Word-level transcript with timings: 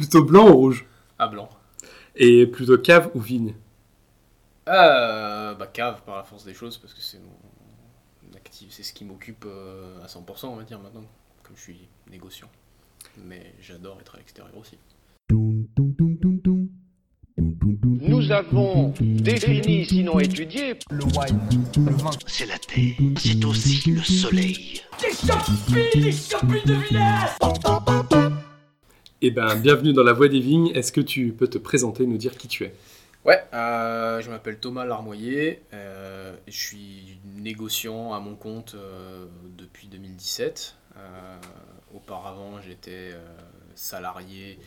Plutôt 0.00 0.24
blanc 0.24 0.48
ou 0.48 0.54
rouge 0.54 0.86
À 1.18 1.28
blanc. 1.28 1.46
Et 2.16 2.46
plutôt 2.46 2.78
cave 2.78 3.10
ou 3.12 3.20
vigne 3.20 3.52
euh, 4.66 5.54
Bah 5.54 5.66
cave 5.66 6.00
par 6.06 6.16
la 6.16 6.22
force 6.22 6.42
des 6.42 6.54
choses 6.54 6.78
parce 6.78 6.94
que 6.94 7.02
c'est 7.02 7.18
mon 7.18 8.34
actif, 8.34 8.68
c'est 8.70 8.82
ce 8.82 8.94
qui 8.94 9.04
m'occupe 9.04 9.44
euh, 9.46 10.02
à 10.02 10.06
100% 10.06 10.46
on 10.46 10.56
va 10.56 10.62
dire 10.62 10.80
maintenant, 10.80 11.04
comme 11.42 11.54
je 11.54 11.60
suis 11.60 11.88
négociant. 12.10 12.48
Mais 13.26 13.52
j'adore 13.60 13.98
être 14.00 14.14
à 14.14 14.16
l'extérieur 14.16 14.56
aussi. 14.56 14.78
Nous 17.36 18.32
avons 18.32 18.94
défini, 19.00 19.84
sinon 19.84 20.18
étudié, 20.18 20.76
le 20.90 21.04
wine, 21.04 21.40
le 21.76 21.92
vin. 21.92 22.10
C'est 22.26 22.46
la 22.46 22.58
terre, 22.58 22.94
c'est 23.18 23.44
aussi 23.44 23.90
le 23.90 24.00
soleil. 24.00 24.80
Des 24.98 25.12
champignons, 25.12 25.84
des 25.94 26.12
champignons 26.12 26.62
de 26.64 26.72
vinaigre 26.88 27.99
Eh 29.22 29.30
ben, 29.30 29.54
bienvenue 29.54 29.92
dans 29.92 30.02
la 30.02 30.14
Voix 30.14 30.28
des 30.28 30.40
Vignes. 30.40 30.68
Est-ce 30.74 30.92
que 30.92 31.00
tu 31.02 31.34
peux 31.34 31.46
te 31.46 31.58
présenter, 31.58 32.06
nous 32.06 32.16
dire 32.16 32.38
qui 32.38 32.48
tu 32.48 32.64
es? 32.64 32.74
Ouais, 33.26 33.38
euh, 33.52 34.22
je 34.22 34.30
m'appelle 34.30 34.58
Thomas 34.58 34.86
Larmoyer. 34.86 35.62
Euh, 35.74 36.34
je 36.46 36.56
suis 36.56 37.18
négociant 37.36 38.14
à 38.14 38.20
mon 38.20 38.34
compte 38.34 38.76
euh, 38.76 39.26
depuis 39.58 39.88
2017. 39.88 40.74
Euh, 40.96 41.36
auparavant, 41.94 42.62
j'étais 42.62 43.10
salarié 43.74 44.58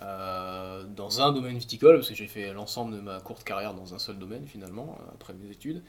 dans 0.00 1.20
un 1.20 1.30
domaine 1.32 1.58
viticole, 1.58 1.96
parce 1.96 2.08
que 2.08 2.14
j'ai 2.14 2.26
fait 2.26 2.54
l'ensemble 2.54 2.96
de 2.96 3.02
ma 3.02 3.20
courte 3.20 3.44
carrière 3.44 3.74
dans 3.74 3.92
un 3.92 3.98
seul 3.98 4.18
domaine 4.18 4.46
finalement, 4.46 4.96
après 5.12 5.34
mes 5.34 5.50
études, 5.50 5.82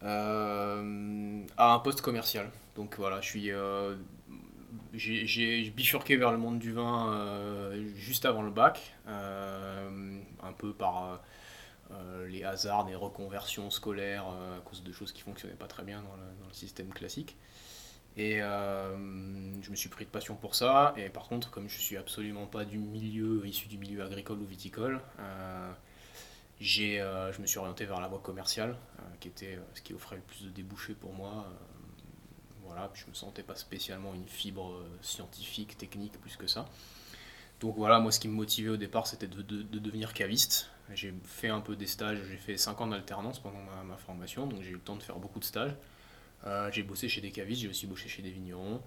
à 0.00 0.78
un 0.78 1.78
poste 1.80 2.00
commercial. 2.00 2.50
Donc 2.76 2.94
voilà, 2.96 3.20
je 3.20 3.26
suis, 3.28 3.50
j'ai 4.94 5.70
bifurqué 5.70 6.16
vers 6.16 6.32
le 6.32 6.38
monde 6.38 6.58
du 6.58 6.72
vin 6.72 7.12
euh, 7.12 7.86
juste 7.94 8.24
avant 8.24 8.42
le 8.42 8.50
bac, 8.50 8.94
euh, 9.06 10.20
un 10.42 10.52
peu 10.52 10.72
par 10.72 11.20
euh, 11.90 12.28
les 12.28 12.44
hasards 12.44 12.84
des 12.84 12.94
reconversions 12.94 13.70
scolaires 13.70 14.24
à 14.26 14.60
cause 14.64 14.82
de 14.82 14.92
choses 14.92 15.12
qui 15.12 15.22
fonctionnaient 15.22 15.54
pas 15.54 15.66
très 15.66 15.82
bien 15.82 16.02
dans 16.02 16.16
le, 16.16 16.40
dans 16.40 16.48
le 16.48 16.54
système 16.54 16.92
classique. 16.92 17.36
Et 18.16 18.40
je 18.40 19.70
me 19.70 19.74
suis 19.74 19.88
pris 19.88 20.04
de 20.04 20.10
passion 20.10 20.34
pour 20.34 20.54
ça. 20.54 20.92
Et 20.98 21.08
par 21.08 21.28
contre, 21.28 21.50
comme 21.50 21.70
je 21.70 21.78
suis 21.78 21.96
absolument 21.96 22.46
pas 22.46 22.66
du 22.66 22.76
milieu, 22.76 23.46
issu 23.46 23.68
du 23.68 23.78
milieu 23.78 24.04
agricole 24.04 24.38
ou 24.38 24.44
viticole, 24.44 25.00
je 26.60 27.40
me 27.40 27.46
suis 27.46 27.58
orienté 27.58 27.86
vers 27.86 28.02
la 28.02 28.08
voie 28.08 28.20
commerciale, 28.20 28.76
qui 29.18 29.28
était 29.28 29.58
ce 29.72 29.80
qui 29.80 29.94
offrait 29.94 30.16
le 30.16 30.22
plus 30.22 30.44
de 30.44 30.50
débouchés 30.50 30.92
pour 30.92 31.14
moi. 31.14 31.46
Voilà, 32.72 32.88
puis 32.88 33.02
je 33.04 33.10
me 33.10 33.14
sentais 33.14 33.42
pas 33.42 33.54
spécialement 33.56 34.14
une 34.14 34.26
fibre 34.26 34.72
euh, 34.72 34.86
scientifique, 35.02 35.76
technique, 35.76 36.18
plus 36.20 36.36
que 36.36 36.46
ça. 36.46 36.66
Donc 37.60 37.76
voilà, 37.76 38.00
moi 38.00 38.10
ce 38.10 38.18
qui 38.18 38.28
me 38.28 38.34
motivait 38.34 38.70
au 38.70 38.76
départ, 38.76 39.06
c'était 39.06 39.26
de, 39.28 39.42
de- 39.42 39.62
de 39.62 39.78
devenir 39.78 40.14
caviste. 40.14 40.70
J'ai 40.94 41.14
fait 41.24 41.48
un 41.48 41.60
peu 41.60 41.76
des 41.76 41.86
stages, 41.86 42.18
j'ai 42.28 42.36
fait 42.36 42.56
5 42.56 42.80
ans 42.80 42.86
d'alternance 42.88 43.38
pendant 43.38 43.62
ma, 43.62 43.82
ma 43.84 43.96
formation, 43.96 44.46
donc 44.46 44.62
j'ai 44.62 44.70
eu 44.70 44.74
le 44.74 44.80
temps 44.80 44.96
de 44.96 45.02
faire 45.02 45.16
beaucoup 45.18 45.38
de 45.38 45.44
stages. 45.44 45.74
Euh, 46.46 46.70
j'ai 46.72 46.82
bossé 46.82 47.08
chez 47.08 47.20
des 47.20 47.30
cavistes, 47.30 47.62
j'ai 47.62 47.68
aussi 47.68 47.86
bossé 47.86 48.08
chez 48.08 48.22
des 48.22 48.30
vignerons. 48.30 48.80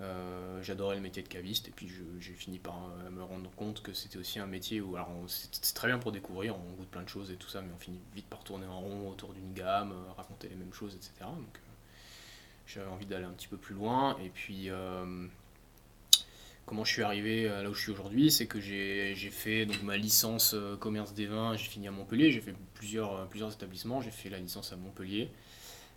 Euh, 0.00 0.62
J'adorais 0.62 0.94
le 0.96 1.02
métier 1.02 1.22
de 1.24 1.28
caviste 1.28 1.68
et 1.68 1.70
puis 1.72 1.90
j'ai 2.20 2.32
fini 2.32 2.58
par 2.60 2.78
me 3.10 3.22
rendre 3.22 3.50
compte 3.56 3.82
que 3.82 3.92
c'était 3.92 4.18
aussi 4.18 4.38
un 4.38 4.46
métier 4.46 4.80
où 4.80 4.96
c'est 5.26 5.74
très 5.74 5.88
bien 5.88 5.98
pour 5.98 6.12
découvrir, 6.12 6.56
on 6.56 6.72
goûte 6.76 6.88
plein 6.88 7.02
de 7.02 7.08
choses 7.08 7.30
et 7.32 7.36
tout 7.36 7.48
ça, 7.48 7.60
mais 7.62 7.72
on 7.74 7.78
finit 7.78 8.00
vite 8.14 8.26
par 8.28 8.44
tourner 8.44 8.66
en 8.66 8.80
rond 8.80 9.10
autour 9.10 9.34
d'une 9.34 9.52
gamme, 9.52 9.92
raconter 10.16 10.48
les 10.48 10.54
mêmes 10.56 10.72
choses, 10.72 10.94
etc. 10.94 11.12
j'avais 12.68 12.88
envie 12.90 13.06
d'aller 13.06 13.24
un 13.24 13.30
petit 13.32 13.48
peu 13.48 13.56
plus 13.56 13.74
loin 13.74 14.16
et 14.22 14.28
puis 14.28 14.68
euh, 14.68 15.26
comment 16.66 16.84
je 16.84 16.92
suis 16.92 17.02
arrivé 17.02 17.48
là 17.48 17.68
où 17.70 17.72
je 17.74 17.80
suis 17.80 17.92
aujourd'hui, 17.92 18.30
c'est 18.30 18.46
que 18.46 18.60
j'ai 18.60 19.14
fait 19.32 19.64
donc, 19.66 19.82
ma 19.82 19.96
licence 19.96 20.52
euh, 20.54 20.76
commerce 20.76 21.14
des 21.14 21.26
vins, 21.26 21.56
j'ai 21.56 21.64
fini 21.64 21.88
à 21.88 21.90
Montpellier, 21.90 22.30
j'ai 22.30 22.42
fait 22.42 22.54
plusieurs, 22.74 23.16
euh, 23.16 23.24
plusieurs 23.24 23.52
établissements, 23.52 24.02
j'ai 24.02 24.10
fait 24.10 24.28
la 24.28 24.38
licence 24.38 24.72
à 24.72 24.76
Montpellier. 24.76 25.30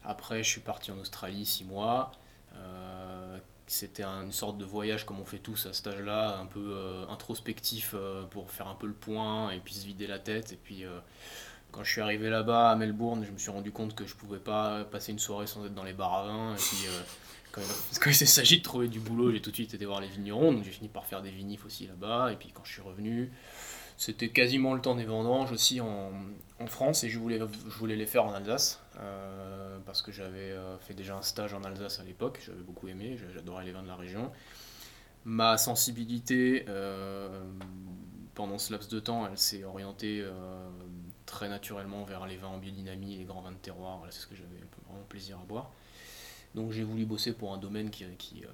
Après, 0.06 0.44
je 0.44 0.50
suis 0.50 0.62
parti 0.62 0.90
en 0.92 0.98
Australie 0.98 1.46
six 1.46 1.64
mois. 1.66 2.12
C'était 3.68 4.04
un- 4.04 4.24
une 4.24 4.32
sorte 4.34 4.58
de 4.58 4.66
voyage 4.66 5.06
comme 5.06 5.20
on 5.22 5.26
fait 5.26 5.38
tous 5.40 5.66
à 5.68 5.72
cet 5.74 5.88
âge-là, 5.88 6.38
un 6.40 6.46
peu 6.46 6.76
introspectif 7.10 7.96
pour 8.32 8.50
faire 8.52 8.68
un 8.68 8.76
peu 8.76 8.88
le 8.88 8.94
point 8.94 9.52
et 9.52 9.60
puis 9.60 9.74
se 9.76 9.86
vider 9.86 10.08
la 10.08 10.20
tête. 10.20 10.52
Et 10.52 10.58
puis 10.58 10.84
quand 11.72 11.84
je 11.84 11.92
suis 11.92 12.02
arrivé 12.02 12.30
là-bas 12.30 12.72
à 12.72 12.76
Melbourne, 12.76 13.24
je 13.26 13.32
me 13.32 13.38
suis 13.38 13.52
rendu 13.52 13.72
compte 13.72 13.96
que 13.96 14.06
je 14.06 14.16
pouvais 14.16 14.40
pas 14.40 14.84
passer 14.86 15.12
une 15.12 15.20
soirée 15.20 15.48
sans 15.48 15.66
être 15.66 15.74
dans 15.74 15.84
les 15.84 15.94
bars 15.94 16.14
à 16.14 16.24
vin. 16.28 16.54
Et 16.54 16.58
puis 16.58 16.88
euh, 16.88 17.02
quand, 17.52 17.62
il- 18.10 18.14
s'agit 18.28 18.58
de 18.60 18.64
trouver 18.64 18.88
du 18.88 19.00
boulot, 19.00 19.32
j'ai 19.32 19.42
tout 19.42 19.50
de 19.52 19.56
suite 19.56 19.74
été 19.74 19.86
voir 19.86 20.02
les 20.02 20.08
vignerons. 20.08 20.52
Donc 20.52 20.64
j'ai 20.64 20.72
fini 20.72 20.90
par 20.90 21.06
faire 21.06 21.22
des 21.22 21.32
vinifs 21.32 21.66
aussi 21.66 21.88
là-bas. 21.88 22.32
Et 22.32 22.36
puis 22.36 22.52
quand 22.54 22.64
je 22.66 22.74
suis 22.74 22.82
revenu, 22.82 23.32
c'était 23.98 24.30
quasiment 24.30 24.74
le 24.74 24.82
temps 24.82 24.96
des 24.96 25.06
vendanges 25.06 25.52
aussi 25.52 25.80
en, 25.82 26.12
France 26.68 27.04
et 27.04 27.10
je 27.10 27.18
voulais, 27.18 27.40
je 27.40 27.76
voulais 27.80 27.96
les 27.96 28.06
faire 28.06 28.24
en 28.24 28.34
Alsace 28.34 28.80
euh, 29.00 29.80
parce 29.84 30.04
que 30.04 30.12
j'avais 30.12 30.52
euh, 30.52 30.78
fait 30.78 30.94
déjà 30.94 31.16
un 31.18 31.24
stage 31.24 31.56
en 31.56 31.64
Alsace 31.64 32.00
à 32.00 32.04
l'époque, 32.04 32.40
j'avais 32.46 32.62
beaucoup 32.62 32.88
aimé, 32.88 33.18
j'a- 33.18 33.34
j'adorais 33.34 33.66
les 33.66 33.72
vins 33.72 33.82
de 33.82 33.88
la 33.88 33.96
région. 33.96 34.32
Ma 35.26 35.58
sensibilité 35.58 36.66
pendant 38.36 38.58
ce 38.60 38.72
laps 38.72 38.90
de 38.90 39.00
temps, 39.00 39.28
elle 39.30 39.38
s'est 39.38 39.64
orientée 39.64 40.24
très 41.32 41.50
naturellement 41.50 42.04
vers 42.04 42.28
les 42.28 42.36
vins 42.38 42.50
en 42.50 42.58
biodynamie, 42.58 43.18
les 43.18 43.24
grands 43.24 43.42
vins 43.42 43.52
de 43.52 43.58
terroir, 43.58 44.02
c'est 44.10 44.20
ce 44.20 44.28
que 44.28 44.36
j'avais 44.36 44.62
vraiment 44.86 45.04
plaisir 45.10 45.38
à 45.38 45.46
boire. 45.46 45.72
Donc 46.54 46.72
j'ai 46.72 46.84
voulu 46.84 47.06
bosser 47.06 47.34
pour 47.34 47.54
un 47.54 47.58
domaine 47.58 47.90
qui, 47.90 48.04
euh, 48.04 48.48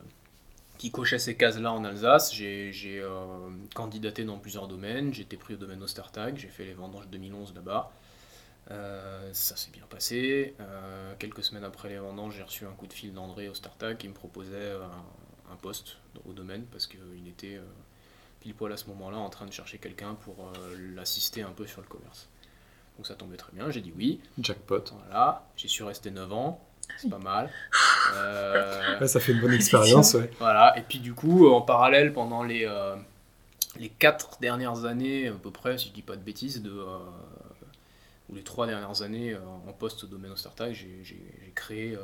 qui 0.78 0.92
cochait 0.92 1.20
ces 1.20 1.36
cases-là 1.36 1.74
en 1.74 1.84
Alsace. 1.84 2.34
J'ai 2.34 2.72
euh, 3.02 3.50
candidaté 3.74 4.24
dans 4.24 4.38
plusieurs 4.38 4.68
domaines. 4.68 5.14
J'ai 5.14 5.24
été 5.24 5.36
pris 5.36 5.56
au 5.56 5.58
domaine 5.58 5.82
Ostertag. 5.82 6.38
J'ai 6.38 6.50
fait 6.50 6.66
les 6.66 6.76
vendanges 6.76 7.08
2011 7.08 7.56
là-bas. 7.56 7.92
Euh, 8.70 9.30
ça 9.34 9.56
s'est 9.56 9.72
bien 9.72 9.86
passé. 9.90 10.54
Euh, 10.60 11.14
quelques 11.18 11.44
semaines 11.44 11.64
après 11.64 11.90
les 11.90 11.98
vendanges, 11.98 12.36
j'ai 12.36 12.44
reçu 12.44 12.66
un 12.66 12.74
coup 12.74 12.86
de 12.86 12.94
fil 12.94 13.14
d'André 13.14 13.50
Ostertag 13.50 13.98
qui 13.98 14.08
me 14.08 14.14
proposait 14.14 14.54
euh, 14.56 14.84
un, 14.84 15.54
un 15.54 15.56
poste 15.56 15.98
au 16.26 16.34
domaine 16.34 16.66
parce 16.72 16.88
qu'il 16.88 17.28
était 17.28 17.56
euh, 17.56 17.66
pile 18.40 18.54
poil 18.54 18.72
à 18.72 18.78
ce 18.78 18.86
moment-là 18.88 19.18
en 19.18 19.30
train 19.30 19.46
de 19.46 19.54
chercher 19.54 19.78
quelqu'un 19.78 20.16
pour 20.16 20.36
euh, 20.46 20.94
l'assister 20.96 21.42
un 21.42 21.52
peu 21.52 21.66
sur 21.66 21.82
le 21.82 21.88
commerce. 21.88 22.30
Donc 22.98 23.06
ça 23.06 23.16
tombait 23.16 23.38
très 23.38 23.52
bien. 23.54 23.70
J'ai 23.72 23.82
dit 23.82 23.94
oui. 23.96 24.20
Jackpot. 24.40 24.84
Voilà. 25.06 25.46
J'y 25.56 25.70
suis 25.70 25.84
resté 25.84 26.12
9 26.12 26.34
ans. 26.34 26.64
C'est 26.98 27.10
pas 27.10 27.20
mal. 27.20 27.50
Euh, 28.14 28.98
Ouais, 29.02 29.08
ça 29.08 29.20
fait 29.20 29.34
une 29.34 29.42
bonne 29.42 29.54
expérience, 29.54 30.14
ouais. 30.14 30.32
voilà, 30.40 30.78
et 30.78 30.82
puis 30.82 31.00
du 31.00 31.14
coup, 31.14 31.48
en 31.50 31.62
parallèle, 31.62 32.14
pendant 32.14 32.44
les, 32.44 32.66
euh, 32.66 32.96
les 33.78 33.90
quatre 33.90 34.40
dernières 34.40 34.86
années, 34.86 35.28
à 35.28 35.34
peu 35.34 35.52
près, 35.52 35.78
si 35.78 35.90
je 35.90 35.94
dis 35.94 36.02
pas 36.02 36.16
de 36.16 36.22
bêtises, 36.22 36.62
de, 36.62 36.72
euh, 36.72 36.98
ou 38.30 38.36
les 38.36 38.44
trois 38.44 38.66
dernières 38.68 39.02
années 39.02 39.36
en 39.36 39.74
poste 39.74 40.06
au 40.06 40.08
domaine 40.08 40.32
Ostertag, 40.32 40.74
j'ai 40.74 41.54
créé 41.56 41.98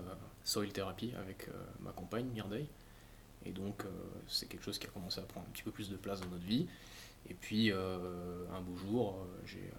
Soil 0.44 0.70
Therapy 0.72 1.14
avec 1.20 1.48
ma 1.82 1.92
compagne, 1.92 2.26
Mirday. 2.34 2.66
Et 3.46 3.52
donc, 3.52 3.84
c'est 4.28 4.48
quelque 4.48 4.64
chose 4.64 4.80
qui 4.80 4.88
a 4.88 4.90
commencé 4.90 5.20
à 5.20 5.24
prendre 5.24 5.46
un 5.48 5.52
petit 5.52 5.64
peu 5.64 5.72
plus 5.72 5.90
de 5.90 5.98
place 5.98 6.22
dans 6.22 6.30
notre 6.30 6.46
vie. 6.46 6.68
Et 7.30 7.34
puis, 7.34 7.72
un 7.72 8.62
beau 8.62 8.76
jour, 8.78 9.18
j'ai 9.46 9.70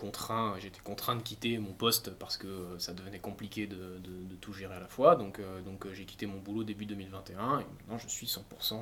contraint, 0.00 0.54
j'étais 0.58 0.80
contraint 0.80 1.14
de 1.14 1.22
quitter 1.22 1.58
mon 1.58 1.72
poste 1.72 2.10
parce 2.18 2.38
que 2.38 2.48
ça 2.78 2.94
devenait 2.94 3.18
compliqué 3.18 3.66
de, 3.66 3.76
de- 3.76 4.24
de 4.30 4.34
tout 4.40 4.52
gérer 4.54 4.74
à 4.74 4.80
la 4.80 4.88
fois. 4.88 5.14
Donc, 5.14 5.38
euh, 5.38 5.60
donc 5.60 5.84
euh, 5.84 5.92
j'ai 5.92 6.06
quitté 6.06 6.24
mon 6.26 6.38
boulot 6.38 6.64
début 6.64 6.86
2021 6.86 7.60
et 7.60 7.64
maintenant 7.64 7.98
je 7.98 8.08
suis 8.08 8.26
100% 8.26 8.72
euh, 8.72 8.76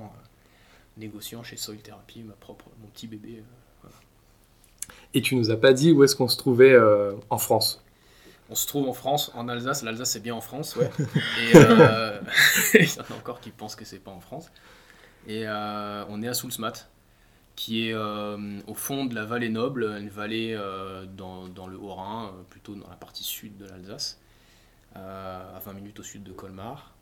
négociant 0.96 1.42
chez 1.42 1.56
Soil 1.56 1.78
Therapy, 1.78 2.22
ma 2.22 2.34
propre, 2.34 2.66
mon 2.80 2.86
petit 2.88 3.08
bébé. 3.08 3.42
Et 5.14 5.22
tu 5.22 5.34
nous 5.36 5.50
as 5.50 5.56
pas 5.56 5.72
dit 5.72 5.92
où 5.92 6.04
est-ce 6.04 6.14
qu'on 6.14 6.28
se 6.28 6.36
trouvait 6.36 6.72
euh, 6.72 7.12
en 7.30 7.38
France? 7.38 7.82
On 8.50 8.54
se 8.54 8.66
trouve 8.66 8.88
en 8.88 8.92
France, 8.94 9.30
en 9.34 9.48
Alsace. 9.48 9.82
L'Alsace 9.82 10.10
c'est 10.12 10.20
bien 10.20 10.34
en 10.34 10.40
France, 10.40 10.76
ouais. 10.76 10.90
Et 11.42 11.56
euh, 11.56 12.20
il 12.74 12.84
y 12.86 13.00
en 13.00 13.14
a 13.14 13.18
encore 13.18 13.40
qui 13.40 13.50
pensent 13.50 13.74
que 13.76 13.84
c'est 13.84 13.98
pas 13.98 14.10
en 14.12 14.20
France. 14.20 14.50
Et 15.26 15.46
euh, 15.46 16.04
on 16.08 16.22
est 16.22 16.28
à 16.28 16.34
Soulsmat, 16.34 16.72
qui 17.58 17.88
est 17.88 17.92
euh, 17.92 18.60
au 18.68 18.74
fond 18.74 19.04
de 19.04 19.16
la 19.16 19.24
vallée 19.24 19.48
Noble, 19.48 19.82
une 19.98 20.10
vallée 20.10 20.54
euh, 20.56 21.06
dans, 21.06 21.48
dans 21.48 21.66
le 21.66 21.76
Haut-Rhin, 21.76 22.26
euh, 22.26 22.42
plutôt 22.48 22.76
dans 22.76 22.88
la 22.88 22.94
partie 22.94 23.24
sud 23.24 23.56
de 23.56 23.66
l'Alsace, 23.66 24.20
à 24.94 25.60
20 25.64 25.72
minutes 25.72 25.98
au 25.98 26.04
sud 26.04 26.22
de 26.22 26.30
Colmar. 26.30 26.94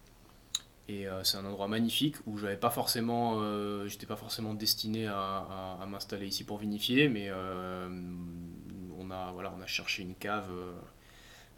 Et 0.88 1.06
c'est 1.24 1.36
un 1.36 1.44
endroit 1.44 1.66
magnifique 1.68 2.16
où 2.26 2.38
j'avais 2.38 2.56
pas 2.56 2.70
forcément, 2.70 3.40
j'étais 3.86 4.06
pas 4.06 4.16
forcément 4.16 4.54
destiné 4.54 5.06
à, 5.08 5.84
m'installer 5.88 6.26
ici 6.26 6.44
pour 6.44 6.58
vinifier, 6.58 7.08
mais 7.08 7.30
on 7.32 9.10
a 9.10 9.32
voilà, 9.32 9.52
on 9.56 9.60
a 9.62 9.66
cherché 9.66 10.02
une 10.02 10.14
cave 10.14 10.50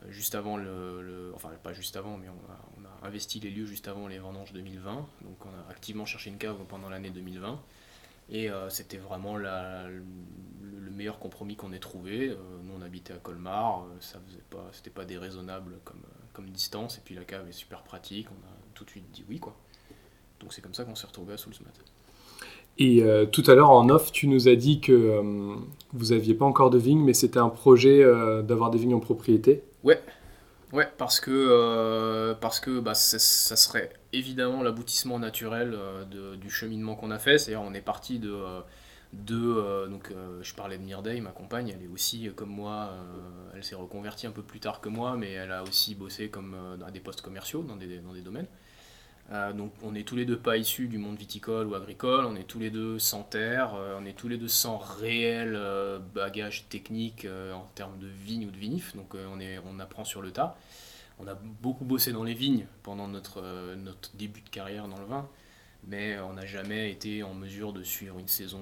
juste 0.08 0.34
avant 0.34 0.56
le, 0.56 1.32
enfin 1.34 1.50
pas 1.62 1.72
juste 1.72 1.96
avant, 1.96 2.16
mais 2.16 2.28
on 2.28 2.84
a 2.84 3.06
investi 3.06 3.40
les 3.40 3.50
lieux 3.50 3.66
juste 3.66 3.88
avant 3.88 4.06
les 4.06 4.18
vendanges 4.18 4.52
2020. 4.52 4.94
Donc 5.22 5.44
on 5.44 5.50
a 5.50 5.70
activement 5.70 6.06
cherché 6.06 6.30
une 6.30 6.38
cave 6.38 6.56
pendant 6.68 6.88
l'année 6.88 7.10
2020. 7.10 7.60
Et 8.30 8.50
euh, 8.50 8.68
c'était 8.70 8.98
vraiment 8.98 9.36
la- 9.36 9.88
le, 9.88 10.02
le 10.84 10.90
meilleur 10.90 11.18
compromis 11.18 11.56
qu'on 11.56 11.72
ait 11.72 11.78
trouvé. 11.78 12.28
Euh, 12.28 12.36
nous 12.64 12.74
on 12.78 12.82
habitait 12.82 13.14
à 13.14 13.16
Colmar, 13.18 13.84
euh, 13.84 13.96
ça 14.00 14.18
faisait 14.26 14.42
pas, 14.50 14.66
c'était 14.72 14.90
pas 14.90 15.04
déraisonnable 15.04 15.78
comme, 15.84 16.02
comme 16.32 16.50
distance. 16.50 16.98
Et 16.98 17.00
puis 17.04 17.14
la 17.14 17.24
cave 17.24 17.48
est 17.48 17.52
super 17.52 17.82
pratique, 17.82 18.28
on 18.30 18.46
a 18.46 18.52
tout 18.74 18.84
de 18.84 18.90
suite 18.90 19.10
dit 19.12 19.24
oui 19.28 19.38
quoi. 19.38 19.56
Donc 20.40 20.52
c'est 20.52 20.60
comme 20.62 20.74
ça 20.74 20.84
qu'on 20.84 20.94
s'est 20.94 21.06
retrouvé 21.06 21.34
à 21.34 21.36
Soulsmat. 21.36 21.70
Et 22.80 23.02
euh, 23.02 23.26
tout 23.26 23.42
à 23.48 23.56
l'heure, 23.56 23.70
en 23.70 23.88
off, 23.88 24.12
tu 24.12 24.28
nous 24.28 24.46
as 24.46 24.54
dit 24.54 24.80
que 24.80 25.20
vous 25.92 26.06
n'aviez 26.14 26.34
pas 26.34 26.44
encore 26.44 26.70
de 26.70 26.78
vignes, 26.78 27.02
mais 27.02 27.12
c'était 27.14 27.40
un 27.40 27.48
projet 27.48 28.04
d'avoir 28.44 28.70
des 28.70 28.78
vignes 28.78 28.94
en 28.94 29.00
propriété. 29.00 29.64
Ouais, 29.82 30.00
ouais, 30.72 30.88
parce 30.98 31.20
que, 31.20 31.30
euh, 31.30 32.34
parce 32.34 32.60
que 32.60 32.80
bah, 32.80 32.94
ça, 32.94 33.18
ça 33.18 33.56
serait 33.56 33.92
évidemment 34.12 34.62
l'aboutissement 34.62 35.18
naturel 35.18 35.72
euh, 35.74 36.04
de- 36.04 36.36
du 36.36 36.50
cheminement 36.50 36.94
qu'on 36.96 37.10
a 37.10 37.18
fait. 37.18 37.38
C'est-à-dire, 37.38 37.62
on 37.62 37.74
est 37.74 37.80
parti 37.80 38.18
de, 38.18 38.30
euh, 38.32 38.60
euh, 39.30 39.86
donc, 39.88 40.12
je 40.42 40.54
parlais 40.54 40.78
de 40.78 40.82
Mirday, 40.82 41.20
ma 41.20 41.30
compagne, 41.30 41.70
elle 41.74 41.82
est 41.82 41.88
aussi 41.88 42.30
comme 42.36 42.50
moi, 42.50 42.90
elle 43.54 43.64
s'est 43.64 43.74
reconvertie 43.74 44.26
un 44.26 44.30
peu 44.32 44.42
plus 44.42 44.60
tard 44.60 44.80
que 44.80 44.88
moi, 44.88 45.16
mais 45.16 45.32
elle 45.32 45.52
a 45.52 45.62
aussi 45.62 45.94
bossé 45.94 46.28
comme 46.30 46.56
à 46.86 46.90
des 46.90 47.00
postes 47.00 47.22
commerciaux 47.22 47.62
dans 47.62 47.76
des, 47.76 47.98
dans 47.98 48.12
des 48.12 48.22
domaines. 48.22 48.46
Euh, 49.30 49.52
donc 49.52 49.72
on 49.82 49.94
est 49.94 50.04
tous 50.04 50.16
les 50.16 50.24
deux 50.24 50.38
pas 50.38 50.56
issus 50.56 50.88
du 50.88 50.96
monde 50.96 51.18
viticole 51.18 51.66
ou 51.66 51.74
agricole, 51.74 52.24
on 52.24 52.34
est 52.34 52.44
tous 52.44 52.58
les 52.58 52.70
deux 52.70 52.98
sans 52.98 53.22
terre, 53.22 53.74
euh, 53.74 53.98
on 54.00 54.06
est 54.06 54.14
tous 54.14 54.28
les 54.28 54.38
deux 54.38 54.48
sans 54.48 54.78
réel 54.78 55.54
euh, 55.54 55.98
bagage 55.98 56.66
technique 56.70 57.26
en 57.26 57.66
termes 57.74 57.98
de 57.98 58.06
vigne 58.06 58.46
ou 58.46 58.50
de 58.50 58.56
vinif, 58.56 58.96
donc 58.96 59.14
on, 59.14 59.80
apprend 59.80 60.04
sur 60.04 60.22
le 60.22 60.30
tas. 60.32 60.56
On 61.18 61.26
a 61.26 61.34
beaucoup 61.34 61.84
bossé 61.84 62.12
dans 62.12 62.24
les 62.24 62.34
vignes 62.34 62.66
pendant 62.82 63.08
notre, 63.08 63.42
début 64.14 64.40
de 64.40 64.48
carrière 64.48 64.88
dans 64.88 64.98
le 64.98 65.04
vin, 65.04 65.28
mais 65.84 66.18
on 66.20 66.34
n'a 66.34 66.46
jamais 66.46 66.90
été 66.90 67.22
en 67.22 67.34
mesure 67.34 67.72
de 67.72 67.82
suivre 67.82 68.18
une 68.18 68.28
saison 68.28 68.60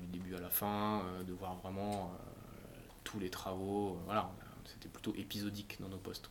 du 0.00 0.06
début 0.06 0.34
à 0.34 0.40
la 0.40 0.50
fin, 0.50 1.02
de 1.26 1.32
voir 1.32 1.54
vraiment 1.56 2.12
tous 3.04 3.20
les 3.20 3.30
travaux. 3.30 3.98
voilà, 4.06 4.30
c'était 4.64 4.88
plutôt 4.88 5.14
épisodique 5.16 5.76
dans 5.80 5.88
nos 5.88 5.98
postes. 5.98 6.28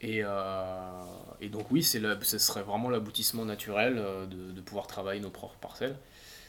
Et, 0.00 0.20
euh, 0.24 1.04
et 1.40 1.48
donc 1.48 1.70
oui, 1.70 1.82
c'est 1.82 2.00
ce 2.22 2.38
serait 2.38 2.62
vraiment 2.62 2.90
l'aboutissement 2.90 3.44
naturel 3.44 3.96
euh, 3.98 4.26
de, 4.26 4.60
pouvoir 4.60 4.86
travailler 4.86 5.20
nos 5.20 5.30
propres 5.30 5.56
parcelles, 5.56 5.96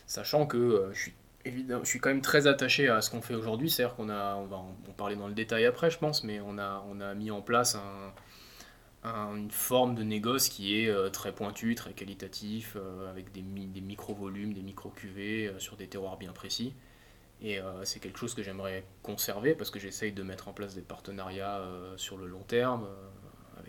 sachant 0.06 0.45
que 0.48 0.57
euh, 0.57 0.94
je 0.94 1.01
suis 1.04 1.13
évidemment, 1.45 1.84
je 1.84 1.89
suis 1.89 2.00
quand 2.00 2.10
même 2.10 2.22
très 2.22 2.48
attaché 2.48 2.89
à 2.89 3.01
ce 3.01 3.10
qu'on 3.10 3.22
fait 3.22 3.36
aujourd'hui, 3.36 3.69
c'est-à-dire 3.69 3.95
qu'on 3.95 4.10
on 4.10 4.45
va 4.48 4.57
en 4.57 4.75
parler 4.98 5.16
dans 5.16 5.28
le 5.28 5.34
détail 5.34 5.66
après, 5.66 5.89
je 5.89 5.98
pense, 5.98 6.24
mais 6.24 6.42
on 6.42 6.57
a, 6.57 6.84
on 6.89 7.00
a 7.00 7.13
mis 7.13 7.31
en 7.31 7.42
place 7.42 7.75
un, 7.75 8.13
un- 9.10 9.36
une 9.36 9.51
forme 9.51 9.95
de 9.95 10.04
négoce 10.04 10.50
qui 10.50 10.80
est 10.80 11.12
très 11.12 11.31
pointue, 11.34 11.75
très 11.75 11.94
qualitatif, 11.94 12.75
avec 13.10 13.31
des, 13.31 13.42
des 13.42 13.81
micro-volumes, 13.81 14.54
des 14.54 14.62
micro-cuvées 14.62 15.54
sur 15.60 15.78
des 15.78 15.88
terroirs 15.88 16.18
bien 16.18 16.34
précis. 16.34 16.74
Et 17.42 17.60
c'est 17.84 18.00
quelque 18.00 18.19
chose 18.19 18.34
que 18.34 18.44
j'aimerais 18.44 18.84
conserver 19.04 19.54
parce 19.56 19.69
que 19.72 19.80
j'essaye 19.80 20.12
de 20.12 20.24
mettre 20.24 20.48
en 20.48 20.54
place 20.54 20.75
des 20.75 20.81
partenariats 20.81 21.62
sur 21.98 22.18
le 22.18 22.28
long 22.28 22.44
terme 22.44 22.88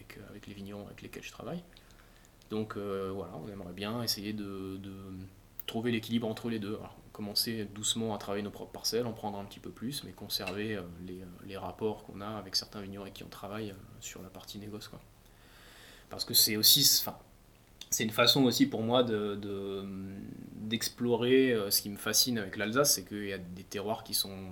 avec, 0.09 0.19
euh, 0.19 0.31
avec 0.31 0.47
les 0.47 0.55
vignerons 0.55 0.87
avec 0.87 1.03
lesquels 1.03 1.23
je 1.23 1.33
travaille. 1.33 1.63
Donc 2.51 2.77
euh, 2.77 3.11
voilà, 3.15 3.33
on 3.37 3.49
aimerait 3.49 3.73
bien 3.73 4.03
essayer 4.03 4.33
de, 4.33 4.81
trouver 5.67 5.93
l'équilibre 5.93 6.27
entre 6.27 6.49
les 6.49 6.59
deux. 6.59 6.79
Commencer 7.13 7.67
doucement 7.75 8.15
à 8.15 8.19
travailler 8.19 8.43
nos 8.43 8.51
propres 8.51 8.73
parcelles, 8.73 9.07
en 9.07 9.13
prendre 9.13 9.39
un 9.39 9.45
petit 9.45 9.61
peu 9.61 9.71
plus, 9.71 10.05
mais 10.05 10.13
conserver 10.13 10.77
euh, 10.77 10.83
les, 11.47 11.57
rapports 11.57 12.05
qu'on 12.05 12.21
a 12.21 12.29
avec 12.29 12.57
certains 12.57 12.81
vignerons 12.81 13.03
avec 13.03 13.15
qui 13.15 13.25
on 13.25 13.29
travaille 13.29 13.75
sur 14.01 14.23
la 14.23 14.31
partie 14.31 14.59
négoce. 14.59 14.91
Parce 16.09 16.25
que 16.25 16.33
c'est 16.33 16.57
aussi, 16.57 16.85
c'est 17.91 18.05
une 18.05 18.11
façon 18.11 18.45
aussi 18.45 18.67
pour 18.67 18.83
moi 18.83 19.03
de, 19.03 19.35
de- 19.35 19.85
d'explorer 20.55 21.55
ce 21.71 21.83
qui 21.83 21.91
me 21.91 21.99
fascine 21.99 22.39
avec 22.39 22.57
l'Alsace, 22.57 22.95
c'est 22.95 23.05
qu'il 23.05 23.27
y 23.27 23.33
a 23.33 23.39
des 23.39 23.65
terroirs 23.65 24.05
qui 24.05 24.15
sont 24.15 24.49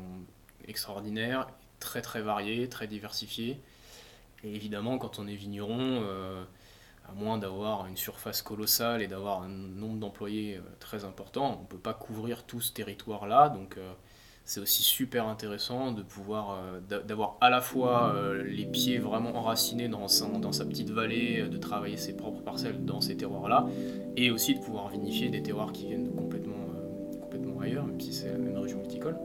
extraordinaires, 0.66 1.46
très 1.80 2.02
très 2.02 2.20
variés, 2.20 2.68
très 2.68 2.88
diversifiés. 2.88 3.58
Et 4.46 4.54
évidemment, 4.54 4.96
quand 4.98 5.18
on 5.18 5.26
est 5.26 5.34
vigneron, 5.34 5.78
euh, 5.80 6.44
à 7.08 7.12
moins 7.12 7.36
d'avoir 7.36 7.86
une 7.86 7.96
surface 7.96 8.42
colossale 8.42 9.02
et 9.02 9.08
d'avoir 9.08 9.42
un 9.42 9.48
nombre 9.48 9.98
d'employés 9.98 10.56
euh, 10.56 10.60
très 10.78 11.04
important, 11.04 11.56
on 11.58 11.62
ne 11.62 11.66
peut 11.66 11.78
pas 11.78 11.94
couvrir 11.94 12.44
tout 12.44 12.60
ce 12.60 12.72
territoire-là. 12.72 13.48
Donc 13.48 13.76
euh, 13.76 13.92
c'est 14.44 14.60
aussi 14.60 14.84
super 14.84 15.26
intéressant 15.26 15.90
de 15.90 16.02
pouvoir 16.02 16.58
d'a- 16.88 17.00
d'avoir 17.00 17.36
à 17.40 17.50
la 17.50 17.60
fois 17.60 18.14
les 18.44 18.64
pieds 18.64 18.98
vraiment 18.98 19.34
enracinés 19.36 19.88
dans 19.88 20.06
sa, 20.06 20.64
petite 20.64 20.90
vallée, 20.90 21.48
de 21.48 21.56
travailler 21.56 21.96
ses 21.96 22.16
propres 22.16 22.42
parcelles 22.42 22.84
dans 22.84 23.00
ces 23.00 23.16
terroirs-là, 23.16 23.66
et 24.16 24.30
aussi 24.30 24.54
de 24.54 24.60
pouvoir 24.60 24.88
vinifier 24.88 25.30
des 25.30 25.42
terroirs 25.42 25.72
qui 25.72 25.86
viennent 25.86 26.14
complètement, 26.14 26.64
complètement 27.20 27.58
ailleurs, 27.58 27.86
même 27.86 28.00
si 28.00 28.12
c'est 28.12 28.30
la 28.30 28.38
même 28.38 28.56
région 28.56 28.80
viticole. 28.82 29.16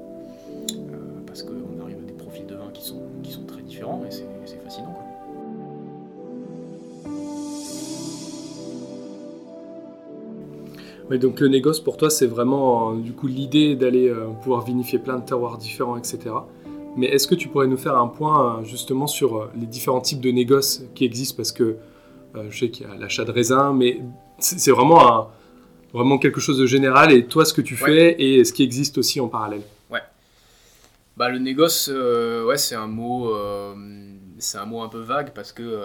Parce 1.27 1.43
qu'on 1.43 1.79
arrive 1.79 1.99
à 1.99 2.07
des 2.07 2.13
profils 2.13 2.47
de 2.47 2.55
vin 2.55 2.71
qui 2.73 2.83
sont, 2.83 3.03
qui 3.21 3.31
sont 3.31 3.45
très 3.45 3.61
différents 3.61 4.03
et 4.03 4.09
c'est 4.09 4.63
fascinant. 4.63 5.10
Donc 11.17 11.39
le 11.39 11.47
négoce 11.47 11.79
pour 11.79 11.97
toi, 11.97 12.09
c'est 12.09 12.27
vraiment 12.27 12.91
euh, 12.93 12.95
du 12.99 13.13
coup 13.13 13.27
l'idée 13.27 13.75
d'aller 13.75 14.07
euh, 14.07 14.27
pouvoir 14.43 14.63
vinifier 14.63 14.99
plein 14.99 15.17
de 15.19 15.25
terroirs 15.25 15.57
différents, 15.57 15.97
etc. 15.97 16.19
Mais 16.97 17.07
est-ce 17.07 17.27
que 17.27 17.35
tu 17.35 17.47
pourrais 17.47 17.67
nous 17.67 17.77
faire 17.77 17.97
un 17.97 18.07
point 18.07 18.59
euh, 18.59 18.63
justement 18.63 19.07
sur 19.07 19.49
les 19.59 19.65
différents 19.65 20.01
types 20.01 20.21
de 20.21 20.31
négoces 20.31 20.83
qui 20.95 21.05
existent? 21.05 21.37
Parce 21.37 21.51
que 21.51 21.77
euh, 22.35 22.45
je 22.49 22.59
sais 22.59 22.69
qu'il 22.69 22.87
y 22.87 22.89
a 22.89 22.95
l'achat 22.95 23.25
de 23.25 23.31
raisins, 23.31 23.71
mais 23.75 24.01
c'est 24.39 24.71
vraiment, 24.71 25.01
un- 25.19 25.27
vraiment 25.93 26.17
quelque 26.17 26.39
chose 26.41 26.57
de 26.57 26.65
général. 26.65 27.11
Et 27.11 27.25
toi, 27.25 27.45
ce 27.45 27.53
que 27.53 27.61
tu 27.61 27.75
fais 27.75 28.15
et 28.21 28.43
ce 28.45 28.53
qui 28.53 28.63
existe 28.63 28.97
aussi 28.97 29.19
en 29.19 29.27
parallèle. 29.27 29.61
Bah, 31.17 31.29
le 31.29 31.39
négoce, 31.39 31.89
euh, 31.91 32.45
ouais, 32.45 32.57
c'est 32.57 32.73
un 32.73 32.87
mot, 32.87 33.35
euh, 33.35 33.75
c'est 34.39 34.57
un 34.57 34.65
mot 34.65 34.81
un 34.81 34.87
peu 34.87 34.99
vague 35.01 35.33
parce 35.33 35.51
que, 35.51 35.79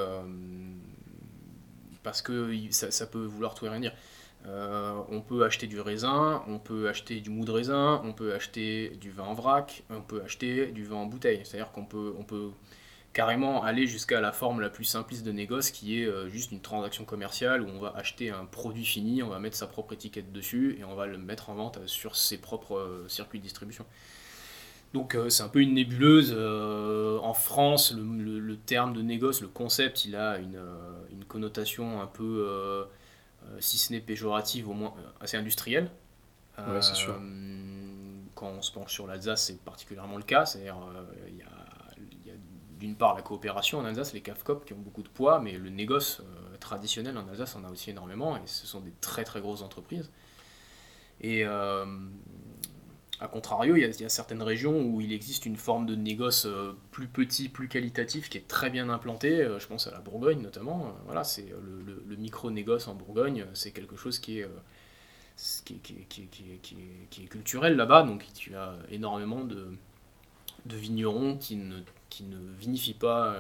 parce 2.03 2.23
que 2.23 2.49
ça 2.71 3.07
peut 3.07 3.25
vouloir 3.25 3.55
tout 3.55 3.67
et 3.67 3.69
rien 3.69 3.81
dire. 3.81 3.93
Euh, 4.47 5.03
on 5.09 5.21
peut 5.21 5.45
acheter 5.45 5.67
du 5.67 5.81
raisin, 5.81 6.43
on 6.47 6.59
peut 6.59 6.89
acheter 6.89 7.21
du 7.21 7.31
mou 7.31 7.45
de 7.45 7.51
raisin, 7.51 8.01
on 8.05 8.13
peut 8.13 8.33
acheter 8.33 8.91
du 9.01 9.11
vin 9.11 9.25
en 9.25 9.35
vrac, 9.35 9.83
on 9.91 10.03
peut 10.03 10.23
acheter 10.23 10.67
du 10.67 10.85
vin 10.85 10.97
en 10.97 11.07
bouteille. 11.07 11.41
C'est-à-dire 11.45 11.73
qu'on 11.73 11.85
peut, 11.85 12.15
carrément 13.13 13.65
aller 13.65 13.87
jusqu'à 13.87 14.21
la 14.21 14.31
forme 14.31 14.61
la 14.61 14.69
plus 14.69 14.85
simpliste 14.85 15.25
de 15.25 15.33
négoce 15.33 15.71
qui 15.71 16.01
est 16.01 16.07
euh, 16.07 16.29
juste 16.29 16.53
une 16.53 16.61
transaction 16.61 17.05
commerciale 17.05 17.63
où 17.63 17.69
on 17.69 17.81
va 17.81 17.95
acheter 17.97 18.31
un 18.31 18.45
produit 18.45 18.85
fini, 18.85 19.23
on 19.23 19.29
va 19.29 19.41
mettre 19.41 19.57
sa 19.57 19.67
propre 19.67 19.95
étiquette 19.95 20.33
dessus 20.33 20.77
et 20.79 20.85
on 20.85 20.95
va 20.95 21.07
le 21.07 21.19
mettre 21.19 21.51
en 21.51 21.55
vente 21.55 21.81
sur 21.87 22.15
ses 22.15 22.39
propres 22.39 22.77
euh, 22.77 23.09
circuits 23.09 23.41
de 23.41 23.45
distribution. 23.45 23.85
Donc 24.95 25.19
c'est 25.29 25.43
un 25.43 25.49
peu 25.49 25.61
une 25.61 25.75
nébuleuse. 25.75 26.33
en 26.33 27.35
France, 27.35 27.93
le, 27.95 28.57
terme 28.57 28.95
de 28.95 29.03
négoce, 29.03 29.43
le 29.43 29.49
concept, 29.49 30.07
il 30.07 30.17
a 30.17 30.39
une, 30.39 30.59
connotation 31.29 32.01
un 32.01 32.07
peu, 32.07 32.87
si 33.61 33.79
ce 33.79 33.93
n'est 33.93 34.01
péjorative, 34.01 34.69
au 34.69 34.75
moins 34.75 34.95
euh, 34.99 35.25
assez 35.25 35.37
industrielle. 35.37 35.91
Ouais, 36.59 36.81
c'est 36.81 36.95
sûr. 36.95 37.21
Quand 38.35 38.49
on 38.49 38.63
se 38.63 38.73
penche 38.73 38.93
sur 38.93 39.07
l'Alsace, 39.07 39.45
c'est 39.47 39.61
particulièrement 39.61 40.17
le 40.17 40.23
cas. 40.23 40.47
C'est-à-dire, 40.47 40.77
euh, 40.77 41.05
il 41.29 41.37
y 41.37 41.43
a, 41.43 41.47
il 41.99 42.27
y 42.27 42.31
a 42.31 42.35
d'une 42.79 42.97
part 42.97 43.15
la 43.15 43.23
coopération 43.23 43.79
en 43.79 43.85
Alsace, 43.85 44.13
les 44.13 44.21
CAFCOP 44.21 44.65
qui 44.65 44.73
ont 44.73 44.79
beaucoup 44.79 45.03
de 45.03 45.09
poids, 45.09 45.41
mais 45.41 45.53
le 45.53 45.71
négoce 45.71 46.21
euh, 46.21 46.57
traditionnel 46.59 47.17
en 47.17 47.27
Alsace 47.29 47.57
en 47.57 47.65
a 47.65 47.71
aussi 47.71 47.91
énormément, 47.91 48.37
et 48.37 48.47
ce 48.47 48.67
sont 48.67 48.81
des 48.81 48.93
très 49.01 49.25
très 49.25 49.41
grosses 49.41 49.63
entreprises. 49.63 50.11
Et 51.21 51.45
euh, 51.45 51.87
a 53.19 53.29
contrario, 53.29 53.77
il 53.77 53.83
y, 53.83 54.05
a, 54.05 54.09
certaines 54.09 54.43
régions 54.43 54.79
où 54.83 55.01
il 55.01 55.13
existe 55.13 55.47
une 55.47 55.57
forme 55.57 55.87
de 55.87 55.95
négoce 55.95 56.45
euh, 56.45 56.77
plus 56.91 57.07
petit, 57.09 57.49
plus 57.49 57.67
qualitatif, 57.69 58.29
qui 58.29 58.37
est 58.37 58.47
très 58.47 58.69
bien 58.69 58.91
implanté. 58.91 59.41
Euh, 59.41 59.59
je 59.59 59.67
pense 59.67 59.87
à 59.87 59.91
la 59.91 60.01
Bourgogne 60.01 60.43
notamment. 60.43 60.87
Euh, 60.87 60.91
voilà, 61.07 61.25
c'est 61.25 61.47
le, 61.47 62.17
micro-négoce 62.17 62.89
en 62.89 62.95
Bourgogne, 62.95 63.47
c'est 63.55 63.71
quelque 63.71 63.97
chose 63.97 64.19
qui 64.19 64.41
est, 64.41 64.49
culturel 67.31 67.77
là-bas. 67.77 68.03
Donc 68.03 68.27
tu 68.35 68.55
as 68.55 68.77
énormément 68.91 69.45
de, 69.45 69.69
de 70.67 70.77
vignerons 70.77 71.37
qui 71.39 71.57
ne, 71.57 71.79
qui 72.11 72.25
ne 72.25 72.39
vinifient 72.59 72.95
pas 72.95 73.35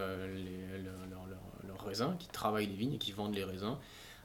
leurs 1.66 1.84
raisins, 1.84 2.16
qui 2.18 2.28
travaillent 2.28 2.66
les 2.66 2.76
vignes 2.76 2.94
et 2.94 2.98
qui 2.98 3.12
vendent 3.12 3.34
les 3.34 3.44
raisins 3.44 3.76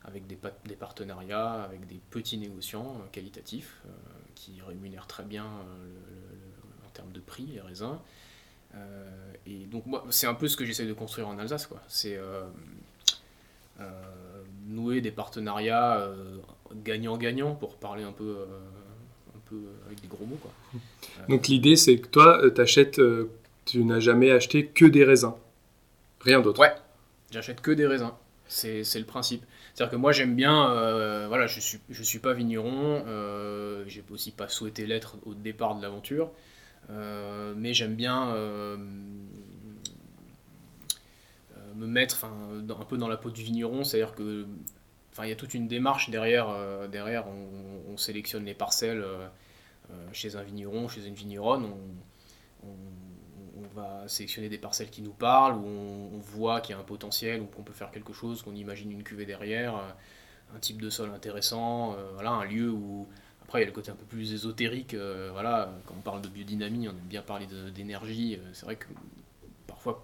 avec 0.03 0.27
des, 0.27 0.36
pa- 0.36 0.53
des 0.65 0.75
partenariats, 0.75 1.63
avec 1.63 1.86
des 1.88 2.00
petits 2.10 2.38
négociants 2.38 2.98
qualitatifs. 3.12 3.81
Qui 4.43 4.60
rémunèrent 4.67 5.07
très 5.07 5.24
bien 5.24 5.45
euh, 5.45 5.83
le- 5.83 5.89
le- 5.89 6.36
le- 6.36 6.88
en 6.88 6.89
termes 6.93 7.12
de 7.12 7.19
prix 7.19 7.45
les 7.53 7.62
raisins. 7.62 7.98
Euh, 8.74 9.33
et 9.45 9.65
donc 9.65 9.86
moi, 9.86 10.03
c'est 10.10 10.27
un 10.27 10.33
peu 10.33 10.48
ce 10.48 10.55
que 10.57 10.65
j'essaie 10.65 10.86
de 10.88 10.93
construire 10.93 11.27
en 11.27 11.38
Alsace, 11.38 11.67
quoi. 11.67 11.81
C'est 11.88 12.17
euh, 12.17 12.43
nouer 14.67 15.01
des 15.01 15.12
partenariats 15.12 16.07
gagnant-gagnant 16.83 17.55
pour 17.55 17.75
parler 17.75 18.03
un 18.03 18.12
peu, 18.12 18.45
un 19.36 19.39
peu 19.50 19.57
avec 19.88 20.01
des 20.01 20.07
gros 20.07 20.25
mots, 20.25 20.38
quoi. 20.41 20.51
Donc 21.29 21.48
l'idée, 21.48 21.75
c'est 21.75 21.98
que 21.98 22.07
toi, 22.07 22.41
tu 22.53 22.62
achètes, 22.62 23.01
tu 23.65 23.83
n'as 23.83 24.00
jamais 24.00 24.31
acheté 24.31 24.67
que 24.67 24.86
des 24.86 25.03
raisins. 25.03 25.33
Rien 26.21 26.41
d'autre. 26.41 26.60
Ouais, 26.62 26.74
j'achète 27.31 27.62
que 27.62 27.71
des 27.71 27.88
raisins. 27.88 28.12
C'est 28.48 28.83
c'est 28.83 29.00
le 29.00 29.05
principe. 29.05 29.43
C'est-à-dire 29.73 29.91
que 29.91 29.95
moi 29.97 30.11
j'aime 30.11 30.35
bien, 30.35 30.71
euh, 30.71 31.27
voilà, 31.27 31.47
je 31.47 31.59
suis, 31.59 31.79
je 31.89 32.03
suis 32.03 32.19
pas 32.19 32.33
vigneron, 32.33 33.03
euh, 33.07 33.83
j'ai 33.87 34.03
aussi 34.11 34.31
pas 34.31 34.47
souhaité 34.49 34.85
l'être 34.85 35.17
au 35.25 35.33
départ 35.33 35.75
de 35.75 35.81
l'aventure, 35.81 36.31
euh, 36.89 37.53
mais 37.57 37.73
j'aime 37.73 37.95
bien 37.95 38.33
euh, 38.35 38.77
me 41.75 41.87
mettre 41.87 42.25
un 42.25 42.85
peu 42.85 42.97
dans 42.97 43.07
la 43.07 43.17
peau 43.17 43.29
du 43.29 43.43
vigneron, 43.43 43.83
c'est-à-dire 43.83 44.13
que 44.15 44.45
enfin, 45.11 45.25
il 45.25 45.29
y 45.29 45.31
a 45.31 45.35
toute 45.35 45.53
une 45.53 45.67
démarche 45.67 46.09
derrière. 46.09 46.47
derrière, 46.89 47.25
on, 47.27 47.93
on 47.93 47.97
sélectionne 47.97 48.45
les 48.45 48.53
parcelles 48.53 49.05
chez 50.13 50.35
un 50.35 50.43
vigneron, 50.43 50.87
chez 50.87 51.05
une 51.07 51.13
vigneronne. 51.15 51.65
On, 51.65 52.67
on- 52.67 53.00
on 53.75 53.79
va 53.79 54.07
sélectionner 54.07 54.49
des 54.49 54.57
parcelles 54.57 54.89
qui 54.89 55.01
nous 55.01 55.11
parlent, 55.13 55.55
où 55.55 55.65
on, 55.65 56.19
voit 56.19 56.61
qu'il 56.61 56.73
y 56.75 56.77
a 56.77 56.81
un 56.81 56.83
potentiel, 56.85 57.41
où 57.41 57.47
on 57.57 57.63
peut 57.63 57.73
faire 57.73 57.91
quelque 57.91 58.13
chose, 58.13 58.41
qu'on 58.41 58.55
imagine 58.55 58.91
une 58.91 59.03
cuvée 59.03 59.25
derrière, 59.25 59.75
euh, 59.75 59.91
un 60.55 60.59
type 60.59 60.81
de 60.81 60.89
sol 60.89 61.11
intéressant, 61.13 61.93
euh, 61.93 62.11
voilà, 62.13 62.31
un 62.31 62.45
lieu 62.45 62.69
où. 62.69 63.07
Après, 63.43 63.59
il 63.59 63.61
y 63.63 63.65
a 63.65 63.67
le 63.67 63.73
côté 63.73 63.91
un 63.91 63.95
peu 63.95 64.05
plus 64.05 64.33
ésotérique. 64.33 64.93
euh, 64.93 65.29
voilà, 65.33 65.73
quand 65.85 65.93
on 65.97 66.01
parle 66.01 66.21
de 66.21 66.29
biodynamie, 66.29 66.87
on 66.87 66.91
aime 66.91 66.97
bien 67.09 67.21
parler 67.21 67.47
d'énergie. 67.75 68.39
c'est 68.53 68.65
vrai 68.65 68.75
que 68.77 68.85
parfois, 69.67 70.01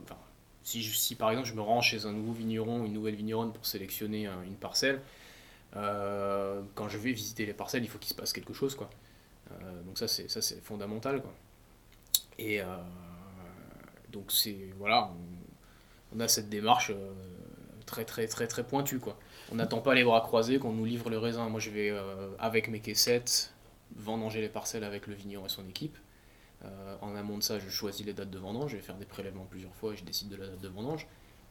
si, 0.64 0.82
je- 0.84 0.96
si 0.96 1.16
par 1.16 1.32
exemple 1.32 1.48
je 1.48 1.54
me 1.54 1.62
rends 1.62 1.82
chez 1.82 2.06
un 2.06 2.12
nouveau 2.12 2.34
vigneron, 2.34 2.86
une 2.86 2.94
nouvelle 2.94 3.16
vigneronne 3.16 3.54
pour 3.54 3.66
sélectionner 3.66 4.28
un- 4.28 4.44
une 4.44 4.56
parcelle, 4.56 5.02
quand 5.74 6.90
je 6.90 6.98
vais 6.98 7.12
visiter 7.12 7.46
les 7.46 7.54
parcelles, 7.54 7.84
il 7.84 7.90
faut 7.90 8.00
qu'il 8.00 8.10
se 8.10 8.16
passe 8.16 8.34
quelque 8.34 8.54
chose, 8.54 8.76
quoi. 8.76 8.90
Donc 9.86 9.98
ça 9.98 10.08
c'est 10.08 10.62
fondamental, 10.64 11.22
quoi. 11.22 11.34
Et 12.40 12.62
donc 14.12 14.32
c'est 14.32 14.70
voilà, 14.78 15.12
on, 16.16 16.20
a 16.20 16.28
cette 16.28 16.50
démarche 16.50 16.92
euh, 16.92 17.14
très 17.86 18.06
très 18.06 18.28
très 18.28 18.48
très 18.48 18.64
pointue, 18.66 19.00
quoi. 19.00 19.18
On 19.52 19.56
n'attend 19.56 19.80
pas 19.82 19.94
les 19.96 20.04
bras 20.04 20.22
croisés 20.22 20.60
qu'on 20.60 20.74
nous 20.74 20.86
livre 20.86 21.10
le 21.10 21.18
raisin. 21.18 21.50
Moi 21.50 21.60
je 21.60 21.70
vais 21.70 21.90
euh, 21.92 22.30
avec 22.40 22.70
mes 22.70 22.80
caissettes 22.80 23.54
vendanger 23.96 24.42
les 24.42 24.50
parcelles 24.50 24.84
avec 24.84 25.08
le 25.08 25.14
vigneron 25.16 25.46
et 25.46 25.50
son 25.50 25.68
équipe. 25.68 25.98
Euh, 26.66 26.98
en 27.02 27.16
amont 27.16 27.38
de 27.38 27.44
ça, 27.44 27.60
je 27.60 27.70
choisis 27.70 28.06
les 28.06 28.14
dates 28.14 28.32
de 28.32 28.40
vendange, 28.40 28.72
je 28.72 28.78
vais 28.78 28.82
faire 28.84 28.98
des 28.98 29.06
prélèvements 29.06 29.46
plusieurs 29.50 29.74
fois 29.76 29.94
et 29.94 29.98
je 29.98 30.04
décide 30.04 30.30
de 30.30 30.36
la 30.38 30.48
date 30.48 30.62
de 30.62 30.68
vendange. 30.70 31.08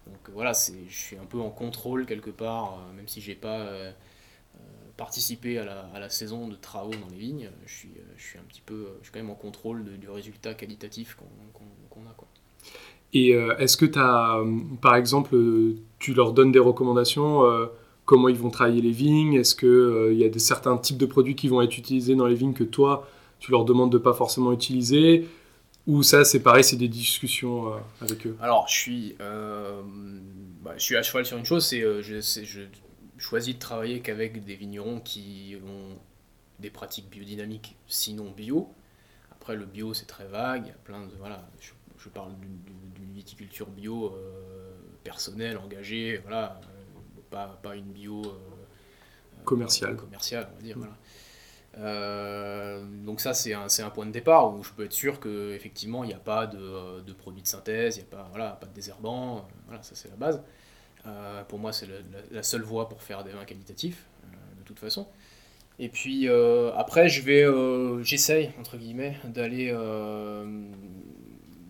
Donc 0.06 0.30
voilà, 0.30 0.54
c'est, 0.54 0.74
je 0.88 0.96
suis 0.96 1.16
un 1.18 1.24
peu 1.26 1.40
en 1.40 1.50
contrôle 1.50 2.06
quelque 2.06 2.30
part, 2.30 2.78
même 2.96 3.08
si 3.08 3.20
j'ai 3.20 3.34
pas 3.36 3.66
participé 4.96 5.58
à 5.58 5.64
la, 5.64 5.80
à 5.94 6.00
la 6.00 6.08
saison 6.08 6.48
de 6.48 6.56
travaux 6.56 6.94
dans 6.94 7.08
les 7.08 7.18
vignes, 7.18 7.50
je 7.66 7.74
suis, 7.74 7.92
je 8.16 8.22
suis 8.22 8.38
un 8.38 8.42
petit 8.42 8.62
peu, 8.62 8.96
je 9.00 9.04
suis 9.04 9.12
quand 9.12 9.20
même 9.20 9.30
en 9.30 9.34
contrôle 9.34 9.98
du 9.98 10.08
résultat 10.08 10.54
qualitatif 10.54 11.14
qu'on, 11.16 11.26
qu'on- 11.52 11.64
qu'on 11.90 12.08
a. 12.08 12.14
Quoi. 12.14 12.25
Et 13.16 13.34
euh, 13.34 13.56
est-ce 13.58 13.76
que 13.76 13.86
tu 13.86 13.98
as, 13.98 14.38
par 14.82 14.94
exemple, 14.94 15.34
euh, 15.34 15.76
tu 15.98 16.12
leur 16.12 16.32
donnes 16.32 16.52
des 16.52 16.58
recommandations 16.58 17.44
euh, 17.44 17.66
Comment 18.04 18.28
ils 18.28 18.36
vont 18.36 18.50
travailler 18.50 18.82
les 18.82 18.92
vignes? 18.92 19.34
Est-ce 19.34 19.56
qu'il 19.56 20.18
y 20.18 20.24
a 20.24 20.28
des, 20.28 20.38
certains 20.38 20.76
types 20.76 20.98
de 20.98 21.06
produits 21.06 21.34
qui 21.34 21.48
vont 21.48 21.60
être 21.60 21.76
utilisés 21.76 22.14
dans 22.14 22.26
les 22.26 22.36
vignes 22.36 22.52
que 22.52 22.62
toi, 22.62 23.08
tu 23.40 23.50
leur 23.50 23.64
demandes 23.64 23.90
de 23.90 23.98
pas 23.98 24.12
forcément 24.12 24.52
utiliser? 24.52 25.26
Ou 25.86 26.02
ça, 26.02 26.24
c'est 26.24 26.40
pareil, 26.40 26.64
c'est 26.64 26.76
des 26.76 26.88
discussions 26.88 27.72
euh, 27.72 27.78
avec 28.00 28.26
eux? 28.26 28.36
Alors, 28.40 28.66
je 28.68 28.74
suis, 28.74 29.16
euh, 29.20 29.82
bah, 30.62 30.74
je 30.76 30.82
suis 30.82 30.96
à 30.96 31.02
cheval 31.02 31.24
sur 31.24 31.38
une 31.38 31.44
chose, 31.44 31.64
c'est 31.64 31.82
euh, 31.82 32.02
je, 32.02 32.20
je 32.20 32.60
choisis 33.18 33.54
de 33.54 33.58
travailler 33.60 34.00
qu'avec 34.00 34.44
des 34.44 34.56
vignerons 34.56 35.00
qui 35.00 35.56
ont 35.64 35.96
des 36.58 36.70
pratiques 36.70 37.08
biodynamiques, 37.08 37.76
sinon 37.86 38.30
bio. 38.30 38.68
Après, 39.30 39.54
le 39.54 39.64
bio, 39.64 39.94
c'est 39.94 40.06
très 40.06 40.26
vague. 40.26 40.64
Il 40.66 40.68
y 40.68 40.72
a 40.72 40.78
plein 40.84 41.06
de 41.06 41.12
voilà. 41.18 41.48
Je, 41.60 41.70
je 42.06 42.10
parle 42.10 42.32
d'une- 42.38 42.60
viticulture 43.14 43.66
bio 43.68 44.12
euh, 44.14 44.76
personnelle, 45.02 45.56
engagée, 45.58 46.18
voilà, 46.22 46.60
euh, 46.62 47.20
pas, 47.30 47.58
pas 47.62 47.74
une 47.74 47.90
bio 47.92 48.22
euh, 48.24 48.30
Commerciale. 49.44 49.96
commerciale, 49.96 50.48
on 50.52 50.56
va 50.56 50.62
dire. 50.62 50.76
Voilà. 50.78 50.92
Euh, 51.78 52.84
donc 53.04 53.20
ça 53.20 53.34
c'est 53.34 53.52
un, 53.52 53.68
c'est 53.68 53.82
un 53.82 53.90
point 53.90 54.06
de 54.06 54.10
départ 54.10 54.54
où 54.54 54.62
je 54.64 54.70
peux 54.72 54.84
être 54.84 54.92
sûr 54.94 55.20
que 55.20 55.52
effectivement 55.52 56.04
il 56.04 56.08
n'y 56.08 56.14
a 56.14 56.18
pas 56.18 56.46
de, 56.46 57.02
de 57.02 57.12
produits 57.12 57.42
de 57.42 57.46
synthèse, 57.46 57.96
il 57.96 58.00
n'y 58.00 58.06
a 58.06 58.10
pas, 58.16 58.28
voilà, 58.30 58.50
pas 58.52 58.66
de 58.66 58.72
désherbant, 58.74 59.38
euh, 59.38 59.40
voilà, 59.66 59.82
ça 59.82 59.94
c'est 59.94 60.08
la 60.08 60.16
base. 60.16 60.42
Euh, 61.06 61.44
pour 61.44 61.58
moi 61.58 61.72
c'est 61.72 61.86
la, 61.86 61.96
la 62.30 62.42
seule 62.42 62.62
voie 62.62 62.88
pour 62.88 63.02
faire 63.02 63.24
des 63.24 63.30
vins 63.32 63.44
qualitatifs, 63.44 64.06
de 64.58 64.64
toute 64.64 64.78
façon. 64.78 65.06
Et 65.78 65.88
puis 65.90 66.28
après 66.76 67.08
je 67.08 67.22
vais, 67.22 67.44
j'essaye 68.04 68.52
entre 68.60 68.76
guillemets 68.78 69.16
d'aller 69.24 69.70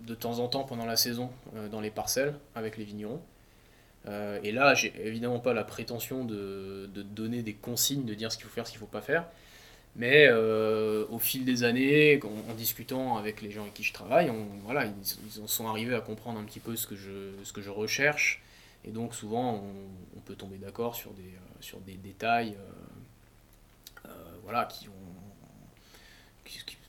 de 0.06 0.14
temps 0.14 0.38
en 0.38 0.48
temps 0.48 0.64
pendant 0.64 0.86
la 0.86 0.96
saison 0.96 1.30
euh, 1.56 1.68
dans 1.68 1.80
les 1.80 1.90
parcelles 1.90 2.34
avec 2.54 2.76
les 2.76 2.84
vignerons. 2.84 3.20
Euh, 4.08 4.38
et 4.44 4.52
là, 4.52 4.74
j'ai 4.74 4.94
évidemment 5.04 5.40
pas 5.40 5.52
la 5.52 5.64
prétention 5.64 6.24
de, 6.24 6.88
de 6.94 7.02
donner 7.02 7.42
des 7.42 7.54
consignes, 7.54 8.04
de 8.04 8.14
dire 8.14 8.30
ce 8.30 8.36
qu'il 8.36 8.46
faut 8.46 8.52
faire, 8.52 8.66
ce 8.66 8.70
qu'il 8.70 8.78
faut 8.78 8.86
pas 8.86 9.00
faire. 9.00 9.26
Mais 9.96 10.26
euh, 10.28 11.06
au 11.10 11.18
fil 11.18 11.44
des 11.44 11.64
années, 11.64 12.20
en, 12.22 12.54
discutant 12.54 13.16
avec 13.16 13.42
les 13.42 13.50
gens 13.50 13.62
avec 13.62 13.74
qui 13.74 13.82
je 13.82 13.92
travaille, 13.92 14.30
on, 14.30 14.46
voilà, 14.64 14.84
ils, 14.84 15.42
en 15.42 15.46
sont 15.46 15.66
arrivés 15.66 15.94
à 15.94 16.00
comprendre 16.00 16.38
un 16.38 16.44
petit 16.44 16.60
peu 16.60 16.76
ce 16.76 16.86
que 16.86 16.94
je, 16.94 17.32
ce 17.42 17.52
que 17.52 17.62
je 17.62 17.70
recherche. 17.70 18.42
Et 18.84 18.90
donc 18.90 19.14
souvent, 19.14 19.64
on, 20.16 20.20
peut 20.20 20.34
tomber 20.34 20.56
d'accord 20.56 20.96
sur 20.96 21.12
des, 21.12 21.32
sur 21.60 21.78
des 21.80 21.94
détails 21.94 22.56
voilà, 24.42 24.64
qui 24.64 24.88
ont 24.88 24.95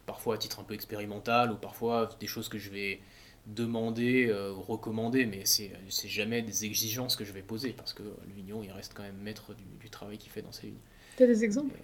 parfois 0.08 0.36
à 0.36 0.38
titre 0.40 0.60
un 0.60 0.64
peu 0.64 0.74
expérimental 0.74 1.52
ou 1.52 1.56
parfois 1.56 2.10
des 2.20 2.26
choses 2.26 2.50
que 2.50 2.58
je 2.58 2.72
vais 2.72 3.00
demander 3.46 4.28
euh, 4.30 4.52
ou 4.52 4.62
recommander, 4.62 5.28
mais 5.28 5.44
c'est 5.46 5.72
jamais 6.08 6.42
des 6.42 6.66
exigences 6.66 7.16
que 7.16 7.24
je 7.24 7.32
vais 7.32 7.44
poser 7.44 7.72
parce 7.72 7.94
que 7.94 8.04
vigneron 8.36 8.64
il 8.64 8.72
reste 8.72 8.94
quand 8.96 9.04
même 9.04 9.22
maître 9.22 9.54
du, 9.54 9.64
du 9.80 9.90
travail 9.90 10.18
qu'il 10.18 10.32
fait 10.32 10.42
dans 10.42 10.52
ses 10.52 10.68
vignes. 10.68 10.86
T'as 11.16 11.28
des 11.28 11.44
exemples? 11.44 11.76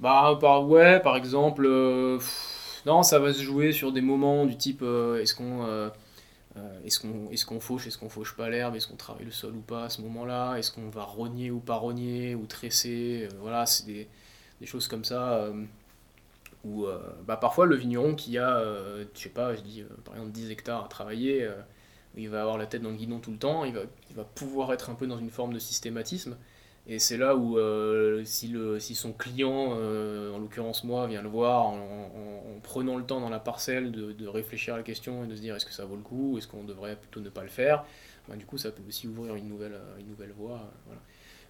Bah, 0.00 0.38
par, 0.40 0.66
ouais, 0.68 1.00
par 1.00 1.16
exemple, 1.16 1.64
euh, 1.66 2.18
pff, 2.18 2.82
non, 2.86 3.02
ça 3.02 3.18
va 3.18 3.32
se 3.32 3.42
jouer 3.42 3.72
sur 3.72 3.92
des 3.92 4.00
moments 4.00 4.46
du 4.46 4.56
type 4.56 4.80
euh, 4.82 5.20
est-ce 5.20 5.34
qu'on 5.34 5.64
euh, 5.66 5.90
euh, 6.56 6.80
est-ce 6.84 6.98
qu'on 7.00 7.30
est-ce 7.30 7.46
qu'on 7.46 7.60
fauche, 7.60 7.86
est-ce 7.86 7.98
qu'on 7.98 8.08
fauche 8.08 8.34
pas 8.34 8.48
l'herbe, 8.50 8.74
est-ce 8.74 8.88
qu'on 8.88 8.96
travaille 8.96 9.24
le 9.24 9.30
sol 9.30 9.54
ou 9.54 9.60
pas 9.60 9.84
à 9.84 9.90
ce 9.90 10.00
moment-là, 10.02 10.56
est-ce 10.56 10.72
qu'on 10.72 10.88
va 10.88 11.04
rogner 11.04 11.50
ou 11.50 11.60
pas 11.60 11.76
rogner, 11.76 12.34
ou 12.34 12.46
tresser, 12.46 13.28
euh, 13.30 13.34
voilà, 13.40 13.64
c'est 13.66 13.86
des, 13.86 14.08
des 14.60 14.66
choses 14.66 14.88
comme 14.88 15.04
ça. 15.04 15.46
Où 16.64 16.86
euh, 16.86 16.98
bah, 17.26 17.36
parfois 17.36 17.66
le 17.66 17.76
vigneron 17.76 18.14
qui 18.14 18.38
a, 18.38 18.56
euh, 18.58 19.04
je 19.14 19.20
sais 19.20 19.28
pas, 19.30 19.54
je 19.54 19.62
dis 19.62 19.82
euh, 19.82 19.86
par 20.04 20.14
exemple 20.14 20.32
10 20.32 20.50
hectares 20.50 20.84
à 20.84 20.88
travailler, 20.88 21.48
il 22.16 22.28
va 22.28 22.42
avoir 22.42 22.58
la 22.58 22.66
tête 22.66 22.82
dans 22.82 22.90
le 22.90 22.96
guidon 22.96 23.18
tout 23.20 23.30
le 23.32 23.38
temps, 23.38 23.64
il 23.64 23.74
va, 23.74 23.80
il 24.10 24.16
va 24.16 24.24
pouvoir 24.24 24.72
être 24.72 24.90
un 24.90 24.94
peu 24.94 25.06
dans 25.06 25.18
une 25.18 25.30
forme 25.30 25.52
de 25.54 25.58
systématisme. 25.58 26.36
Et 26.88 26.98
c'est 26.98 27.16
là 27.16 27.36
où 27.36 27.56
si, 28.24 28.48
le, 28.48 28.80
si 28.80 28.94
son 28.96 29.12
client, 29.12 29.72
en 29.72 30.38
l'occurrence 30.38 30.84
moi, 30.84 31.06
vient 31.06 31.22
le 31.22 31.28
voir 31.28 31.66
en, 31.66 31.76
en- 31.76 32.56
en 32.56 32.60
prenant 32.60 32.96
le 32.96 33.04
temps 33.04 33.20
dans 33.20 33.28
la 33.30 33.38
parcelle 33.40 33.92
de, 33.92 34.12
de 34.12 34.26
réfléchir 34.26 34.74
à 34.74 34.76
la 34.78 34.82
question 34.82 35.24
et 35.24 35.26
de 35.28 35.34
se 35.36 35.40
dire 35.40 35.54
est-ce 35.56 35.66
que 35.66 35.72
ça 35.72 35.84
vaut 35.84 35.96
le 35.96 36.02
coup, 36.02 36.36
est-ce 36.38 36.48
qu'on 36.48 36.64
devrait 36.64 36.96
plutôt 36.96 37.20
ne 37.20 37.28
pas 37.30 37.42
le 37.42 37.48
faire, 37.48 37.84
ben, 38.28 38.36
du 38.36 38.46
coup 38.46 38.58
ça 38.58 38.70
peut 38.72 38.82
aussi 38.86 39.06
ouvrir 39.08 39.34
une 39.36 39.48
nouvelle, 39.48 39.78
une 39.98 40.08
nouvelle 40.08 40.32
voie. 40.32 40.70
voilà. 40.86 41.00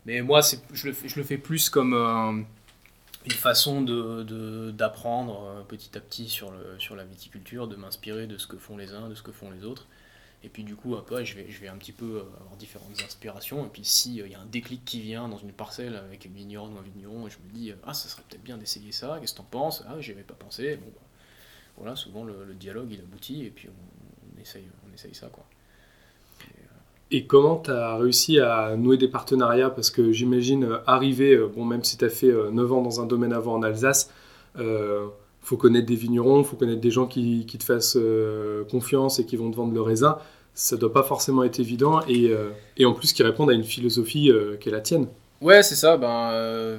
Mais 0.07 0.23
moi 0.23 0.41
je, 0.73 0.89
le 0.89 0.95
je 1.05 1.17
le 1.17 1.23
fais 1.25 1.39
plus 1.39 1.71
comme 1.71 1.95
une 3.25 3.33
façon 3.33 3.83
de, 3.83 4.23
de- 4.25 4.71
d'apprendre 4.73 5.45
euh, 5.45 5.63
petit 5.63 5.97
à 5.97 6.01
petit 6.01 6.29
sur, 6.29 6.51
le, 6.51 6.79
sur 6.79 6.97
la 6.97 7.05
viticulture, 7.05 7.69
de 7.69 7.77
m'inspirer 7.77 8.27
de 8.27 8.39
ce 8.39 8.47
que 8.47 8.57
font 8.59 8.77
les 8.77 8.93
uns, 8.95 9.09
de 9.09 9.15
ce 9.15 9.23
que 9.23 9.33
font 9.33 9.51
les 9.51 9.65
autres. 9.65 9.87
Et 10.45 10.49
puis 10.49 10.65
du 10.65 10.77
coup, 10.77 10.97
après, 10.97 11.25
je 11.25 11.37
vais, 11.37 11.51
je 11.51 11.61
vais 11.61 11.69
un 11.69 11.77
petit 11.77 11.93
peu 11.93 12.19
euh, 12.19 12.41
avoir 12.41 12.57
différentes 12.57 13.01
inspirations. 13.05 13.65
Et 13.67 13.69
puis 13.69 13.85
s'il 13.85 14.15
y 14.29 14.35
a 14.35 14.41
un 14.41 14.47
déclic 14.47 14.85
qui 14.85 15.01
vient 15.01 15.29
dans 15.29 15.39
une 15.39 15.53
parcelle 15.53 15.97
avec 15.97 16.25
une 16.25 16.35
vigneronne 16.35 16.75
ou 16.75 16.79
un 16.79 16.83
vigneron, 16.83 17.27
et 17.27 17.31
je 17.31 17.39
me 17.39 17.51
dis, 17.53 17.71
euh, 17.73 17.77
ah, 17.87 17.95
ça 17.95 18.09
serait 18.09 18.23
peut-être 18.29 18.43
bien 18.45 18.59
d'essayer 18.59 18.93
ça, 18.93 19.19
qu'est-ce 19.21 19.35
que 19.35 19.39
t'en 19.39 19.45
penses? 19.45 19.85
Ah, 19.89 20.01
j'y 20.01 20.13
avais 20.13 20.25
pas 20.25 20.35
pensé. 20.35 20.77
Bon, 20.77 20.91
bah, 20.95 21.03
voilà, 21.79 21.97
souvent 21.97 22.25
le, 22.25 22.45
le 22.45 22.55
dialogue, 22.55 22.91
il 22.93 23.01
aboutit, 23.01 23.45
et 23.45 23.51
puis 23.51 23.69
on, 23.69 24.37
on 24.37 24.41
essaye, 24.41 24.67
on 24.89 24.95
essaye 24.95 25.15
ça, 25.15 25.29
quoi. 25.29 25.47
Et 27.15 27.27
comment 27.27 27.59
tu 27.59 27.71
as 27.71 27.97
réussi 27.97 28.41
à 28.41 28.75
nouer 28.75 28.97
des 28.97 29.07
partenariats? 29.07 29.69
Parce 29.69 29.91
que 29.91 30.13
j'imagine 30.13 30.65
euh, 30.65 30.79
arriver, 30.87 31.35
euh, 31.35 31.47
bon, 31.47 31.67
même 31.67 31.85
si 31.85 31.99
tu 31.99 32.07
as 32.07 32.09
fait 32.09 32.31
euh, 32.31 32.51
9 32.51 32.73
ans 32.73 32.81
dans 32.81 33.03
un 33.03 33.07
domaine 33.07 33.35
avant 33.35 33.55
en 33.55 33.63
Alsace, 33.63 34.11
euh, 34.59 35.07
faut 35.43 35.59
connaître 35.59 35.87
des 35.87 35.95
vignerons, 35.95 36.43
faut 36.43 36.57
connaître 36.57 36.81
des 36.81 36.91
gens 36.91 37.07
qui, 37.07 37.45
te 37.47 37.65
fassent 37.65 37.99
confiance 38.71 39.19
et 39.19 39.27
qui 39.27 39.37
vont 39.37 39.51
te 39.51 39.57
vendre 39.57 39.75
le 39.75 39.83
raisin. 39.83 40.19
Ça 40.55 40.77
doit 40.77 40.93
pas 40.93 41.03
forcément 41.03 41.45
être 41.45 41.61
évident 41.61 42.01
et, 42.09 42.33
en 42.85 42.93
plus 42.93 43.13
qui 43.13 43.23
répondent 43.23 43.51
à 43.51 43.55
une 43.55 43.65
philosophie 43.65 44.31
qui 44.61 44.69
est 44.69 44.73
la 44.73 44.81
tienne. 44.81 45.09
Ouais, 45.41 45.65
c'est 45.65 45.75
ça. 45.75 45.97
Ben, 45.97 46.79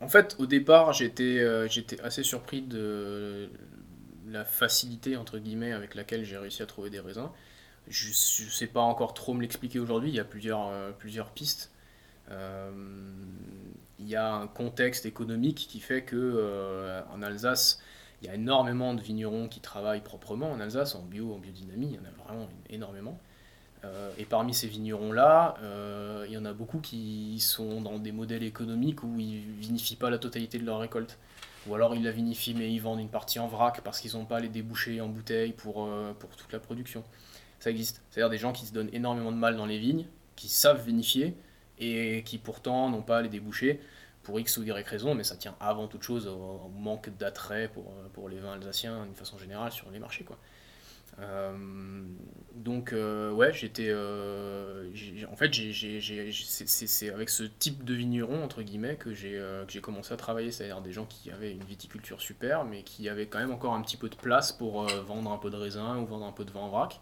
En 0.00 0.06
fait, 0.06 0.36
au 0.38 0.46
départ, 0.46 0.92
j'étais 0.92 1.68
j'étais 1.68 2.00
assez 2.00 2.22
surpris 2.22 2.62
de 2.62 3.48
la 4.30 4.44
facilité, 4.44 5.16
entre 5.16 5.38
guillemets, 5.38 5.72
avec 5.72 5.96
laquelle 5.96 6.24
j'ai 6.24 6.38
réussi 6.38 6.62
à 6.62 6.66
trouver 6.66 6.90
des 6.90 7.00
raisins. 7.00 7.28
Je 7.90 8.44
ne 8.44 8.50
sais 8.50 8.68
pas 8.68 8.80
encore 8.80 9.14
trop 9.14 9.34
me 9.34 9.42
l'expliquer 9.42 9.80
aujourd'hui, 9.80 10.10
il 10.10 10.14
y 10.14 10.20
a 10.20 10.24
plusieurs, 10.24 10.68
euh, 10.68 10.92
plusieurs 10.92 11.30
pistes. 11.30 11.72
Euh, 12.30 12.70
il 13.98 14.08
y 14.08 14.14
a 14.14 14.32
un 14.32 14.46
contexte 14.46 15.06
économique 15.06 15.66
qui 15.68 15.80
fait 15.80 16.02
que 16.02 16.16
euh, 16.16 17.02
en 17.12 17.20
Alsace, 17.20 17.82
il 18.22 18.28
y 18.28 18.30
a 18.30 18.34
énormément 18.36 18.94
de 18.94 19.00
vignerons 19.00 19.48
qui 19.48 19.58
travaillent 19.58 20.02
proprement 20.02 20.52
en 20.52 20.60
Alsace, 20.60 20.94
en 20.94 21.02
bio, 21.02 21.34
en 21.34 21.38
biodynamie, 21.38 21.88
il 21.88 21.94
y 21.94 21.98
en 21.98 22.04
a 22.04 22.24
vraiment 22.24 22.48
énormément. 22.70 23.18
Et 24.18 24.26
parmi 24.26 24.52
ces 24.52 24.66
vignerons-là, 24.66 25.54
il 26.26 26.32
y 26.32 26.36
en 26.36 26.44
a 26.44 26.52
beaucoup 26.52 26.80
qui 26.80 27.40
sont 27.40 27.80
dans 27.80 27.98
des 27.98 28.12
modèles 28.12 28.42
économiques 28.42 29.02
où 29.02 29.18
ils 29.18 29.40
vinifient 29.58 29.96
pas 29.96 30.10
la 30.10 30.18
totalité 30.18 30.58
de 30.58 30.66
leur 30.66 30.80
récolte. 30.80 31.16
Ou 31.66 31.74
alors 31.74 31.94
ils 31.94 32.04
la 32.04 32.10
vinifient 32.10 32.52
mais 32.52 32.70
ils 32.70 32.78
vendent 32.78 33.00
une 33.00 33.08
partie 33.08 33.38
en 33.38 33.48
vrac 33.48 33.80
parce 33.82 34.00
qu'ils 34.00 34.12
n'ont 34.12 34.26
pas 34.26 34.38
les 34.38 34.50
débouchés 34.50 35.00
en 35.00 35.08
bouteille 35.08 35.54
pour, 35.54 35.88
pour 36.18 36.28
toute 36.36 36.52
la 36.52 36.58
production. 36.58 37.02
Ça 37.60 37.70
existe. 37.70 38.02
C'est-à-dire 38.10 38.30
des 38.30 38.38
gens 38.38 38.52
qui 38.52 38.66
se 38.66 38.72
donnent 38.72 38.90
énormément 38.92 39.32
de 39.32 39.36
mal 39.36 39.56
dans 39.56 39.66
les 39.66 39.78
vignes, 39.78 40.06
qui 40.34 40.48
savent 40.48 40.84
vinifier 40.84 41.36
et 41.78 42.22
qui 42.24 42.38
pourtant 42.38 42.90
n'ont 42.90 43.02
pas 43.02 43.22
les 43.22 43.28
débouchés 43.28 43.80
pour 44.22 44.38
X 44.40 44.56
ou 44.58 44.64
Y 44.64 44.86
raison, 44.86 45.14
mais 45.14 45.24
ça 45.24 45.36
tient 45.36 45.54
avant 45.60 45.86
toute 45.86 46.02
chose 46.02 46.26
au, 46.26 46.70
manque 46.78 47.10
d'attrait 47.16 47.68
pour, 47.68 47.84
pour 48.12 48.28
les 48.28 48.38
vins 48.38 48.52
alsaciens 48.52 49.04
d'une 49.04 49.14
façon 49.14 49.38
générale 49.38 49.72
sur 49.72 49.90
les 49.90 49.98
marchés. 49.98 50.24
Quoi. 50.24 50.38
Euh, 51.18 51.52
donc 52.54 52.92
euh, 52.92 53.30
ouais, 53.32 53.52
j'étais, 53.52 53.88
euh, 53.88 54.90
en 55.30 55.36
fait, 55.36 55.52
c'est 56.54 57.10
avec 57.10 57.28
ce 57.28 57.42
type 57.42 57.84
de 57.84 57.94
vigneron 57.94 58.42
entre 58.42 58.62
guillemets 58.62 58.96
que 58.96 59.12
j'ai 59.14 59.40
j'ai 59.68 59.80
commencé 59.80 60.14
à 60.14 60.16
travailler, 60.16 60.50
c'est-à-dire 60.50 60.80
des 60.80 60.92
gens 60.92 61.06
qui 61.06 61.30
avaient 61.30 61.52
une 61.52 61.64
viticulture 61.64 62.20
super, 62.20 62.64
mais 62.64 62.82
qui 62.82 63.08
avaient 63.08 63.26
quand 63.26 63.38
même 63.38 63.52
encore 63.52 63.74
un 63.74 63.82
petit 63.82 63.96
peu 63.96 64.08
de 64.08 64.16
place 64.16 64.52
pour 64.52 64.84
vendre 64.84 65.30
un 65.30 65.38
peu 65.38 65.50
de 65.50 65.56
raisin 65.56 65.98
ou 65.98 66.06
vendre 66.06 66.26
un 66.26 66.32
peu 66.32 66.44
de 66.44 66.50
vin 66.50 66.60
en 66.60 66.68
vrac. 66.68 67.00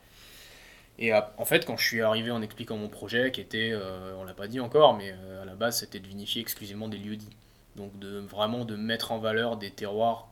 Et 0.98 1.12
en 1.14 1.44
fait, 1.44 1.64
quand 1.64 1.76
je 1.76 1.84
suis 1.86 2.00
arrivé 2.00 2.32
en 2.32 2.42
expliquant 2.42 2.76
mon 2.76 2.88
projet, 2.88 3.30
qui 3.30 3.40
était, 3.40 3.72
on 4.18 4.24
l'a 4.24 4.34
pas 4.34 4.48
dit 4.48 4.58
encore, 4.58 4.96
mais 4.96 5.14
à 5.40 5.44
la 5.44 5.54
base, 5.54 5.78
c'était 5.78 6.00
de 6.00 6.06
vinifier 6.08 6.42
exclusivement 6.42 6.88
des 6.88 6.98
lieux 6.98 7.14
dits. 7.14 7.36
Donc 7.76 7.96
de 8.00 8.18
vraiment 8.18 8.64
de 8.64 8.74
mettre 8.74 9.12
en 9.12 9.18
valeur 9.18 9.56
des 9.56 9.70
terroirs 9.70 10.28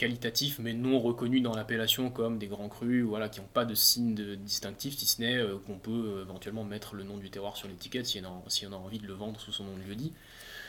qualitatifs 0.00 0.58
mais 0.58 0.72
non 0.72 0.98
reconnus 0.98 1.42
dans 1.42 1.54
l'appellation 1.54 2.08
comme 2.08 2.38
des 2.38 2.46
grands 2.46 2.70
crus, 2.70 3.04
voilà, 3.04 3.28
qui 3.28 3.38
n'ont 3.38 3.48
pas 3.52 3.66
de 3.66 3.74
signe 3.74 4.14
distinctif, 4.36 4.96
si 4.96 5.04
ce 5.04 5.20
n'est 5.20 5.36
euh, 5.36 5.58
qu'on 5.66 5.76
peut 5.76 5.90
euh, 5.90 6.22
éventuellement 6.22 6.64
mettre 6.64 6.94
le 6.94 7.04
nom 7.04 7.18
du 7.18 7.28
terroir 7.28 7.54
sur 7.58 7.68
l'étiquette 7.68 8.06
si, 8.06 8.18
on 8.24 8.26
a, 8.26 8.42
si 8.48 8.66
on 8.66 8.72
a 8.72 8.76
envie 8.76 8.98
de 8.98 9.06
le 9.06 9.12
vendre 9.12 9.38
sous 9.38 9.52
son 9.52 9.64
nom 9.64 9.76
de 9.76 9.82
lieu-dit. 9.82 10.14
Euh, 10.14 10.59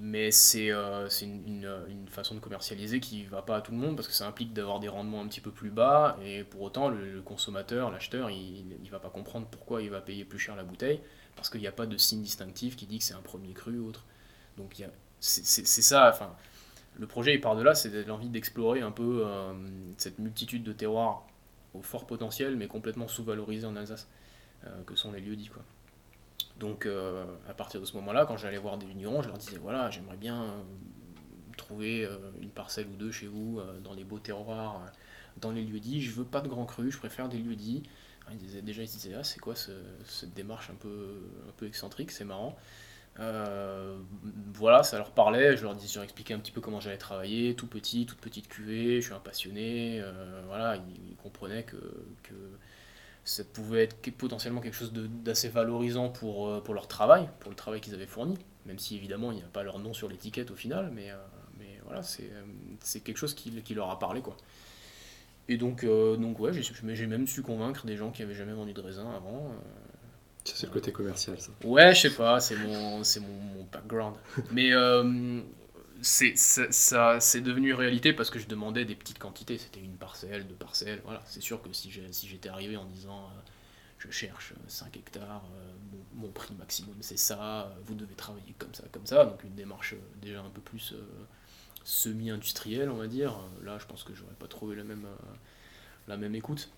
mais 0.00 0.30
c'est 0.30 0.68
une, 0.68 1.68
une, 1.88 2.08
façon 2.08 2.34
de 2.34 2.40
commercialiser 2.40 3.00
qui 3.00 3.24
ne 3.24 3.28
va 3.28 3.42
pas 3.42 3.56
à 3.56 3.60
tout 3.60 3.72
le 3.72 3.78
monde 3.78 3.96
parce 3.96 4.08
que 4.08 4.14
ça 4.14 4.26
implique 4.26 4.52
d'avoir 4.52 4.80
des 4.80 4.88
rendements 4.88 5.20
un 5.20 5.26
petit 5.26 5.40
peu 5.40 5.50
plus 5.50 5.70
bas 5.70 6.16
et 6.24 6.44
pour 6.44 6.62
autant 6.62 6.88
le, 6.88 7.20
consommateur, 7.22 7.90
l'acheteur, 7.90 8.30
il 8.30 8.64
ne 8.82 8.90
va 8.90 8.98
pas 8.98 9.10
comprendre 9.10 9.46
pourquoi 9.50 9.82
il 9.82 9.90
va 9.90 10.00
payer 10.00 10.24
plus 10.24 10.38
cher 10.38 10.56
la 10.56 10.64
bouteille 10.64 11.00
parce 11.36 11.50
qu'il 11.50 11.60
n'y 11.60 11.66
a 11.66 11.72
pas 11.72 11.86
de 11.86 11.96
signe 11.96 12.22
distinctif 12.22 12.76
qui 12.76 12.86
dit 12.86 12.98
que 12.98 13.04
c'est 13.04 13.14
un 13.14 13.22
premier 13.22 13.52
cru 13.52 13.78
ou 13.78 13.88
autre. 13.88 14.04
Donc 14.56 14.82
c'est 15.20 15.82
ça, 15.82 16.10
enfin 16.10 16.34
le 16.98 17.06
projet 17.06 17.34
il 17.34 17.40
part 17.40 17.56
de 17.56 17.62
là, 17.62 17.74
c'est 17.74 18.06
l'envie 18.06 18.28
d'explorer 18.28 18.80
un 18.80 18.92
peu 18.92 19.24
euh, 19.26 19.52
cette 19.96 20.18
multitude 20.18 20.62
de 20.62 20.72
terroirs 20.72 21.26
au 21.74 21.82
fort 21.82 22.06
potentiel, 22.06 22.56
mais 22.56 22.68
complètement 22.68 23.08
sous-valorisés 23.08 23.66
en 23.66 23.74
Alsace, 23.74 24.08
euh, 24.64 24.82
que 24.84 24.94
sont 24.94 25.10
les 25.10 25.20
lieux 25.20 25.34
dits. 25.34 25.48
Quoi. 25.48 25.64
Donc 26.58 26.86
euh, 26.86 27.24
à 27.48 27.54
partir 27.54 27.80
de 27.80 27.86
ce 27.86 27.96
moment-là, 27.96 28.26
quand 28.26 28.36
j'allais 28.36 28.58
voir 28.58 28.78
des 28.78 28.86
vignerons, 28.86 29.22
je 29.22 29.28
leur 29.28 29.38
disais 29.38 29.58
voilà, 29.58 29.90
j'aimerais 29.90 30.16
bien 30.16 30.46
trouver 31.56 32.08
une 32.40 32.50
parcelle 32.50 32.86
ou 32.88 32.96
deux 32.96 33.12
chez 33.12 33.26
vous 33.26 33.60
dans 33.82 33.94
les 33.94 34.04
beaux 34.04 34.18
terroirs, 34.18 34.80
dans 35.40 35.50
les 35.50 35.62
lieux 35.62 35.80
dits. 35.80 36.00
Je 36.00 36.10
veux 36.10 36.24
pas 36.24 36.40
de 36.40 36.48
grands 36.48 36.66
crus, 36.66 36.94
je 36.94 36.98
préfère 36.98 37.28
des 37.28 37.38
lieux 37.38 37.56
dits. 37.56 37.82
déjà 38.62 38.82
ils 38.82 38.88
disaient 38.88 39.14
ah 39.14 39.24
c'est 39.24 39.40
quoi 39.40 39.54
cette 39.56 40.34
démarche 40.34 40.70
un 40.70 40.74
peu, 40.74 41.22
un 41.48 41.52
peu 41.56 41.66
excentrique, 41.66 42.10
c'est 42.10 42.24
marrant. 42.24 42.56
Euh, 43.20 43.96
voilà, 44.54 44.82
ça 44.82 44.98
leur 44.98 45.12
parlait, 45.12 45.56
je 45.56 45.62
leur, 45.62 45.74
disais, 45.76 46.02
expliquais 46.02 46.34
un 46.34 46.40
petit 46.40 46.50
peu 46.50 46.60
comment 46.60 46.80
j'allais 46.80 46.98
travailler, 46.98 47.54
tout 47.54 47.68
petit, 47.68 48.06
toute 48.06 48.18
petite 48.18 48.48
cuvée, 48.48 49.00
je 49.00 49.06
suis 49.06 49.14
un 49.14 49.20
passionné, 49.20 50.00
euh, 50.00 50.42
voilà, 50.46 50.76
ils, 50.76 51.16
comprenaient 51.16 51.62
que, 51.62 51.76
que, 52.22 52.34
ça 53.24 53.42
pouvait 53.44 53.84
être 53.84 53.96
potentiellement 54.12 54.60
quelque 54.60 54.76
chose 54.76 54.92
d'assez 54.92 55.48
valorisant 55.48 56.10
pour, 56.10 56.48
euh, 56.48 56.60
pour 56.60 56.74
leur 56.74 56.88
travail, 56.88 57.28
pour 57.40 57.50
le 57.50 57.56
travail 57.56 57.80
qu'ils 57.80 57.94
avaient 57.94 58.06
fourni, 58.06 58.36
même 58.66 58.78
si 58.78 58.96
évidemment 58.96 59.32
il 59.32 59.36
n'y 59.36 59.42
a 59.42 59.46
pas 59.46 59.62
leur 59.62 59.78
nom 59.78 59.92
sur 59.92 60.08
l'étiquette 60.08 60.50
au 60.50 60.56
final, 60.56 60.90
mais, 60.94 61.10
mais 61.58 61.80
voilà, 61.84 62.02
c'est 62.02 63.00
quelque 63.00 63.16
chose 63.16 63.34
qui, 63.34 63.50
qui, 63.62 63.74
leur 63.74 63.90
a 63.90 63.98
parlé 63.98 64.20
quoi. 64.20 64.36
Et 65.48 65.56
donc, 65.56 65.84
donc 65.84 66.40
ouais, 66.40 66.52
j'ai 66.52 67.06
même 67.06 67.26
su 67.26 67.42
convaincre 67.42 67.86
des 67.86 67.96
gens 67.96 68.10
qui 68.10 68.22
avaient 68.22 68.34
jamais 68.34 68.54
vendu 68.54 68.72
de 68.72 68.80
raisin 68.80 69.10
avant. 69.10 69.54
C'est 70.44 70.66
le 70.66 70.72
côté 70.72 70.92
commercial, 70.92 71.40
ça. 71.40 71.50
Ouais, 71.64 71.94
je 71.94 72.02
sais 72.02 72.14
pas, 72.14 72.38
c'est 72.38 72.56
mon, 72.56 73.02
c'est 73.02 73.20
mon, 73.20 73.64
background. 73.72 74.16
Mais 74.52 74.72
euh, 74.72 75.40
c'est, 76.04 76.36
ça, 76.36 77.20
c'est 77.20 77.40
devenu 77.40 77.74
réalité 77.74 78.12
parce 78.12 78.30
que 78.30 78.38
je 78.38 78.46
demandais 78.46 78.84
des 78.84 78.94
petites 78.94 79.18
quantités. 79.18 79.58
C'était 79.58 79.80
une 79.80 79.96
parcelle, 79.96 80.46
deux 80.46 80.54
parcelles. 80.54 81.00
Voilà, 81.04 81.22
c'est 81.26 81.40
sûr 81.40 81.62
que 81.62 81.72
si, 81.72 81.90
si 82.10 82.28
j'étais 82.28 82.48
arrivé 82.48 82.76
en 82.76 82.84
disant 82.84 83.18
euh, 83.18 83.40
je 83.98 84.10
cherche 84.10 84.52
5 84.68 84.96
hectares, 84.96 85.44
euh, 85.56 85.72
mon, 86.14 86.28
prix 86.28 86.54
maximum 86.54 86.94
c'est 87.00 87.18
ça, 87.18 87.74
vous 87.84 87.94
devez 87.94 88.14
travailler 88.14 88.54
comme 88.58 88.74
ça, 88.74 88.84
comme 88.92 89.06
ça. 89.06 89.24
Donc 89.24 89.42
une 89.44 89.54
démarche 89.54 89.94
déjà 90.20 90.40
un 90.40 90.50
peu 90.50 90.60
plus 90.60 90.94
semi-industrielle, 91.84 92.90
on 92.90 92.96
va 92.96 93.06
dire. 93.06 93.36
Là, 93.62 93.78
je 93.78 93.86
pense 93.86 94.04
que 94.04 94.14
j'aurais 94.14 94.34
pas 94.34 94.46
trouvé 94.46 94.76
la 94.76 94.84
même, 94.84 95.06
la 96.06 96.16
même 96.16 96.34
écoute. 96.34 96.70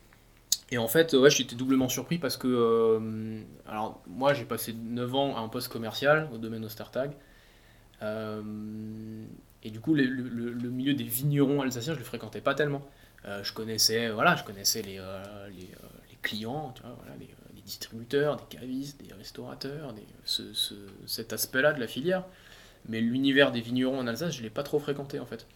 Et 0.70 0.78
en 0.78 0.88
fait, 0.88 1.14
ouais, 1.14 1.30
j'étais 1.30 1.54
doublement 1.54 1.88
surpris 1.88 2.18
parce 2.18 2.36
que, 2.36 2.48
euh, 2.48 3.40
alors 3.66 4.02
moi 4.06 4.34
j'ai 4.34 4.44
passé 4.44 4.72
9 4.72 5.14
ans 5.14 5.36
à 5.36 5.40
un 5.40 5.48
poste 5.48 5.68
commercial 5.68 6.28
au 6.32 6.38
domaine 6.38 6.64
Ostertag. 6.64 7.12
Euh, 8.02 9.24
et 9.62 9.70
du 9.70 9.80
coup, 9.80 9.94
le, 9.94 10.70
milieu 10.70 10.94
des 10.94 11.04
vignerons 11.04 11.62
alsaciens, 11.62 11.94
je 11.94 11.98
le 11.98 12.04
fréquentais 12.04 12.40
pas 12.40 12.54
tellement. 12.54 12.86
Euh, 13.24 13.42
je 13.42 13.52
connaissais, 13.52 14.10
voilà, 14.10 14.36
je 14.36 14.44
connaissais 14.44 14.82
les, 14.82 15.00
les, 15.50 15.68
clients, 16.22 16.72
tu 16.74 16.82
vois, 16.82 16.96
voilà, 16.98 17.14
les, 17.18 17.28
distributeurs, 17.62 18.36
des 18.36 18.56
cavistes, 18.56 19.02
des 19.02 19.12
restaurateurs, 19.12 19.92
des, 19.92 20.06
ce, 20.24 20.44
cet 21.04 21.32
aspect-là 21.32 21.72
de 21.72 21.80
la 21.80 21.88
filière. 21.88 22.24
Mais 22.88 23.00
l'univers 23.00 23.50
des 23.50 23.60
vignerons 23.60 23.98
en 23.98 24.06
Alsace, 24.06 24.36
je 24.36 24.42
l'ai 24.42 24.50
pas 24.50 24.62
trop 24.62 24.78
fréquenté 24.78 25.18
en 25.18 25.26
fait. 25.26 25.46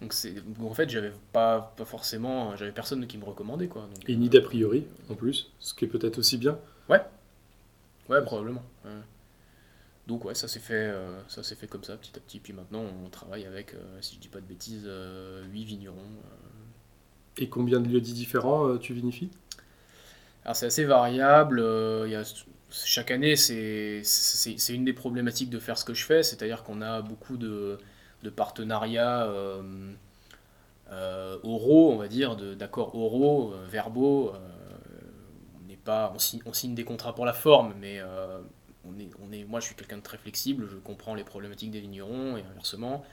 Donc, 0.00 0.14
c'est, 0.14 0.34
en 0.60 0.74
fait, 0.74 0.88
j'avais 0.90 1.12
pas, 1.32 1.74
pas 1.76 1.84
forcément, 1.84 2.56
j'avais 2.56 2.72
personne 2.72 3.06
qui 3.06 3.18
me 3.18 3.24
recommandait 3.24 3.68
quoi. 3.68 3.88
Et 4.08 4.16
ni 4.16 4.28
d'a 4.28 4.40
priori 4.40 4.86
en 5.10 5.14
plus, 5.14 5.50
ce 5.60 5.74
qui 5.74 5.84
est 5.84 5.88
peut-être 5.88 6.18
aussi 6.18 6.38
bien. 6.38 6.58
Ouais, 6.88 7.02
ouais, 8.08 8.22
probablement. 8.22 8.62
Donc 10.06 10.24
ouais, 10.24 10.34
ça 10.34 10.48
s'est 10.48 10.60
fait, 10.60 10.74
euh, 10.74 11.20
ça 11.28 11.42
s'est 11.42 11.54
fait 11.54 11.66
comme 11.66 11.84
ça 11.84 11.96
petit 11.96 12.12
à 12.16 12.20
petit. 12.20 12.40
Puis 12.40 12.52
maintenant, 12.52 12.82
on 13.04 13.08
travaille 13.08 13.46
avec, 13.46 13.74
euh, 13.74 13.98
si 14.00 14.16
je 14.16 14.20
dis 14.20 14.28
pas 14.28 14.40
de 14.40 14.46
bêtises, 14.46 14.84
8 14.84 14.88
euh, 14.88 15.44
vignerons. 15.52 15.96
Et 17.38 17.48
combien 17.48 17.80
de 17.80 17.88
lieux-dits 17.88 18.12
différents 18.12 18.76
tu 18.78 18.92
vinifies? 18.92 19.30
Alors 20.44 20.56
c'est 20.56 20.66
assez 20.66 20.84
variable. 20.84 21.60
Il 22.04 22.10
y 22.10 22.16
a, 22.16 22.24
chaque 22.70 23.10
année, 23.10 23.36
c'est, 23.36 24.02
une 24.68 24.84
des 24.84 24.92
problématiques 24.92 25.50
de 25.50 25.58
faire 25.58 25.78
ce 25.78 25.84
que 25.84 25.94
je 25.94 26.04
fais, 26.04 26.22
c'est-à-dire 26.22 26.62
qu'on 26.64 26.82
a 26.82 27.00
beaucoup 27.00 27.36
de 27.36 27.78
de 28.22 28.30
partenariats 28.30 29.24
euh, 29.24 29.92
euh, 30.90 31.38
oraux, 31.42 31.92
on 31.92 31.96
va 31.96 32.08
dire, 32.08 32.36
d'accords 32.36 32.94
oraux, 32.94 33.52
euh, 33.52 33.66
verbaux. 33.68 34.32
on 35.56 35.68
n'est 35.68 35.76
pas, 35.76 36.14
on 36.46 36.52
signe, 36.52 36.74
des 36.74 36.84
contrats 36.84 37.14
pour 37.14 37.26
la 37.26 37.32
forme, 37.32 37.74
mais 37.80 38.00
on 38.84 38.98
est, 38.98 39.08
on 39.20 39.32
est, 39.32 39.44
moi, 39.44 39.60
je 39.60 39.66
suis 39.66 39.74
quelqu'un 39.74 39.98
de 39.98 40.02
très 40.02 40.18
flexible, 40.18 40.68
je 40.70 40.76
comprends 40.76 41.14
les 41.14 41.24
problématiques 41.24 41.70
des 41.70 41.80
vignerons 41.80 42.36
et 42.36 42.42
inversement. 42.42 43.04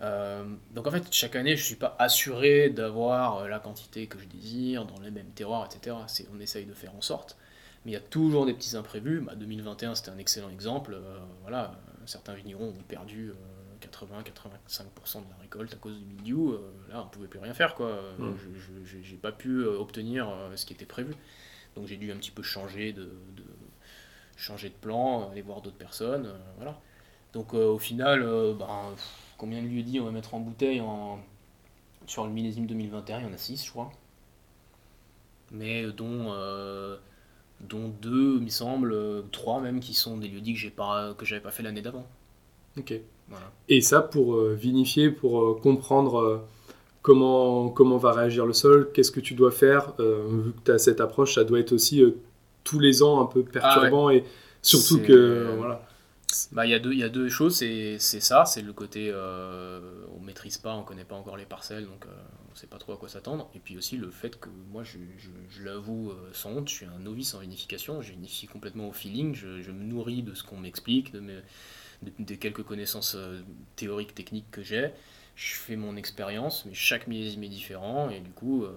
donc 0.00 0.86
en 0.86 0.90
fait, 0.90 1.04
chaque 1.10 1.36
année, 1.36 1.56
je 1.56 1.62
ne 1.62 1.66
suis 1.66 1.76
pas 1.76 1.96
assuré 1.98 2.70
d'avoir 2.70 3.48
la 3.48 3.58
quantité 3.58 4.06
que 4.06 4.18
je 4.18 4.26
désire, 4.26 4.86
dans 4.86 5.00
les 5.00 5.10
mêmes 5.10 5.30
terroirs, 5.30 5.66
etc. 5.66 5.96
On 6.32 6.40
essaye 6.40 6.66
de 6.66 6.74
faire 6.74 6.94
en 6.94 7.00
sorte. 7.00 7.36
Mais 7.84 7.92
il 7.92 7.94
y 7.94 7.98
a 7.98 8.00
toujours 8.00 8.46
des 8.46 8.52
petits 8.52 8.76
imprévus. 8.76 9.24
2021, 9.36 9.90
bah, 9.90 9.94
c'était 9.94 10.10
un 10.10 10.18
excellent 10.18 10.50
exemple. 10.50 10.98
voilà, 11.42 11.72
certains 12.06 12.34
vignerons 12.34 12.68
ont 12.68 12.84
perdu 12.88 13.32
80-85% 13.80 15.24
de 15.24 15.30
la 15.30 15.36
récolte 15.40 15.72
à 15.74 15.76
cause 15.76 15.98
du 15.98 16.04
milieu, 16.04 16.54
euh, 16.54 16.58
là 16.90 17.04
on 17.04 17.08
pouvait 17.08 17.28
plus 17.28 17.38
rien 17.38 17.54
faire 17.54 17.74
quoi. 17.74 18.00
Mmh. 18.18 18.34
Je 18.84 19.00
j'ai 19.02 19.16
pas 19.16 19.32
pu 19.32 19.60
euh, 19.60 19.78
obtenir 19.78 20.28
euh, 20.28 20.54
ce 20.56 20.66
qui 20.66 20.72
était 20.72 20.86
prévu. 20.86 21.14
Donc 21.76 21.86
j'ai 21.86 21.96
dû 21.96 22.10
un 22.12 22.16
petit 22.16 22.30
peu 22.30 22.42
changer 22.42 22.92
de, 22.92 23.10
changer 24.40 24.68
de 24.68 24.74
plan, 24.74 25.30
aller 25.30 25.42
voir 25.42 25.60
d'autres 25.60 25.76
personnes, 25.76 26.28
voilà. 26.56 26.78
Donc 27.32 27.54
au 27.54 27.78
final, 27.78 28.22
ben, 28.58 28.94
combien 29.38 29.62
de 29.62 29.68
lieux 29.68 29.82
dit 29.82 30.00
on 30.00 30.04
va 30.04 30.10
mettre 30.10 30.34
en 30.34 30.40
bouteille 30.40 30.80
en, 30.80 31.20
sur 32.06 32.24
le 32.26 32.32
millésime 32.32 32.66
2021 32.66 33.20
Il 33.20 33.26
y 33.26 33.28
en 33.28 33.32
a 33.32 33.38
6 33.38 33.64
je 33.64 33.70
crois. 33.70 33.92
Mais 35.52 35.84
dont 35.92 36.32
dont 37.60 37.92
deux, 38.00 38.36
il 38.38 38.44
me 38.44 38.48
semble, 38.48 38.96
trois 39.30 39.60
même, 39.60 39.80
qui 39.80 39.94
sont 39.94 40.16
des 40.16 40.28
lieux 40.28 40.40
dits 40.40 40.54
que 40.54 40.58
j'ai 40.58 40.70
pas 40.70 41.14
que 41.14 41.24
j'avais 41.24 41.42
pas 41.42 41.50
fait 41.50 41.62
l'année 41.62 41.82
d'avant. 41.82 42.06
Ok. 42.76 43.00
Et 43.68 43.80
ça, 43.80 44.00
pour 44.00 44.34
euh, 44.34 44.54
vinifier, 44.54 45.10
pour 45.10 45.40
euh, 45.40 45.54
comprendre 45.54 46.20
euh, 46.20 46.38
comment, 47.02 47.68
comment 47.68 47.96
va 47.96 48.12
réagir 48.12 48.46
le 48.46 48.52
sol, 48.52 48.90
qu'est-ce 48.92 49.12
que 49.12 49.20
tu 49.20 49.34
dois 49.34 49.52
faire, 49.52 49.94
vu 49.98 50.52
que 50.52 50.64
tu 50.64 50.70
as 50.72 50.78
cette 50.78 51.00
approche, 51.00 51.34
ça 51.34 51.44
doit 51.44 51.60
être 51.60 51.72
aussi 51.72 52.02
tous 52.64 52.78
les 52.78 53.02
ans 53.02 53.20
un 53.20 53.26
peu 53.26 53.42
perturbant 53.44 54.08
ah 54.08 54.14
et 54.14 54.24
surtout 54.62 55.00
que. 55.00 55.54
voilà. 55.56 55.86
Bah, 56.52 56.64
il 56.64 56.70
y, 56.70 56.74
a 56.74 56.78
deux, 56.78 56.92
y 56.92 57.02
a 57.02 57.08
deux 57.08 57.28
choses, 57.28 57.56
c'est 57.56 57.98
ça, 57.98 58.44
c'est 58.44 58.62
le 58.62 58.72
côté 58.72 59.12
on 59.12 60.20
maîtrise 60.20 60.58
pas, 60.58 60.74
on 60.74 60.84
connaît 60.84 61.04
pas 61.04 61.16
encore 61.16 61.36
les 61.36 61.44
parcelles, 61.44 61.86
donc 61.86 62.06
on 62.52 62.54
sait 62.54 62.68
pas 62.68 62.78
trop 62.78 62.92
à 62.92 62.96
quoi 62.96 63.08
s'attendre. 63.08 63.50
Et 63.56 63.58
puis 63.58 63.76
aussi 63.76 63.96
le 63.96 64.10
fait 64.10 64.38
que 64.38 64.48
moi, 64.70 64.84
je, 64.84 64.98
je, 65.18 65.64
l'avoue 65.64 66.12
sans 66.32 66.50
honte, 66.50 66.68
je 66.68 66.74
suis 66.74 66.86
un 66.86 67.00
novice 67.00 67.34
en 67.34 67.40
vinification, 67.40 68.00
je 68.00 68.12
vinifie 68.12 68.46
complètement 68.46 68.88
au 68.88 68.92
feeling, 68.92 69.34
je, 69.34 69.60
je 69.60 69.72
me 69.72 69.82
nourris 69.82 70.22
de 70.22 70.34
ce 70.34 70.44
qu'on 70.44 70.56
m'explique, 70.56 71.12
de 71.12 71.18
mes, 71.18 71.40
des, 72.18 72.36
quelques 72.36 72.62
connaissances 72.62 73.14
euh, 73.16 73.40
théoriques, 73.76 74.14
techniques 74.14 74.50
que 74.50 74.62
j'ai. 74.62 74.90
Je 75.40 75.54
fais 75.54 75.76
mon 75.76 75.96
expérience, 75.96 76.66
mais 76.66 76.74
chaque 76.74 77.06
millésime 77.06 77.44
est 77.44 77.48
différent, 77.48 78.10
et 78.10 78.20
du 78.20 78.30
coup, 78.30 78.64
euh, 78.64 78.74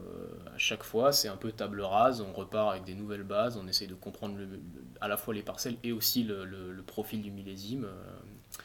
à 0.56 0.58
chaque 0.58 0.84
fois, 0.84 1.12
c'est 1.12 1.28
un 1.28 1.36
peu 1.36 1.52
table 1.52 1.82
rase, 1.82 2.22
on 2.22 2.32
repart 2.32 2.72
avec 2.72 2.86
des 2.86 2.96
nouvelles 2.96 3.24
bases, 3.24 3.58
on 3.58 3.68
essaye 3.68 3.90
de 3.90 3.96
comprendre 3.96 4.38
à 5.02 5.10
la 5.10 5.18
fois 5.18 5.34
les 5.34 5.42
parcelles 5.42 5.76
et 5.84 5.92
aussi 5.92 6.24
le, 6.24 6.82
profil 6.88 7.22
du 7.22 7.32
millésime. 7.32 7.84
euh. 7.84 8.62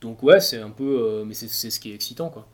Donc 0.00 0.22
ouais, 0.22 0.40
c'est 0.40 0.60
un 0.62 0.70
peu, 0.70 1.02
euh, 1.02 1.24
mais 1.26 1.34
c'est 1.34 1.48
ce 1.48 1.78
qui 1.78 1.90
est 1.90 1.94
excitant, 1.94 2.30
quoi. 2.30 2.48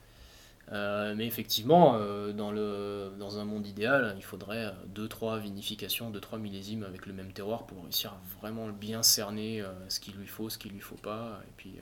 Mais 0.72 1.26
effectivement, 1.26 1.98
dans, 2.32 2.50
le, 2.50 3.12
dans 3.18 3.38
un 3.38 3.44
monde 3.44 3.66
idéal, 3.66 4.14
il 4.16 4.24
faudrait 4.24 4.72
2-3 4.94 5.38
vinifications, 5.38 6.10
2-3 6.10 6.40
millésimes 6.40 6.82
avec 6.82 7.04
le 7.04 7.12
même 7.12 7.32
terroir 7.32 7.66
pour 7.66 7.82
réussir 7.82 8.16
vraiment 8.40 8.68
bien 8.68 9.02
cerner 9.02 9.62
ce 9.90 10.00
qu'il 10.00 10.14
lui 10.14 10.26
faut, 10.26 10.48
ce 10.48 10.56
qu'il 10.56 10.72
lui 10.72 10.80
faut 10.80 10.96
pas, 10.96 11.42
et 11.46 11.52
puis 11.58 11.74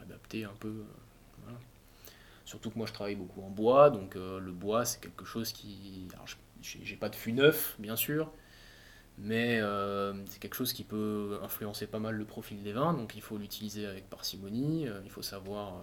adapter 0.00 0.44
un 0.44 0.54
peu. 0.60 0.84
Surtout 2.52 2.70
que 2.70 2.78
moi 2.78 2.86
je 2.86 2.92
travaille 2.94 3.16
beaucoup 3.16 3.42
en 3.42 3.50
bois, 3.50 3.90
donc 3.90 4.16
euh, 4.16 4.38
le 4.38 4.52
bois 4.52 4.84
c'est 4.84 5.00
quelque 5.00 5.24
chose 5.24 5.52
qui. 5.54 6.06
Alors 6.14 6.26
j'ai 6.60 6.96
pas 6.96 7.08
de 7.08 7.16
fût 7.16 7.32
neuf, 7.32 7.76
bien 7.78 7.96
sûr, 7.96 8.30
mais 9.18 9.60
euh, 9.60 10.14
c'est 10.28 10.40
quelque 10.40 10.56
chose 10.56 10.72
qui 10.72 10.84
peut 10.84 11.38
influencer 11.42 11.86
pas 11.88 12.00
mal 12.00 12.16
le 12.16 12.24
profil 12.26 12.62
des 12.62 12.72
vins, 12.72 12.94
donc 12.94 13.14
il 13.16 13.22
faut 13.22 13.38
l'utiliser 13.38 13.86
avec 13.86 14.10
parcimonie, 14.10 14.88
euh, 14.88 15.00
il 15.04 15.10
faut 15.10 15.22
savoir 15.22 15.82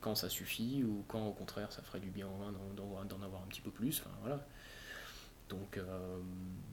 quand 0.00 0.14
ça 0.16 0.28
suffit 0.28 0.84
ou 0.84 1.04
quand 1.08 1.26
au 1.26 1.32
contraire 1.32 1.72
ça 1.72 1.82
ferait 1.82 2.00
du 2.00 2.10
bien 2.10 2.26
au 2.28 2.38
vin 2.44 2.52
d'en- 2.76 3.22
avoir 3.24 3.42
un 3.42 3.46
petit 3.48 3.60
peu 3.62 3.70
plus. 3.70 4.02
Voilà. 4.22 4.40
Donc 5.48 5.78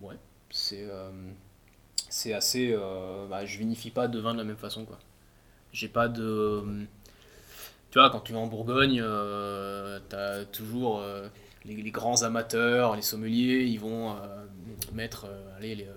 ouais, 0.01 0.17
c'est 2.09 2.33
assez. 2.33 2.75
bah, 3.29 3.45
je 3.45 3.57
vinifie 3.57 3.91
pas 3.91 4.07
de 4.07 4.19
vin 4.19 4.33
de 4.33 4.39
la 4.39 4.43
même 4.43 4.57
façon 4.57 4.85
quoi. 4.85 4.99
J'ai 5.73 5.89
pas 5.89 6.07
de. 6.09 6.85
Tu 7.95 7.99
vois, 8.01 8.09
quand 8.09 8.19
tu 8.19 8.33
vas 8.33 8.39
en 8.39 8.47
Bourgogne, 8.47 8.99
euh, 9.01 10.01
t'as 10.09 10.43
toujours 10.43 10.99
euh, 10.99 11.29
les, 11.63 11.77
les 11.77 11.91
grands 11.91 12.23
amateurs, 12.23 12.93
les 12.97 13.01
sommeliers, 13.01 13.63
ils 13.63 13.79
vont 13.79 14.11
euh, 14.11 14.15
mettre. 14.93 15.27
allez, 15.57 15.75
les, 15.75 15.87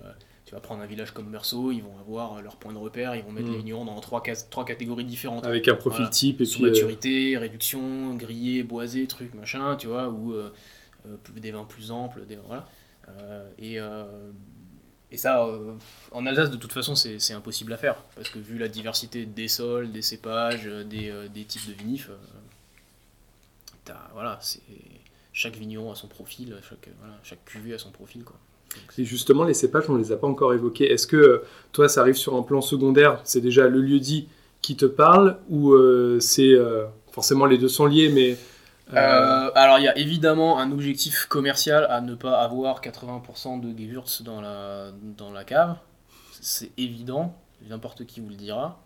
tu 0.45 0.55
vas 0.55 0.61
prendre 0.61 0.81
un 0.81 0.87
village 0.87 1.11
comme 1.11 1.29
Meursault, 1.29 1.73
ils 1.73 1.83
vont 1.83 1.99
avoir 1.99 2.41
leur 2.41 2.55
point 2.55 2.73
de 2.73 2.79
repère, 2.79 3.17
ils 3.17 3.25
vont 3.25 3.33
mettre 3.33 3.49
Mm. 3.49 3.53
les 3.53 3.59
vignerons 3.59 3.85
dans 3.85 3.99
trois, 3.99 4.23
catégories 4.23 5.07
différentes 5.07 5.45
Avec 5.45 5.67
un 5.67 5.75
profil 5.75 6.03
Voilà. 6.03 6.11
type 6.11 6.41
et 6.41 6.45
sous 6.45 6.63
puis. 6.63 6.71
maturité, 6.71 7.37
réduction, 7.37 8.15
grillé, 8.15 8.63
boisé, 8.63 9.09
truc, 9.09 9.35
machin, 9.35 9.75
tu 9.75 9.89
vois, 9.89 10.09
ou 10.09 10.37
des 11.35 11.51
vins 11.51 11.65
plus 11.65 11.91
amples, 11.91 12.27
des, 12.27 12.37
voilà. 12.47 12.65
Et, 13.59 13.81
et 15.11 15.16
ça, 15.16 15.44
euh, 15.44 15.73
en 16.12 16.27
Alsace, 16.27 16.51
de 16.51 16.57
toute 16.57 16.73
façon, 16.73 16.94
c'est 16.94 17.33
impossible 17.33 17.73
à 17.73 17.79
faire, 17.79 17.97
parce 18.14 18.29
que 18.29 18.38
vu 18.38 18.59
la 18.59 18.68
diversité 18.68 19.25
des 19.25 19.49
sols, 19.49 19.90
des 19.90 20.03
cépages, 20.03 20.66
euh, 20.66 20.85
des, 20.85 21.09
euh, 21.09 21.29
des 21.29 21.44
types 21.44 21.66
de 21.66 21.73
vinifs, 21.73 22.11
euh, 22.11 23.92
voilà, 24.12 24.38
chaque 25.33 25.57
vigneron 25.57 25.92
a 25.92 25.94
son 25.94 26.09
profil, 26.09 26.55
chaque, 27.23 27.42
cuvée 27.47 27.73
a 27.73 27.79
son 27.79 27.90
profil, 27.90 28.23
quoi. 28.23 28.37
Et 28.99 29.05
justement, 29.05 29.44
les 29.44 29.55
cépages, 29.55 29.85
on 29.88 29.94
ne 29.94 29.99
les 29.99 30.12
a 30.12 30.18
pas 30.18 30.27
encore 30.27 30.53
évoqués. 30.53 30.92
Est-ce 30.92 31.07
que 31.07 31.42
toi, 31.73 31.88
ça 31.88 32.03
arrive 32.03 32.16
sur 32.16 32.35
un 32.35 32.42
plan 32.42 32.61
secondaire 32.61 33.18
C'est 33.25 33.40
déjà 33.40 33.66
le 33.66 33.81
lieu 33.81 33.99
dit 33.99 34.29
qui 34.61 34.77
te 34.77 34.85
parle 34.85 35.38
ou 35.49 35.75
c'est 36.21 36.53
forcément 37.12 37.47
les 37.47 37.57
deux 37.57 37.68
sont 37.68 37.87
liés, 37.87 38.11
mais 38.11 38.37
euh, 38.94 39.51
alors 39.55 39.79
il 39.79 39.85
y 39.85 39.88
a 39.88 39.96
évidemment 39.98 40.59
un 40.59 40.72
objectif 40.72 41.27
commercial 41.27 41.87
à 41.90 42.01
ne 42.01 42.14
pas 42.14 42.40
avoir 42.40 42.81
80% 42.81 43.61
de 43.61 43.68
Gewürz 43.79 44.22
dans 44.22 44.40
la, 44.40 44.90
dans 45.16 45.31
la 45.31 45.44
cave. 45.44 45.77
C'est 46.40 46.70
évident, 46.79 47.35
n'importe 47.68 48.07
qui 48.07 48.20
vous 48.20 48.29
le 48.29 48.35
dira. 48.37 48.81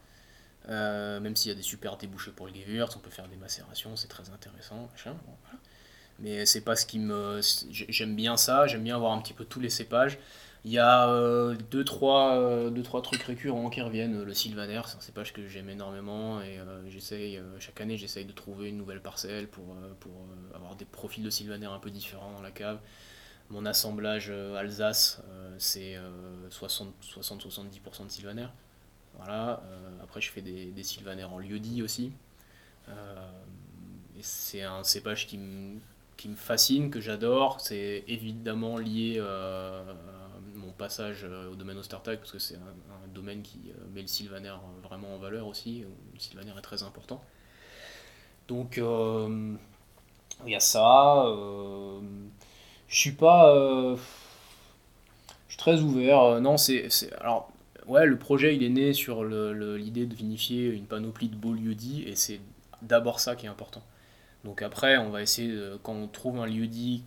Euh, 0.69 1.19
même 1.21 1.35
s'il 1.37 1.51
y 1.51 1.53
a 1.53 1.57
des 1.57 1.63
super 1.63 1.97
débouchés 1.97 2.31
pour 2.31 2.47
le 2.47 2.53
Gewürz, 2.55 2.95
on 2.97 3.01
peut 3.01 3.11
faire 3.11 3.29
des 3.29 3.37
macérations, 3.37 3.95
c'est 3.97 4.09
très 4.09 4.31
intéressant. 4.31 4.89
machin. 4.93 5.15
Mais 6.19 6.47
c'est 6.47 6.61
pas 6.61 6.77
ce 6.77 6.87
qui 6.87 6.99
me. 6.99 7.41
j'ai- 7.71 7.87
J'aime 7.89 8.15
bien 8.15 8.37
ça, 8.37 8.67
j'aime 8.67 8.85
bien 8.85 8.95
avoir 8.97 9.13
un 9.13 9.21
petit 9.21 9.35
peu 9.35 9.45
tous 9.45 9.61
les 9.61 9.71
cépages. 9.71 10.19
Il 10.65 10.71
y 10.71 10.79
a 10.79 11.09
euh, 11.09 11.57
deux, 11.73 11.85
trois, 11.85 12.37
euh, 12.37 12.71
deux, 12.71 12.85
trois 12.85 13.03
trucs 13.03 13.23
récurrents 13.23 13.69
qui 13.69 13.81
reviennent. 13.81 14.23
Le 14.23 14.35
Sylvaner, 14.35 14.83
c'est 14.87 14.97
un 14.97 15.01
cépage 15.01 15.33
que 15.33 15.49
j'aime 15.49 15.69
énormément 15.69 16.41
et 16.41 16.59
euh, 16.59 16.89
j'essaye, 16.89 17.41
chaque 17.59 17.81
année, 17.81 17.97
j'essaye 17.97 18.25
de 18.25 18.33
trouver 18.33 18.69
une 18.69 18.77
nouvelle 18.77 19.01
parcelle 19.01 19.49
pour, 19.49 19.65
avoir 20.55 20.77
des 20.77 20.85
profils 20.85 21.25
de 21.25 21.31
Sylvaner 21.31 21.67
un 21.67 21.81
peu 21.81 21.91
différents 21.91 22.31
dans 22.33 22.43
la 22.43 22.53
cave. 22.53 22.79
Mon 23.51 23.67
assemblage 23.67 24.31
Alsace, 24.31 25.21
c'est 25.59 25.97
euh, 25.97 26.49
60-70% 26.51 28.05
de 28.05 28.09
Sylvaner. 28.09 28.47
Voilà. 29.17 29.63
après, 30.03 30.21
je 30.21 30.31
fais 30.31 30.41
des, 30.43 30.67
des 30.67 30.83
Sylvaner 30.83 31.25
en 31.25 31.39
lieu-dit 31.39 31.83
aussi. 31.83 32.13
C'est 34.21 34.63
un 34.63 34.85
cépage 34.85 35.27
qui 35.27 35.39
me 35.39 35.81
fascine, 36.37 36.91
que 36.91 37.01
j'adore. 37.01 37.61
C'est 37.61 38.05
évidemment 38.07 38.79
lié 38.79 39.21
passage 40.73 41.25
euh, 41.25 41.51
au 41.51 41.55
domaine 41.55 41.79
Ostertag, 41.79 42.19
parce 42.19 42.33
que 42.33 42.39
c'est 42.39 42.57
un, 42.57 43.09
domaine 43.15 43.43
qui 43.43 43.61
euh, 43.69 43.85
met 43.95 44.01
le 44.01 44.07
sylvaner 44.07 44.49
euh, 44.49 44.87
vraiment 44.87 45.15
en 45.15 45.19
valeur 45.19 45.47
aussi, 45.47 45.85
le 46.15 46.21
sylvaner 46.21 46.53
est 46.57 46.63
très 46.63 46.83
important. 46.83 47.23
Donc, 48.49 48.77
il 48.77 49.59
y 50.47 50.55
a 50.55 50.61
ça. 50.61 51.25
je 52.89 52.97
suis 52.97 53.13
pas... 53.13 53.55
je 53.95 55.49
suis 55.49 55.59
très 55.59 55.81
ouvert. 55.81 56.41
non, 56.41 56.57
c'est... 56.57 56.89
Alors, 57.21 57.51
ouais, 57.87 58.05
le 58.05 58.19
projet, 58.19 58.57
il 58.57 58.63
est 58.63 58.69
né 58.69 58.93
sur 58.93 59.25
l'idée 59.25 60.07
de 60.07 60.15
vinifier 60.15 60.69
une 60.69 60.87
panoplie 60.87 61.29
de 61.29 61.37
beaux 61.37 61.55
lieux 61.55 61.75
dits, 61.75 62.03
et 62.07 62.17
c'est 62.17 62.41
d'abord 62.83 63.21
ça 63.21 63.37
qui 63.37 63.47
est 63.47 63.51
important. 63.51 63.83
Donc 64.45 64.61
après, 64.61 64.99
on 64.99 65.11
va 65.11 65.23
essayer, 65.23 65.57
quand 65.83 65.95
on 65.95 66.09
trouve 66.09 66.41
un 66.41 66.47
lieu 66.47 66.67
dit 66.67 67.05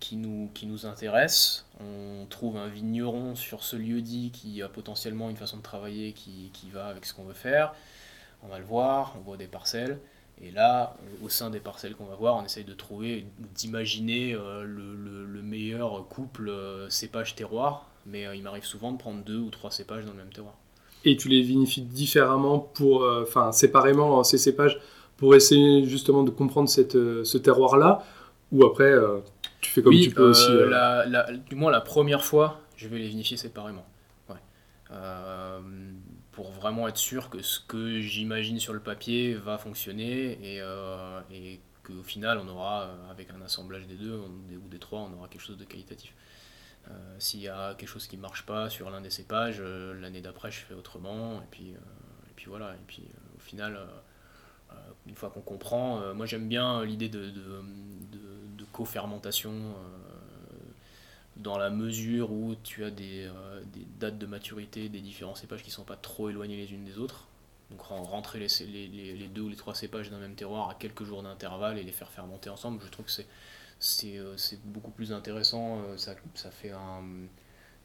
qui 0.00 0.16
nous, 0.16 0.50
qui 0.54 0.66
nous 0.66 0.86
intéresse, 0.86 1.66
on 1.80 2.26
trouve 2.26 2.56
un 2.56 2.68
vigneron 2.68 3.34
sur 3.34 3.62
ce 3.62 3.76
lieu 3.76 4.02
dit 4.02 4.30
qui 4.32 4.62
a 4.62 4.68
potentiellement 4.68 5.30
une 5.30 5.36
façon 5.36 5.56
de 5.58 5.62
travailler 5.62 6.12
qui, 6.12 6.50
qui 6.52 6.70
va 6.70 6.86
avec 6.86 7.06
ce 7.06 7.14
qu'on 7.14 7.24
veut 7.24 7.34
faire. 7.34 7.74
On 8.42 8.48
va 8.48 8.58
le 8.58 8.64
voir, 8.64 9.14
on 9.18 9.20
voit 9.22 9.36
des 9.36 9.46
parcelles. 9.46 9.98
Et 10.42 10.50
là, 10.50 10.96
au 11.22 11.28
sein 11.28 11.50
des 11.50 11.60
parcelles 11.60 11.94
qu'on 11.94 12.06
va 12.06 12.14
voir, 12.16 12.36
on 12.36 12.44
essaye 12.44 12.64
de 12.64 12.74
trouver, 12.74 13.26
d'imaginer 13.54 14.34
euh, 14.34 14.62
le, 14.64 14.94
le- 14.96 15.26
le 15.26 15.42
meilleur 15.42 16.06
couple 16.08 16.48
euh, 16.48 16.88
cépage-terroir. 16.90 17.86
Mais 18.06 18.26
euh, 18.26 18.34
il 18.34 18.42
m'arrive 18.42 18.64
souvent 18.64 18.92
de 18.92 18.98
prendre 18.98 19.22
deux 19.24 19.38
ou 19.38 19.50
trois 19.50 19.70
cépages 19.70 20.04
dans 20.06 20.12
le 20.12 20.18
même 20.18 20.32
terroir. 20.32 20.54
et 21.04 21.16
tu 21.16 21.28
les 21.28 21.42
vinifies 21.42 21.82
différemment 21.82 22.58
pour, 22.58 23.04
enfin 23.22 23.52
séparément 23.52 24.22
ces 24.24 24.38
cépages 24.38 24.78
pour 25.16 25.34
essayer 25.34 25.84
justement 25.84 26.22
de 26.22 26.30
comprendre 26.30 26.68
cette, 26.68 26.92
ce 26.92 27.38
terroir-là, 27.38 28.02
ou 28.52 28.64
après 28.64 28.92
tu 29.60 29.70
fais 29.70 29.82
comme 29.82 29.92
oui, 29.94 30.08
tu 30.08 30.14
peux 30.14 30.30
aussi. 30.30 30.50
euh, 30.50 30.66
euh, 30.66 30.70
la- 30.70 31.06
la- 31.06 31.32
du 31.32 31.54
moins 31.54 31.70
la 31.70 31.80
première 31.80 32.24
fois, 32.24 32.60
je 32.76 32.88
vais 32.88 32.98
les 32.98 33.08
vinifier 33.08 33.36
séparément. 33.36 33.86
Ouais. 34.28 34.36
Euh, 34.92 35.60
pour 36.32 36.50
vraiment 36.52 36.88
être 36.88 36.96
sûr 36.96 37.28
que 37.30 37.42
ce 37.42 37.60
que 37.60 38.00
j'imagine 38.00 38.58
sur 38.60 38.72
le 38.72 38.80
papier 38.80 39.34
va 39.34 39.58
fonctionner 39.58 40.38
et, 40.42 40.62
et 41.34 41.60
qu'au 41.82 42.02
final 42.02 42.38
on 42.38 42.48
aura, 42.48 42.90
avec 43.10 43.30
un 43.30 43.40
assemblage 43.42 43.86
des 43.86 43.96
deux 43.96 44.14
on- 44.18 44.54
ou 44.64 44.68
des 44.68 44.78
trois, 44.78 45.00
on 45.00 45.12
aura 45.18 45.28
quelque 45.28 45.42
chose 45.42 45.58
de 45.58 45.64
qualitatif. 45.64 46.14
Euh, 46.88 46.92
S'il 47.18 47.40
y 47.40 47.48
a 47.48 47.74
quelque 47.74 47.88
chose 47.88 48.06
qui 48.06 48.16
marche 48.16 48.46
pas 48.46 48.70
sur 48.70 48.90
l'un 48.90 49.00
des 49.02 49.10
cépages, 49.10 49.58
euh, 49.60 49.92
l'année 50.00 50.20
d'après 50.22 50.50
je 50.50 50.60
fais 50.60 50.74
autrement 50.74 51.40
et 51.42 51.46
puis, 51.50 51.72
euh, 51.72 52.30
et 52.30 52.32
puis 52.36 52.46
voilà. 52.48 52.72
Et 52.74 52.84
puis 52.86 53.04
au 53.36 53.40
final, 53.40 53.78
une 55.06 55.14
fois 55.16 55.30
qu'on 55.30 55.40
comprend, 55.40 56.14
moi 56.14 56.26
j'aime 56.26 56.48
bien 56.48 56.84
l'idée 56.84 57.08
de, 57.08 57.24
de, 57.24 57.30
de- 57.30 58.18
de 58.18 58.29
co-fermentation 58.80 59.52
euh, 59.52 60.72
dans 61.36 61.58
la 61.58 61.70
mesure 61.70 62.32
où 62.32 62.54
tu 62.62 62.82
as 62.84 62.90
des, 62.90 63.24
euh, 63.26 63.62
des 63.74 63.86
dates 63.98 64.18
de 64.18 64.26
maturité 64.26 64.88
des 64.88 65.00
différents 65.00 65.34
cépages 65.34 65.62
qui 65.62 65.68
ne 65.68 65.74
sont 65.74 65.84
pas 65.84 65.96
trop 65.96 66.30
éloignés 66.30 66.56
les 66.56 66.72
unes 66.72 66.84
des 66.84 66.98
autres. 66.98 67.28
Donc 67.70 67.82
ren- 67.82 68.02
rentrer 68.02 68.38
les, 68.38 69.28
deux 69.28 69.42
ou 69.42 69.48
les 69.48 69.56
trois 69.56 69.74
cépages 69.74 70.10
d'un 70.10 70.18
même 70.18 70.34
terroir 70.34 70.70
à 70.70 70.74
quelques 70.74 71.04
jours 71.04 71.22
d'intervalle 71.22 71.78
et 71.78 71.82
les 71.82 71.92
faire 71.92 72.10
fermenter 72.10 72.50
ensemble, 72.50 72.80
je 72.84 72.90
trouve 72.90 73.04
que 73.06 73.12
c'est 73.78 74.18
euh, 74.18 74.36
beaucoup 74.64 74.90
plus 74.90 75.12
intéressant, 75.12 75.78
ça 75.96 76.50
fait 76.50 76.72
un- 76.72 77.26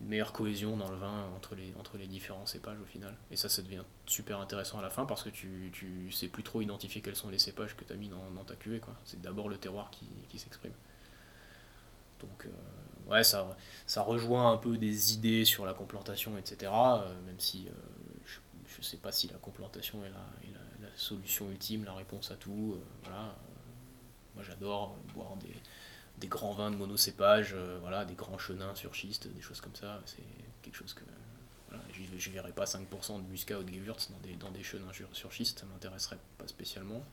une 0.01 0.08
meilleure 0.08 0.34
cohésion 0.34 0.75
dans 0.75 0.89
le 0.89 0.97
vin 0.97 1.29
entre 1.36 1.55
les, 1.55 1.73
entre 1.79 1.97
les 1.97 2.08
différents 2.08 2.45
cépages 2.45 2.79
au 2.81 2.86
final. 2.86 3.15
Et 3.31 3.38
ça, 3.38 3.47
ça 3.47 3.62
devient 3.62 3.84
super 4.05 4.39
intéressant 4.39 4.79
à 4.79 4.81
la 4.81 4.89
fin 4.89 5.05
parce 5.05 5.23
que 5.23 5.29
tu, 5.29 5.69
tu 5.73 6.12
sais 6.12 6.27
plus 6.27 6.43
trop 6.43 6.62
identifier 6.62 7.01
quels 7.01 7.15
sont 7.15 7.29
les 7.29 7.39
cépages 7.39 7.75
que 7.75 7.86
tu 7.86 7.93
as 7.93 7.95
mis 7.95 8.10
dans, 8.10 8.43
ta 8.45 8.55
cuvée. 8.55 8.81
C'est 9.05 9.21
d'abord 9.21 9.47
le 9.47 9.58
terroir 9.58 9.89
qui, 9.91 10.08
qui 10.29 10.38
s'exprime. 10.38 10.73
Donc, 12.19 12.45
euh, 12.45 13.12
ouais, 13.12 13.23
ça, 13.23 13.55
ça 13.86 14.01
rejoint 14.01 14.51
un 14.51 14.58
peu 14.58 14.77
des 14.77 15.13
idées 15.13 15.45
sur 15.45 15.65
la 15.65 15.73
complantation, 15.73 16.38
etc. 16.38 16.71
euh, 16.73 17.21
même 17.25 17.39
si 17.39 17.67
euh, 17.67 17.71
je 18.75 18.79
ne 18.79 18.84
sais 18.84 18.97
pas 18.97 19.12
si 19.12 19.27
la 19.27 19.38
complantation 19.38 20.03
est, 20.03 20.10
la, 20.10 20.25
est 20.43 20.51
la, 20.81 20.89
solution 20.95 21.49
ultime, 21.49 21.84
la 21.86 21.93
réponse 21.93 22.31
à 22.31 22.36
tout. 22.36 22.75
euh, 22.75 22.84
voilà. 23.03 23.36
Moi, 24.34 24.43
j'adore 24.43 24.97
boire 25.13 25.36
des, 25.38 25.53
des 26.19 26.28
grands 26.28 26.54
vins 26.54 26.71
de 26.71 26.75
monocépage, 26.78 27.54
euh, 27.56 27.78
voilà, 27.82 28.06
des 28.06 28.13
grands 28.15 28.38
chenins 28.38 28.73
sur 28.75 28.95
schiste, 28.95 29.28
des 29.28 29.41
choses 29.41 29.62
comme 29.62 29.75
ça. 29.75 29.99
C'est 30.06 30.23
quelque 30.62 30.75
chose 30.75 30.93
que. 30.93 31.01
Voilà, 31.69 31.84
je 31.93 32.30
ne 32.30 32.34
verrais 32.34 32.51
pas 32.54 32.65
5% 32.65 33.17
de 33.23 33.30
muscat 33.30 33.60
ou 33.60 33.63
de 33.63 33.69
Gewürz 33.71 34.10
dans 34.12 34.19
des, 34.28 34.36
dans 34.36 34.51
des 34.51 34.63
chenins 34.63 34.93
sur, 34.93 35.08
sur 35.13 35.32
schiste, 35.34 35.60
ça 35.60 35.65
m'intéresserait 35.65 36.17
pas 36.38 36.47
spécialement. 36.47 37.04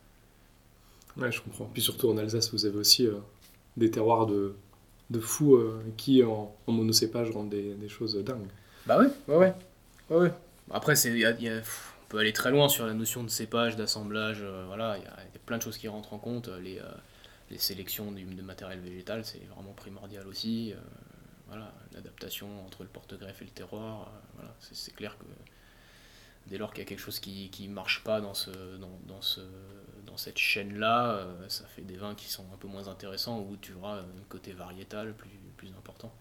Ouais, 1.16 1.30
je 1.32 1.40
comprends. 1.42 1.66
Puis 1.66 1.82
surtout 1.82 2.08
en 2.10 2.16
Alsace, 2.16 2.52
vous 2.52 2.64
avez 2.64 2.76
aussi 2.78 3.06
euh, 3.06 3.16
des 3.76 3.90
terroirs 3.90 4.26
de, 4.26 4.54
de 5.10 5.20
fous 5.20 5.56
euh, 5.56 5.82
qui, 5.96 6.22
en, 6.22 6.54
en 6.66 6.72
monocépage, 6.72 7.30
rendent 7.30 7.50
des, 7.50 7.74
des 7.74 7.88
choses 7.88 8.14
dingues. 8.24 8.46
Bah 8.86 8.98
ouais, 8.98 9.08
ouais, 9.28 9.36
ouais. 9.36 9.54
ouais, 10.10 10.16
ouais. 10.18 10.32
Après, 10.70 10.96
c'est, 10.96 11.18
y 11.18 11.24
a- 11.24 11.32
y 11.40 11.48
a- 11.48 11.58
pff, 11.58 11.94
on 12.04 12.08
peut 12.08 12.18
aller 12.18 12.32
très 12.32 12.50
loin 12.50 12.68
sur 12.68 12.86
la 12.86 12.94
notion 12.94 13.22
de 13.24 13.28
cépage, 13.28 13.76
d'assemblage. 13.76 14.42
voilà, 14.66 14.96
il 14.98 15.02
y, 15.02 15.04
y 15.04 15.08
a 15.08 15.40
plein 15.44 15.58
de 15.58 15.62
choses 15.62 15.76
qui 15.76 15.88
rentrent 15.88 16.12
en 16.14 16.18
compte. 16.18 16.48
Les, 16.48 16.80
les 17.52 17.58
sélections 17.58 18.10
de 18.10 18.42
matériel 18.42 18.80
végétal, 18.80 19.24
c'est 19.24 19.44
vraiment 19.54 19.74
primordial 19.74 20.26
aussi. 20.26 20.72
euh, 20.72 20.80
voilà, 21.48 21.70
l'adaptation 21.92 22.48
entre 22.64 22.82
le 22.82 22.88
porte-greffe 22.88 23.42
et 23.42 23.44
le 23.44 23.50
terroir. 23.50 24.08
euh, 24.08 24.18
voilà, 24.36 24.54
c'est, 24.58 24.94
clair 24.94 25.16
que 25.18 25.24
dès 26.46 26.56
lors 26.56 26.72
qu'il 26.72 26.82
y 26.82 26.86
a 26.86 26.88
quelque 26.88 26.98
chose 27.00 27.20
qui 27.20 27.50
qui 27.50 27.68
marche 27.68 28.02
pas 28.04 28.22
dans, 28.22 28.32
ce, 28.32 28.50
dans, 28.78 28.98
dans, 29.06 29.20
ce, 29.20 29.42
dans 30.06 30.16
cette 30.16 30.38
chaîne-là, 30.38 31.16
euh, 31.16 31.48
ça 31.48 31.66
fait 31.66 31.82
des 31.82 31.96
vins 31.96 32.14
qui 32.14 32.30
sont 32.30 32.44
un 32.54 32.56
peu 32.56 32.68
moins 32.68 32.88
intéressants 32.88 33.40
où 33.40 33.56
tu 33.60 33.74
auras 33.74 33.98
un 34.00 34.24
côté 34.30 34.52
variétal 34.52 35.14
plus, 35.14 35.28
plus 35.58 35.68
important. 35.76 36.12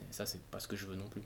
Et 0.00 0.12
ça, 0.12 0.26
c'est 0.26 0.42
pas 0.50 0.58
ce 0.58 0.66
que 0.66 0.74
je 0.74 0.86
veux 0.86 0.96
non 0.96 1.08
plus. 1.08 1.22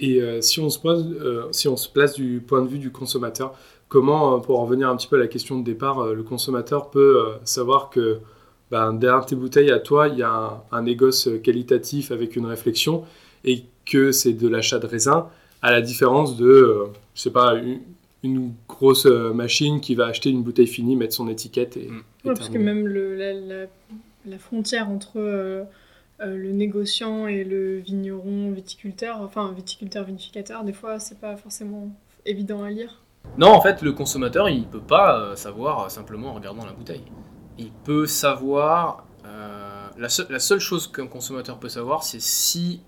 Et 0.00 0.40
si, 0.42 0.60
on 0.60 0.70
se 0.70 0.78
pose, 0.78 1.52
si 1.52 1.66
on 1.66 1.76
se 1.76 1.88
place 1.88 2.14
du 2.14 2.40
point 2.40 2.62
de 2.62 2.68
vue 2.68 2.78
du 2.78 2.92
consommateur, 2.92 3.58
comment, 3.88 4.36
euh, 4.36 4.38
pour 4.38 4.58
en 4.60 4.64
revenir 4.64 4.88
un 4.88 4.96
petit 4.96 5.08
peu 5.08 5.16
à 5.16 5.20
la 5.20 5.28
question 5.28 5.58
de 5.58 5.64
départ, 5.64 6.00
euh, 6.00 6.14
le 6.14 6.22
consommateur 6.22 6.90
peut 6.90 7.24
euh, 7.26 7.38
savoir 7.44 7.90
que 7.90 8.20
ben, 8.70 8.92
derrière 8.92 9.24
tes 9.26 9.36
bouteilles 9.36 9.70
à 9.70 9.78
toi, 9.78 10.08
il 10.08 10.18
y 10.18 10.22
a 10.22 10.30
un, 10.30 10.62
un 10.72 10.82
négoce 10.82 11.28
qualitatif 11.42 12.10
avec 12.10 12.36
une 12.36 12.46
réflexion 12.46 13.04
et 13.44 13.64
que 13.86 14.12
c'est 14.12 14.34
de 14.34 14.48
l'achat 14.48 14.78
de 14.78 14.86
raisin, 14.86 15.28
à 15.62 15.70
la 15.70 15.80
différence 15.80 16.36
de, 16.36 16.84
je 17.14 17.20
sais 17.20 17.30
pas, 17.30 17.54
une, 17.54 17.80
une 18.22 18.52
grosse 18.68 19.06
machine 19.06 19.80
qui 19.80 19.94
va 19.94 20.06
acheter 20.06 20.30
une 20.30 20.42
bouteille 20.42 20.66
finie, 20.66 20.96
mettre 20.96 21.14
son 21.14 21.28
étiquette 21.28 21.76
et, 21.76 21.88
Mm. 21.88 22.02
et 22.24 22.28
Ouais, 22.28 22.34
parce 22.34 22.48
que 22.50 22.58
même 22.58 22.86
le, 22.86 23.16
la, 23.16 23.32
la- 23.32 23.66
la 24.26 24.38
frontière 24.38 24.90
entre 24.90 25.12
euh, 25.18 25.64
euh, 26.20 26.36
le 26.36 26.50
négociant 26.52 27.26
et 27.28 27.44
le 27.44 27.78
vigneron 27.78 28.50
viticulteur, 28.52 29.20
enfin 29.22 29.52
viticulteur 29.52 30.04
vinificateur, 30.04 30.64
des 30.64 30.72
fois 30.72 30.98
c'est 30.98 31.18
pas 31.20 31.36
forcément 31.36 31.90
évident 32.26 32.62
à 32.62 32.70
lire. 32.70 33.00
Non, 33.36 33.48
en 33.52 33.60
fait, 33.60 33.82
le 33.82 33.92
consommateur, 33.92 34.48
il 34.48 34.66
peut 34.66 34.80
pas 34.80 35.20
euh, 35.20 35.36
savoir 35.36 35.84
euh, 35.84 35.88
simplement 35.88 36.30
en 36.30 36.34
regardant 36.34 36.64
la 36.66 36.72
bouteille. 36.72 37.04
Il 37.56 37.70
peut 37.72 38.06
savoir. 38.06 39.06
euh, 39.24 39.88
la, 39.96 40.08
seule- 40.08 40.60
chose 40.60 40.90
qu'un 40.90 41.06
consommateur 41.06 41.58
peut 41.58 41.68
savoir, 41.68 42.02
c'est 42.02 42.20
si 42.20 42.82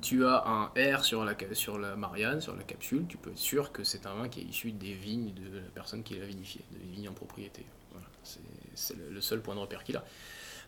tu 0.00 0.26
as 0.26 0.44
un 0.46 0.66
R 0.96 1.04
sur 1.04 1.24
la, 1.24 1.34
sur 1.52 1.78
la 1.78 1.96
Marianne, 1.96 2.40
sur 2.40 2.54
la 2.54 2.62
capsule, 2.62 3.06
tu 3.08 3.16
peux 3.16 3.30
être 3.30 3.38
sûr 3.38 3.72
que 3.72 3.84
c'est 3.84 4.06
un 4.06 4.14
vin 4.14 4.28
qui 4.28 4.40
est 4.40 4.44
issu 4.44 4.72
des 4.72 4.92
vignes 4.92 5.32
de 5.32 5.56
la 5.58 5.68
personne 5.74 6.02
qui 6.02 6.14
l'a 6.18 6.26
vinifié, 6.26 6.60
des 6.72 6.86
vignes 6.94 7.08
en 7.08 7.12
propriété. 7.14 7.64
Voilà, 7.92 8.06
c'est 8.74 8.96
le, 8.96 9.20
seul 9.20 9.40
point 9.40 9.54
de 9.54 9.60
repère 9.60 9.82
qu'il 9.84 9.96
a. 9.96 10.04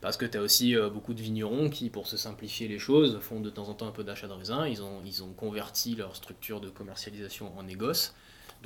Parce 0.01 0.17
que 0.17 0.25
tu 0.25 0.39
as 0.39 0.43
aussi 0.43 0.75
beaucoup 0.93 1.15
de 1.15 1.21
vignerons 1.21 1.69
qui, 1.69 1.91
pour 1.91 2.07
se 2.07 2.17
simplifier 2.17 2.69
les 2.69 2.79
choses, 2.79 3.19
font 3.21 3.41
de 3.41 3.51
temps 3.51 3.69
en 3.69 3.75
temps 3.75 3.89
un 3.89 3.93
peu 3.93 4.05
d'achat 4.05 4.29
de 4.29 4.33
raisin. 4.33 4.67
Ils 4.67 4.83
ont, 4.83 5.01
ils 5.05 5.23
ont 5.23 5.33
converti 5.33 5.97
leur 5.97 6.15
structure 6.17 6.61
de 6.61 6.69
commercialisation 6.71 7.53
en 7.59 7.63
négoce. 7.65 8.15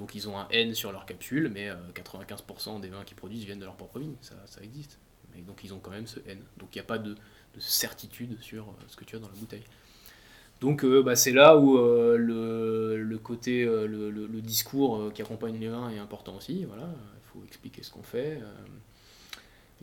Donc 0.00 0.16
ils 0.16 0.28
ont 0.28 0.38
un 0.38 0.48
N 0.50 0.74
sur 0.74 0.92
leur 0.92 1.06
capsule, 1.06 1.50
mais 1.54 1.70
euh, 1.70 1.76
95% 1.94 2.80
des 2.80 2.88
vins 2.90 3.04
qu'ils 3.04 3.16
produisent 3.18 3.44
viennent 3.46 3.60
de 3.60 3.66
leur 3.66 3.76
propre 3.76 4.00
vigne, 4.00 4.16
ça, 4.22 4.36
existe. 4.62 4.98
Mais 5.34 5.42
donc 5.42 5.62
ils 5.64 5.74
ont 5.74 5.80
quand 5.80 5.92
même 5.92 6.08
ce 6.08 6.20
N. 6.28 6.40
Donc 6.58 6.70
il 6.74 6.78
n'y 6.78 6.82
a 6.82 6.86
pas 6.86 6.98
de, 6.98 7.12
de 7.14 7.60
certitude 7.60 8.38
sur 8.42 8.64
euh, 8.68 8.72
ce 8.88 8.96
que 8.96 9.04
tu 9.04 9.16
as 9.16 9.20
dans 9.20 9.28
la 9.28 9.34
bouteille. 9.36 9.64
Donc 10.60 10.84
euh, 10.84 11.02
bah, 11.02 11.16
c'est 11.16 11.32
là 11.32 11.56
où 11.58 11.78
euh, 11.78 12.16
le, 12.18 13.18
côté, 13.18 13.64
euh, 13.64 13.86
le, 13.86 14.42
discours 14.42 14.96
euh, 14.96 15.10
qui 15.10 15.22
accompagne 15.22 15.58
les 15.58 15.68
vins 15.68 15.90
est 15.90 15.98
important 15.98 16.36
aussi. 16.36 16.64
Voilà, 16.66 16.84
il 17.16 17.28
faut 17.32 17.44
expliquer 17.46 17.82
ce 17.82 17.90
qu'on 17.90 18.02
fait. 18.02 18.40
euh, 18.42 18.52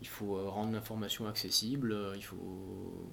il 0.00 0.06
faut 0.06 0.36
euh, 0.36 0.48
rendre 0.48 0.72
l'information 0.72 1.26
accessible. 1.28 1.92
euh, 1.92 2.14
il 2.16 2.22
faut, 2.24 3.08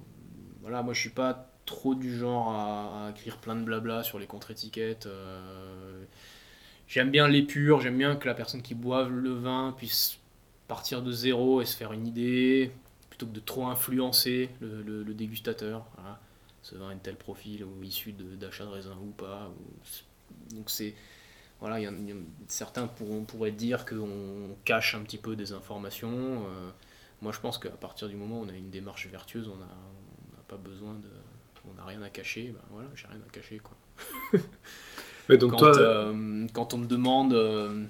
voilà, 0.60 0.82
moi 0.82 0.94
je 0.94 1.00
suis 1.00 1.10
pas 1.10 1.50
trop 1.66 1.94
du 1.94 2.16
genre 2.16 2.52
à 2.52 3.10
écrire 3.10 3.38
plein 3.38 3.56
de 3.56 3.62
blabla 3.64 4.02
sur 4.04 4.18
les 4.18 4.26
contre-étiquettes. 4.26 5.08
J'aime 6.86 7.10
bien 7.10 7.26
l'épure, 7.28 7.80
j'aime 7.80 7.98
bien 7.98 8.16
que 8.16 8.26
la 8.28 8.34
personne 8.34 8.62
qui 8.62 8.74
boive 8.74 9.10
le 9.10 9.32
vin 9.34 9.74
puisse 9.76 10.18
partir 10.68 11.02
de 11.02 11.10
zéro 11.10 11.60
et 11.60 11.64
se 11.64 11.76
faire 11.76 11.92
une 11.92 12.06
idée, 12.06 12.70
plutôt 13.10 13.26
que 13.26 13.32
de 13.32 13.40
trop 13.40 13.66
influencer 13.66 14.50
le, 14.60 14.82
le- 14.82 15.02
dégustateur. 15.14 15.86
Voilà. 15.96 16.20
Ce 16.62 16.74
vin 16.76 16.90
est 16.92 16.96
de 16.96 17.00
tel 17.00 17.16
profil, 17.16 17.64
ou 17.64 17.82
issu 17.82 18.12
de- 18.12 18.36
d'achat 18.36 18.64
de, 18.64 18.70
raisin 18.70 18.96
ou 19.02 19.10
pas. 19.10 19.50
Donc 20.54 20.70
c'est. 20.70 20.94
Voilà, 21.60 21.80
il 21.80 21.84
y 21.84 21.88
en- 21.88 22.16
certains 22.48 22.88
pourraient 22.88 23.52
dire 23.52 23.86
qu'on 23.86 24.56
cache 24.64 24.94
un 24.94 25.02
petit 25.02 25.18
peu 25.18 25.36
des 25.36 25.52
informations. 25.52 26.44
euh, 26.48 26.70
moi 27.22 27.32
je 27.32 27.40
pense 27.40 27.58
qu'à 27.58 27.70
partir 27.70 28.08
du 28.08 28.16
moment 28.16 28.40
où 28.40 28.44
on 28.44 28.48
a 28.48 28.54
une 28.54 28.70
démarche 28.70 29.08
vertueuse, 29.08 29.48
on 29.48 29.56
n'a 29.56 29.66
n'a 29.66 30.44
pas 30.48 30.56
besoin 30.58 30.94
de. 30.94 31.08
On 31.70 31.74
n'a 31.74 31.84
rien 31.84 32.02
à 32.02 32.10
cacher, 32.10 32.50
ben 32.52 32.60
voilà, 32.70 32.88
j'ai 32.94 33.06
rien 33.08 33.20
à 33.26 33.30
cacher 33.32 33.58
quoi 33.60 33.76
Ouais, 35.28 35.38
donc 35.38 35.50
quand, 35.52 35.56
toi, 35.58 35.78
euh, 35.78 36.46
quand 36.52 36.74
on 36.74 36.78
me 36.78 36.86
demande 36.86 37.32
euh, 37.34 37.84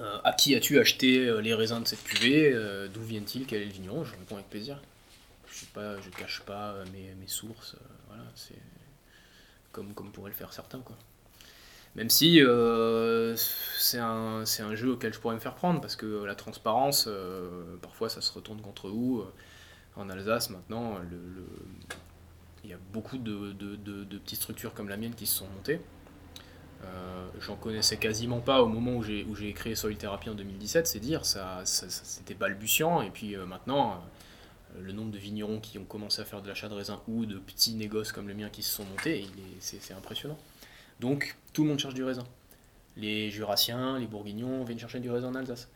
euh, 0.00 0.18
à 0.24 0.32
qui 0.32 0.54
as-tu 0.54 0.78
acheté 0.78 1.40
les 1.42 1.54
raisins 1.54 1.80
de 1.82 1.86
cette 1.86 2.02
cuvée, 2.04 2.52
euh, 2.52 2.88
d'où 2.92 3.02
viennent-ils, 3.02 3.46
quel 3.46 3.62
est 3.62 3.66
le 3.66 3.72
vigneron, 3.72 4.04
je 4.04 4.12
réponds 4.12 4.36
avec 4.36 4.48
plaisir. 4.50 4.80
Je 5.48 5.66
pas, 5.66 6.00
je 6.00 6.10
cache 6.10 6.42
pas 6.42 6.74
mes, 6.92 7.14
mes 7.20 7.28
sources, 7.28 7.76
voilà, 8.08 8.24
c'est 8.34 8.58
comme, 9.72 9.94
comme 9.94 10.10
pourraient 10.10 10.30
le 10.30 10.36
faire 10.36 10.52
certains 10.52 10.80
quoi. 10.80 10.96
Même 11.96 12.10
si 12.10 12.40
c'est 13.76 13.98
un, 13.98 14.44
jeu 14.74 14.92
auquel 14.92 15.14
je 15.14 15.20
pourrais 15.20 15.36
me 15.36 15.40
faire 15.40 15.54
prendre 15.54 15.80
parce 15.80 15.94
que 15.96 16.24
la 16.24 16.34
transparence, 16.34 17.08
parfois 17.82 18.08
ça 18.08 18.20
se 18.20 18.32
retourne 18.32 18.60
contre 18.60 18.88
vous. 18.88 19.24
En 19.96 20.10
Alsace 20.10 20.50
maintenant, 20.50 20.98
le, 20.98 21.16
le- 21.16 21.46
il 22.64 22.70
y 22.70 22.72
a 22.72 22.78
beaucoup 22.92 23.18
de, 23.18 23.52
de- 23.52 23.76
de- 23.76 24.04
de 24.04 24.18
petites 24.18 24.40
structures 24.40 24.74
comme 24.74 24.88
la 24.88 24.96
mienne 24.96 25.14
qui 25.14 25.26
se 25.26 25.36
sont 25.38 25.46
montées. 25.54 25.80
Euh, 26.84 27.26
J'en 27.40 27.56
connaissais 27.56 27.96
quasiment 27.96 28.40
pas 28.40 28.62
au 28.62 28.68
moment 28.68 28.92
où 28.96 29.02
j'ai 29.02 29.52
créé 29.54 29.74
Soil 29.74 29.96
Therapy 29.96 30.30
en 30.30 30.34
2017, 30.34 30.86
c'est 30.86 31.00
dire, 31.00 31.24
ça, 31.26 31.62
c'était 31.64 32.34
balbutiant, 32.34 33.02
et 33.02 33.10
puis 33.10 33.34
euh, 33.36 33.44
maintenant, 33.44 34.02
euh, 34.76 34.80
le 34.82 34.92
nombre 34.92 35.10
de 35.10 35.18
vignerons 35.18 35.58
qui 35.60 35.78
ont 35.78 35.84
commencé 35.84 36.22
à 36.22 36.24
faire 36.24 36.42
de 36.42 36.48
l'achat 36.48 36.68
de 36.68 36.74
raisin 36.74 37.00
ou 37.08 37.26
de 37.26 37.38
petits 37.38 37.74
négoces 37.74 38.12
comme 38.12 38.28
le 38.28 38.34
mien 38.34 38.48
qui 38.50 38.62
se 38.62 38.72
sont 38.74 38.84
montés, 38.84 39.20
il 39.20 39.26
est- 39.40 39.60
c'est 39.60 39.80
c'est 39.82 39.94
impressionnant. 39.94 40.38
Donc 41.00 41.36
tout 41.52 41.64
le 41.64 41.70
monde 41.70 41.78
cherche 41.78 41.94
du 41.94 42.04
raisin. 42.04 42.24
Les 42.96 43.30
Jurassiens, 43.30 43.98
les 43.98 44.06
Bourguignons 44.06 44.62
viennent 44.64 44.78
chercher 44.78 45.00
du 45.00 45.10
raisin 45.10 45.28
en 45.28 45.34
Alsace. 45.34 45.68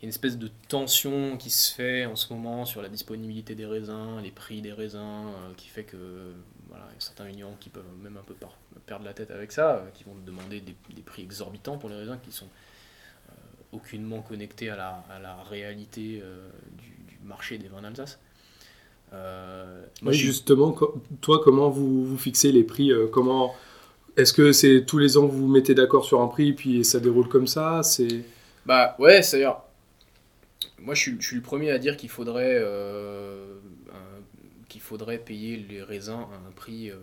Il 0.00 0.02
y 0.02 0.04
a 0.04 0.06
une 0.06 0.08
espèce 0.10 0.36
de 0.36 0.50
tension 0.68 1.36
qui 1.36 1.50
se 1.50 1.72
fait 1.72 2.04
en 2.06 2.16
ce 2.16 2.32
moment 2.32 2.64
sur 2.64 2.82
la 2.82 2.88
disponibilité 2.88 3.54
des 3.54 3.66
raisins, 3.66 4.20
les 4.22 4.32
prix 4.32 4.60
des 4.60 4.72
raisins, 4.72 5.28
qui 5.56 5.68
fait 5.68 5.84
que 5.84 6.32
voilà, 6.74 6.86
il 6.90 6.94
y 6.94 6.98
a 6.98 7.00
certains 7.00 7.24
vignerons 7.26 7.56
qui 7.60 7.70
peuvent 7.70 7.84
même 8.02 8.16
un 8.16 8.22
peu 8.22 8.34
par- 8.34 8.56
perdre 8.86 9.04
la 9.04 9.14
tête 9.14 9.30
avec 9.30 9.52
ça, 9.52 9.76
euh, 9.76 9.90
qui 9.94 10.04
vont 10.04 10.14
demander 10.26 10.60
des, 10.60 10.74
des 10.94 11.02
prix 11.02 11.22
exorbitants 11.22 11.78
pour 11.78 11.88
les 11.90 11.96
raisins 11.96 12.18
qui 12.24 12.32
sont 12.32 12.48
euh, 13.30 13.32
aucunement 13.72 14.22
connectés 14.22 14.70
à 14.70 14.76
la, 14.76 15.04
à 15.10 15.18
la 15.20 15.36
réalité 15.44 16.20
euh, 16.22 16.48
du, 16.78 16.90
du 17.14 17.18
marché 17.24 17.58
des 17.58 17.68
vins 17.68 17.82
d'Alsace. 17.82 18.18
Euh, 19.12 19.86
moi, 20.02 20.12
oui, 20.12 20.18
je 20.18 20.18
suis- 20.18 20.28
justement, 20.28 20.76
toi, 21.20 21.40
comment 21.42 21.70
vous, 21.70 22.04
vous 22.04 22.18
fixez 22.18 22.52
les 22.52 22.64
prix 22.64 22.92
euh, 22.92 23.06
Comment 23.06 23.54
Est-ce 24.16 24.32
que 24.32 24.52
c'est 24.52 24.84
tous 24.86 24.98
les 24.98 25.16
ans 25.18 25.26
que 25.26 25.32
vous 25.32 25.46
vous 25.46 25.52
mettez 25.52 25.74
d'accord 25.74 26.04
sur 26.04 26.20
un 26.22 26.28
prix 26.28 26.52
puis 26.54 26.84
ça 26.84 27.00
déroule 27.00 27.28
comme 27.28 27.46
ça 27.46 27.82
C'est 27.82 28.24
Bah 28.66 28.94
ouais, 28.98 29.22
c'est-à-dire, 29.22 29.56
moi 30.78 30.94
je 30.94 31.00
suis, 31.00 31.16
je 31.20 31.26
suis 31.26 31.36
le 31.36 31.42
premier 31.42 31.70
à 31.70 31.78
dire 31.78 31.96
qu'il 31.96 32.08
faudrait, 32.08 32.58
euh, 32.60 33.58
qu'il 34.74 34.82
faudrait 34.82 35.18
payer 35.18 35.56
les 35.56 35.84
raisins 35.84 36.26
à 36.32 36.48
un 36.48 36.50
prix 36.50 36.90
euh, 36.90 36.96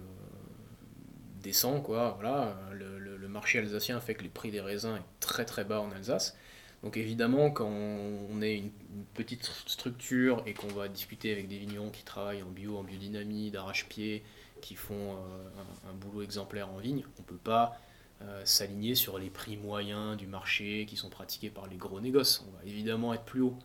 décent, 1.42 1.80
quoi. 1.80 2.18
Voilà, 2.20 2.60
le, 2.74 3.00
le- 3.00 3.16
le 3.16 3.28
marché 3.30 3.60
alsacien 3.60 4.02
fait 4.02 4.14
que 4.14 4.24
les 4.24 4.30
prix 4.30 4.52
des 4.52 4.60
raisins 4.60 4.98
est 4.98 5.20
très 5.22 5.46
très 5.46 5.64
bas 5.64 5.80
en 5.80 5.90
Alsace. 5.92 6.36
Donc 6.84 6.98
évidemment, 6.98 7.50
quand 7.50 7.70
on 7.70 8.42
est 8.42 8.58
une, 8.58 8.72
petite 9.14 9.46
structure 9.68 10.44
et 10.46 10.54
qu'on 10.54 10.68
va 10.68 10.90
discuter 10.90 11.32
avec 11.32 11.48
des 11.48 11.58
vignerons 11.58 11.92
qui 11.92 12.04
travaillent 12.04 12.44
en 12.44 12.50
bio, 12.50 12.78
en 12.78 12.84
biodynamie, 12.84 13.52
d'arrache-pied, 13.52 14.22
qui 14.60 14.76
font 14.76 15.16
euh, 15.16 15.90
un, 15.90 15.94
boulot 15.94 16.24
exemplaire 16.24 16.70
en 16.70 16.78
vigne, 16.78 17.06
on 17.20 17.24
peut 17.24 17.38
pas 17.38 17.80
euh, 18.22 18.42
s'aligner 18.44 18.96
sur 18.96 19.18
les 19.18 19.30
prix 19.30 19.56
moyens 19.56 20.18
du 20.18 20.28
marché 20.28 20.86
qui 20.90 20.98
sont 20.98 21.10
pratiqués 21.10 21.50
par 21.50 21.68
les 21.68 21.78
gros 21.78 22.02
négoces. 22.02 22.44
On 22.50 22.52
va 22.58 22.66
évidemment 22.66 23.14
être 23.14 23.24
plus 23.24 23.42
haut. 23.42 23.58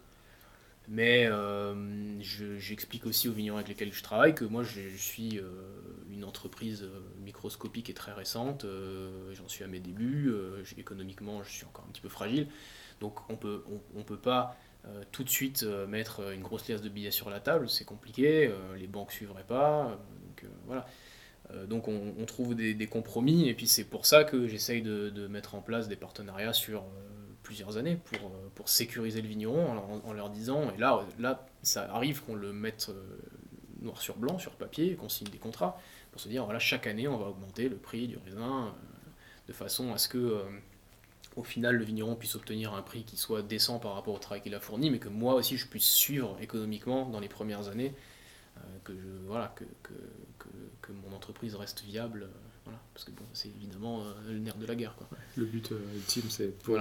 Mais 0.89 1.27
euh, 1.27 1.75
je- 2.21 2.59
j'explique 2.59 3.07
aussi 3.07 3.29
aux 3.29 3.33
vignerons 3.33 3.57
avec 3.57 3.69
lesquels 3.69 3.93
je 3.93 4.03
travaille 4.05 4.35
que 4.37 4.45
moi 4.45 4.63
je, 4.63 4.81
suis 4.97 5.39
euh, 5.39 5.51
une 6.11 6.23
entreprise 6.23 6.85
euh, 6.85 7.01
microscopique 7.25 7.91
et 7.91 7.95
très 7.95 8.13
récente. 8.13 8.65
J'en 9.33 9.49
suis 9.49 9.65
à 9.65 9.67
mes 9.67 9.81
débuts. 9.81 10.33
économiquement, 10.79 11.43
je 11.43 11.51
suis 11.51 11.65
encore 11.65 11.85
un 11.89 11.93
petit 11.93 12.01
peu 12.03 12.09
fragile. 12.09 12.49
Donc 13.01 13.19
on 13.31 13.37
peut, 13.37 13.65
on, 13.71 13.81
on 14.01 14.03
peut 14.05 14.17
pas 14.19 14.57
tout 15.11 15.25
de 15.25 15.29
suite 15.29 15.65
mettre 15.89 16.33
une 16.33 16.43
grosse 16.43 16.69
liasse 16.69 16.81
de 16.83 16.89
billets 16.89 17.11
sur 17.11 17.29
la 17.31 17.41
table. 17.41 17.69
C'est 17.69 17.85
compliqué. 17.85 18.51
les 18.79 18.87
banques 18.87 19.11
suivraient 19.11 19.43
pas. 19.47 19.99
donc 20.25 20.45
voilà. 20.67 20.87
Donc 21.67 21.89
on, 21.89 22.15
on 22.19 22.25
trouve 22.27 22.55
des, 22.55 22.75
des 22.75 22.87
compromis 22.87 23.49
et 23.49 23.55
puis 23.55 23.67
c'est 23.67 23.85
pour 23.85 24.07
ça 24.07 24.25
que 24.25 24.47
j'essaye 24.49 24.83
de, 24.83 25.11
de 25.11 25.27
mettre 25.27 25.55
en 25.57 25.61
place 25.63 25.89
des 25.89 25.97
partenariats 25.97 26.53
sur 26.53 26.85
plusieurs 27.47 27.77
années 27.77 27.97
pour, 27.97 28.31
pour 28.55 28.69
sécuriser 28.69 29.23
le 29.23 29.29
vigneron 29.29 30.01
en, 30.05 30.13
leur 30.13 30.31
disant, 30.31 30.71
et 30.75 30.79
là, 30.79 31.07
là 31.19 31.47
ça 31.63 31.89
arrive 31.93 32.23
qu'on 32.25 32.35
le 32.35 32.53
mette 32.53 32.91
noir 33.81 34.01
sur 34.01 34.17
blanc, 34.17 34.39
sur 34.39 34.53
papier, 34.53 34.97
qu'on 34.97 35.09
signe 35.09 35.29
des 35.29 35.39
contrats, 35.39 35.81
pour 36.11 36.21
se 36.21 36.29
dire, 36.29 36.45
voilà, 36.45 36.59
chaque 36.59 36.87
année, 36.87 37.07
on 37.07 37.17
va 37.17 37.27
augmenter 37.27 37.69
le 37.69 37.77
prix 37.77 38.09
du 38.09 38.19
raisin, 38.19 38.75
de 39.47 39.53
façon 39.53 39.93
à 39.93 39.99
ce 39.99 40.09
que 40.09 40.43
au 41.37 41.45
final 41.45 41.77
le 41.77 41.85
vigneron 41.85 42.17
puisse 42.17 42.35
obtenir 42.35 42.75
un 42.75 42.83
prix 42.83 43.05
qui 43.05 43.17
soit 43.17 43.43
décent 43.43 43.79
par 43.79 43.95
rapport 43.95 44.15
au 44.15 44.19
travail 44.19 44.43
qu'il 44.43 44.55
a 44.55 44.61
fourni, 44.61 44.91
mais 44.91 44.99
que 44.99 45.09
moi 45.09 45.35
aussi 45.35 45.57
je 45.57 45.67
puisse 45.67 45.89
suivre 45.89 46.37
économiquement 46.41 47.09
dans 47.09 47.21
les 47.21 47.29
premières 47.29 47.69
années, 47.69 47.95
euh, 48.57 48.61
que, 48.85 48.95
je, 48.95 49.27
voilà, 49.27 49.55
que, 49.55 49.65
que, 49.83 49.93
que, 50.81 50.93
mon 50.93 51.15
entreprise 51.15 51.55
reste 51.55 51.83
viable, 51.83 52.23
euh, 52.23 52.29
voilà, 52.65 52.81
parce 52.95 53.05
que 53.05 53.11
bon, 53.11 53.25
c'est 53.35 53.49
évidemment 53.49 54.03
euh, 54.03 54.13
le 54.29 54.39
nerf 54.39 54.57
de 54.57 54.67
la 54.67 54.75
guerre. 54.75 54.95
Quoi. 54.97 55.09
Le 55.37 55.45
but 55.45 55.71
ultime, 55.95 56.31
c'est 56.31 56.59
pour... 56.59 56.79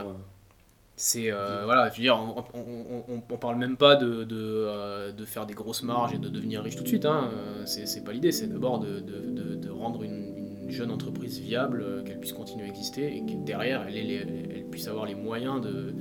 C'est 0.97 1.29
voilà, 1.29 1.89
je 1.89 1.97
veux 1.97 2.03
dire, 2.03 2.17
on, 2.17 3.23
on, 3.29 3.37
parle 3.37 3.57
même 3.57 3.75
pas 3.75 3.95
de, 3.95 4.23
de, 4.23 5.11
de, 5.11 5.25
faire 5.25 5.45
des 5.45 5.53
grosses 5.53 5.83
marges 5.83 6.13
et 6.13 6.17
de 6.17 6.29
devenir 6.29 6.63
riche 6.63 6.77
tout 6.77 6.83
de 6.83 6.87
suite. 6.87 7.05
Hein. 7.05 7.29
C'est 7.65 8.03
pas 8.03 8.13
l'idée, 8.13 8.31
c'est 8.31 8.47
d'abord 8.47 8.79
de, 8.79 8.99
de, 8.99 9.69
rendre 9.69 10.03
une, 10.03 10.35
jeune 10.69 10.91
entreprise 10.91 11.39
viable, 11.39 11.81
euh, 11.81 12.03
qu'elle 12.03 12.19
puisse 12.19 12.33
continuer 12.33 12.65
à 12.65 12.67
exister 12.67 13.15
et 13.15 13.21
que 13.21 13.33
derrière, 13.45 13.85
elle, 13.87 13.97
elle 13.97 14.65
puisse 14.71 14.87
avoir 14.87 15.05
les 15.05 15.15
moyens 15.15 15.61
de, 15.61 15.93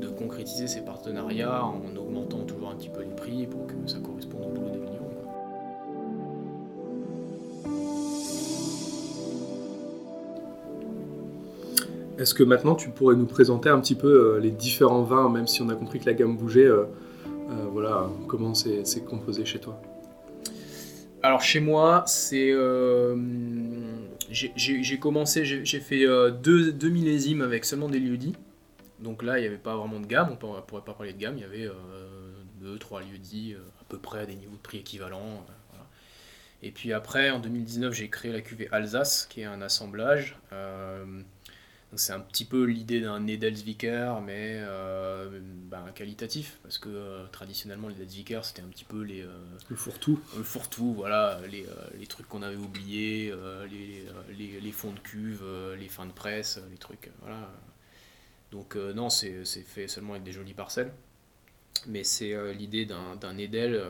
de, 0.00 0.08
concrétiser 0.08 0.66
ses 0.66 0.84
partenariats 0.84 1.64
en 1.64 1.96
augmentant 1.96 2.44
toujours 2.44 2.70
un 2.70 2.76
petit 2.76 2.90
peu 2.90 3.02
les 3.02 3.14
prix 3.14 3.46
pour 3.46 3.66
que 3.66 3.74
ça 3.86 3.98
corresponde 3.98 4.58
au 4.58 4.69
Est-ce 12.20 12.34
que 12.34 12.44
maintenant 12.44 12.76
tu 12.76 12.90
pourrais 12.90 13.16
nous 13.16 13.26
présenter 13.26 13.68
un 13.68 13.80
petit 13.80 13.96
peu 13.96 14.36
euh, 14.36 14.40
les 14.40 14.52
différents 14.52 15.02
vins, 15.02 15.28
même 15.28 15.46
si 15.48 15.62
on 15.62 15.68
a 15.68 15.74
compris 15.74 15.98
que 15.98 16.06
la 16.06 16.14
gamme 16.14 16.36
bougeait, 16.36 16.66
euh, 16.66 16.84
voilà, 17.72 18.08
comment 18.28 18.54
c'est 18.54 19.04
composé 19.04 19.44
chez 19.44 19.58
toi? 19.58 19.80
Alors 21.22 21.42
chez 21.42 21.60
moi, 21.60 22.04
c'est 22.06 22.54
j'ai 24.30 24.98
commencé, 24.98 25.44
j'ai 25.44 25.80
fait 25.80 26.06
euh, 26.06 26.30
deux, 26.30 26.88
millésimes 26.88 27.42
avec 27.42 27.64
seulement 27.64 27.88
des 27.88 27.98
lieux-dits. 27.98 28.36
Donc 29.00 29.22
là, 29.22 29.38
il 29.38 29.42
n'y 29.42 29.46
avait 29.46 29.56
pas 29.56 29.76
vraiment 29.76 29.98
de 29.98 30.06
gamme, 30.06 30.28
on 30.28 30.32
ne 30.32 30.60
pourrait 30.60 30.82
pas 30.84 30.94
parler 30.94 31.12
de 31.12 31.18
gamme, 31.18 31.36
il 31.38 31.40
y 31.40 31.44
avait 31.44 31.66
euh, 31.66 31.72
deux, 32.60 32.78
trois 32.78 33.00
lieux-dits 33.00 33.54
euh, 33.54 33.62
à 33.80 33.84
peu 33.88 33.98
près 33.98 34.20
à 34.20 34.26
des 34.26 34.34
niveaux 34.34 34.56
de 34.56 34.62
prix 34.62 34.78
équivalents. 34.78 35.44
Et 36.62 36.70
puis 36.70 36.92
après, 36.92 37.30
en 37.30 37.38
2019, 37.38 37.94
j'ai 37.94 38.10
créé 38.10 38.30
la 38.30 38.42
cuvée 38.42 38.68
Alsace, 38.70 39.26
qui 39.30 39.40
est 39.40 39.46
un 39.46 39.62
assemblage 39.62 40.38
c'est 41.96 42.12
un 42.12 42.20
petit 42.20 42.44
peu 42.44 42.64
l'idée 42.64 43.00
d'un 43.00 43.26
Edelsviker, 43.26 44.20
mais 44.20 44.58
euh, 44.60 45.40
ben, 45.68 45.84
qualitatif, 45.94 46.58
parce 46.62 46.78
que 46.78 46.88
euh, 46.88 47.26
traditionnellement 47.32 47.88
les 47.88 47.96
Edelsviker 47.96 48.44
c'était 48.44 48.62
un 48.62 48.68
petit 48.68 48.84
peu 48.84 49.02
les... 49.02 49.22
Euh, 49.22 49.38
le 49.68 49.76
fourre-tout. 49.76 50.20
Le 50.36 50.44
fourre-tout, 50.44 50.94
voilà, 50.94 51.40
les, 51.50 51.66
les 51.98 52.06
trucs 52.06 52.28
qu'on 52.28 52.42
avait 52.42 52.56
oubliés, 52.56 53.34
les, 53.70 54.06
les, 54.36 54.60
les, 54.60 54.72
fonds 54.72 54.92
de 54.92 55.00
cuve, 55.00 55.44
les 55.78 55.88
fins 55.88 56.06
de 56.06 56.12
presse, 56.12 56.60
les 56.70 56.78
trucs, 56.78 57.10
voilà. 57.22 57.50
Donc 58.52 58.76
non, 58.76 59.10
c'est 59.10 59.44
fait 59.44 59.88
seulement 59.88 60.12
avec 60.12 60.24
des 60.24 60.32
jolies 60.32 60.54
parcelles. 60.54 60.92
Mais 61.86 62.04
c'est 62.04 62.36
l'idée 62.52 62.84
d'un 62.84 63.38
Edel, 63.38 63.82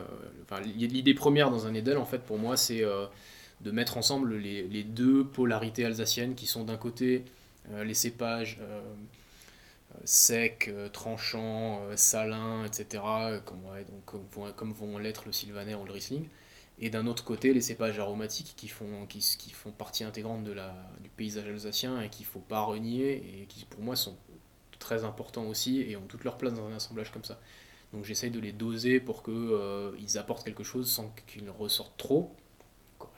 enfin 0.43 0.61
l'idée 0.61 1.13
première 1.13 1.51
dans 1.51 1.67
un 1.67 1.73
Edel 1.73 1.97
en 1.97 2.05
fait 2.05 2.19
pour 2.19 2.37
moi 2.37 2.55
c'est 2.55 2.83
de 3.61 3.71
mettre 3.71 3.97
ensemble 3.97 4.37
les, 4.37 4.63
les 4.67 4.83
deux 4.83 5.25
polarités 5.25 5.83
alsaciennes 5.83 6.35
qui 6.35 6.47
sont 6.47 6.63
d'un 6.63 6.77
côté 6.77 7.25
les 7.69 7.93
cépages 7.93 8.57
euh, 8.61 8.81
euh, 8.81 9.97
secs, 10.05 10.71
tranchants, 10.93 11.81
salins, 11.95 12.65
etc., 12.65 13.03
comme, 13.45 13.61
donc, 13.89 14.55
comme 14.55 14.73
vont 14.73 14.97
l'être 14.97 15.25
le 15.25 15.31
sylvaner 15.31 15.75
ou 15.75 15.85
le 15.85 15.91
riesling 15.91 16.27
et 16.79 16.89
d'un 16.89 17.05
autre 17.05 17.23
côté 17.23 17.53
les 17.53 17.61
cépages 17.61 17.99
aromatiques 17.99 18.53
qui 18.57 18.67
font, 18.67 19.05
qui, 19.07 19.19
qui, 19.37 19.51
font 19.51 19.71
partie 19.71 20.03
intégrante 20.03 20.43
de 20.43 20.51
la, 20.51 20.73
du 21.01 21.09
paysage 21.09 21.47
alsacien 21.47 22.01
et 22.01 22.09
qu'il 22.09 22.25
ne 22.25 22.31
faut 22.31 22.39
pas 22.39 22.61
renier 22.61 23.41
et 23.41 23.45
qui 23.45 23.65
pour 23.65 23.81
moi 23.81 23.95
sont 23.95 24.17
très 24.79 25.03
importants 25.03 25.45
aussi 25.45 25.81
et 25.81 25.95
ont 25.95 26.07
toute 26.07 26.23
leur 26.23 26.37
place 26.37 26.53
dans 26.53 26.65
un 26.65 26.75
assemblage 26.75 27.11
comme 27.11 27.23
ça. 27.23 27.39
Donc 27.93 28.05
j'essaye 28.05 28.31
de 28.31 28.39
les 28.39 28.51
doser 28.51 28.99
pour 28.99 29.21
qu'ils 29.21 30.17
apportent 30.17 30.43
quelque 30.43 30.63
chose 30.63 30.89
sans 30.89 31.13
qu'ils 31.27 31.49
ressortent 31.49 31.97
trop 31.97 32.35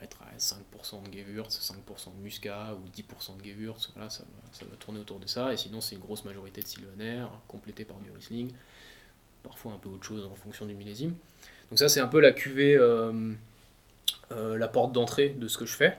être 0.04 0.18
à 0.22 0.36
5% 0.36 1.10
de 1.10 1.12
Gewürz, 1.12 1.48
5% 1.48 2.16
de 2.16 2.22
Muscat 2.22 2.74
ou 2.74 2.88
10% 2.88 3.38
de 3.38 3.44
Gewürz, 3.44 3.90
voilà, 3.94 4.10
ça, 4.10 4.24
va, 4.60 4.76
tourner 4.78 5.00
autour 5.00 5.18
de 5.18 5.26
ça, 5.26 5.52
et 5.52 5.56
sinon 5.56 5.80
c'est 5.80 5.96
une 5.96 6.00
grosse 6.00 6.24
majorité 6.24 6.60
de 6.60 6.66
Sylvaner, 6.66 7.26
complétée 7.48 7.84
par 7.84 7.98
du 7.98 8.10
Riesling, 8.10 8.52
parfois 9.42 9.72
un 9.72 9.78
peu 9.78 9.88
autre 9.88 10.04
chose 10.04 10.24
en 10.24 10.34
fonction 10.34 10.66
du 10.66 10.74
millésime. 10.74 11.14
Donc 11.70 11.78
ça 11.78 11.88
c'est 11.88 12.00
un 12.00 12.08
peu 12.08 12.20
la 12.20 12.32
cuvée, 12.32 12.76
euh, 12.76 13.32
euh, 14.32 14.56
la 14.56 14.68
porte 14.68 14.92
d'entrée 14.92 15.30
de 15.30 15.48
ce 15.48 15.58
que 15.58 15.66
je 15.66 15.74
fais, 15.74 15.98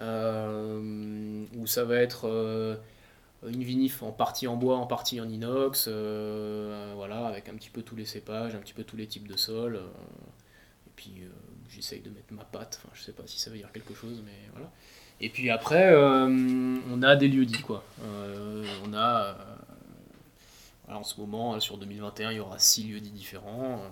euh, 0.00 1.44
où 1.56 1.66
ça 1.66 1.84
va 1.84 1.96
être 1.96 2.78
une 3.46 3.62
vinif 3.62 4.02
en 4.02 4.12
partie 4.12 4.46
en 4.46 4.56
bois, 4.56 4.76
en 4.76 4.86
partie 4.86 5.20
en 5.20 5.28
inox, 5.28 5.88
voilà, 5.88 7.26
avec 7.26 7.48
un 7.48 7.54
petit 7.54 7.70
peu 7.70 7.82
tous 7.82 7.96
les 7.96 8.04
cépages, 8.04 8.54
un 8.54 8.60
petit 8.60 8.74
peu 8.74 8.84
tous 8.84 8.96
les 8.96 9.06
types 9.06 9.28
de 9.28 9.36
sols, 9.36 9.76
et 9.76 10.90
puis 10.96 11.24
j'essaye 11.70 12.00
de 12.00 12.10
mettre 12.10 12.32
ma 12.32 12.44
patte, 12.44 12.80
enfin 12.82 12.92
je 12.94 13.02
sais 13.02 13.12
pas 13.12 13.26
si 13.26 13.38
ça 13.38 13.50
veut 13.50 13.56
dire 13.56 13.72
quelque 13.72 13.94
chose, 13.94 14.22
mais 14.24 14.50
voilà. 14.52 14.70
Et 15.20 15.28
puis 15.28 15.50
après, 15.50 15.92
euh, 15.92 16.78
on 16.90 17.02
a 17.02 17.14
des 17.14 17.28
lieux 17.28 17.44
dits, 17.44 17.60
quoi. 17.60 17.84
Euh, 18.02 18.64
on 18.86 18.94
a, 18.94 19.36
euh, 20.88 20.94
en 20.94 21.04
ce 21.04 21.20
moment, 21.20 21.60
sur 21.60 21.76
2021, 21.76 22.32
il 22.32 22.36
y 22.36 22.40
aura 22.40 22.58
six 22.58 22.84
lieux 22.84 23.00
dits 23.00 23.10
différents, 23.10 23.82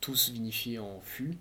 tous 0.00 0.28
vinifiés 0.30 0.78
en 0.78 1.00
fût. 1.00 1.36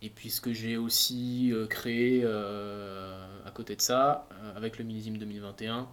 et 0.00 0.08
puis 0.08 0.30
ce 0.30 0.40
que 0.40 0.54
j'ai 0.54 0.78
aussi 0.78 1.52
créé 1.68 2.24
à 2.24 3.50
côté 3.52 3.76
de 3.76 3.82
ça, 3.82 4.26
avec 4.56 4.78
le 4.78 4.84
millésime 4.84 5.18
2021, 5.18 5.88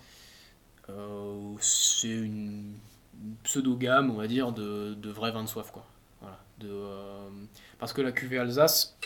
c'est 1.59 2.07
une 2.07 2.75
pseudo-gamme, 3.43 4.11
on 4.11 4.15
va 4.15 4.27
dire, 4.27 4.53
de, 4.53 4.93
de 4.93 5.09
vrais 5.09 5.31
vins 5.31 5.43
de 5.43 5.49
soif, 5.49 5.71
quoi. 5.71 5.85
De, 6.59 6.69
euh, 6.69 7.29
parce 7.77 7.93
que 7.93 8.01
la 8.01 8.11
cuvée 8.11 8.39
Alsace, 8.39 8.97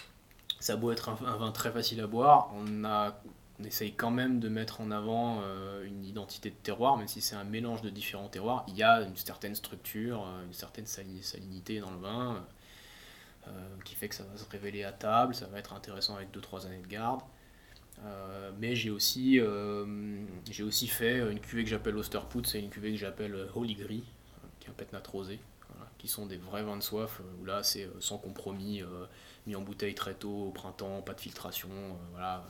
ça 0.60 0.76
beau 0.78 0.92
être 0.92 1.10
un, 1.10 1.16
vin 1.16 1.52
très 1.52 1.72
facile 1.72 2.00
à 2.00 2.08
boire, 2.08 2.50
on, 2.56 2.86
a, 2.86 3.22
on 3.60 3.64
essaye 3.66 3.94
quand 3.94 4.12
même 4.12 4.40
de 4.40 4.48
mettre 4.48 4.80
en 4.80 4.90
avant 4.92 5.42
euh, 5.44 5.86
une 5.86 6.06
identité 6.06 6.50
de 6.50 6.56
terroir, 6.56 6.98
même 6.98 7.08
si 7.08 7.20
c'est 7.20 7.36
un 7.36 7.44
mélange 7.44 7.82
de 7.82 7.90
différents 7.90 8.30
terroirs. 8.30 8.66
Il 8.70 8.78
y 8.78 8.84
a 8.84 9.02
une 9.02 9.18
certaine 9.18 9.56
structure, 9.56 10.26
euh, 10.26 10.46
une 10.46 10.54
certaine 10.54 10.86
salinité 10.86 11.80
dans 11.80 11.92
le 11.92 11.98
vin, 11.98 12.46
qui 13.84 13.96
fait 13.96 14.08
que 14.08 14.14
ça 14.14 14.24
va 14.24 14.38
se 14.38 14.48
révéler 14.50 14.84
à 14.84 14.92
table, 14.92 15.34
ça 15.34 15.48
va 15.48 15.58
être 15.58 15.74
intéressant 15.74 16.16
avec 16.16 16.32
2-3 16.32 16.68
années 16.68 16.78
de 16.78 16.88
garde. 16.88 17.22
mais 18.60 18.76
j'ai 18.76 18.92
aussi, 18.92 19.42
aussi 19.42 20.88
fait 20.88 21.18
une 21.30 21.40
cuvée 21.40 21.64
que 21.64 21.70
j'appelle 21.70 21.98
Osterput, 21.98 22.44
c'est 22.46 22.60
une 22.60 22.70
cuvée 22.70 22.92
que 22.92 22.98
j'appelle 22.98 23.50
Holy 23.56 23.74
Gris, 23.74 24.04
qui 24.60 24.68
est 24.68 24.70
un 24.70 24.74
pétnat 24.74 25.02
rosé 25.12 25.40
qui 26.02 26.08
sont 26.08 26.26
des 26.26 26.38
vrais 26.38 26.64
vins 26.64 26.78
de 26.78 26.82
soif, 26.82 27.20
euh, 27.20 27.24
où 27.40 27.46
là 27.46 27.62
c'est 27.62 27.84
euh, 27.84 27.92
sans 28.00 28.18
compromis, 28.18 28.82
euh, 28.82 29.06
mis 29.46 29.56
en 29.56 29.62
bouteille 29.62 29.94
très 29.94 30.16
tôt 30.16 30.48
au 30.48 30.50
printemps, 30.50 31.04
pas 31.04 31.14
de 31.14 31.22
filtration, 31.22 31.70
voilà, 32.12 32.44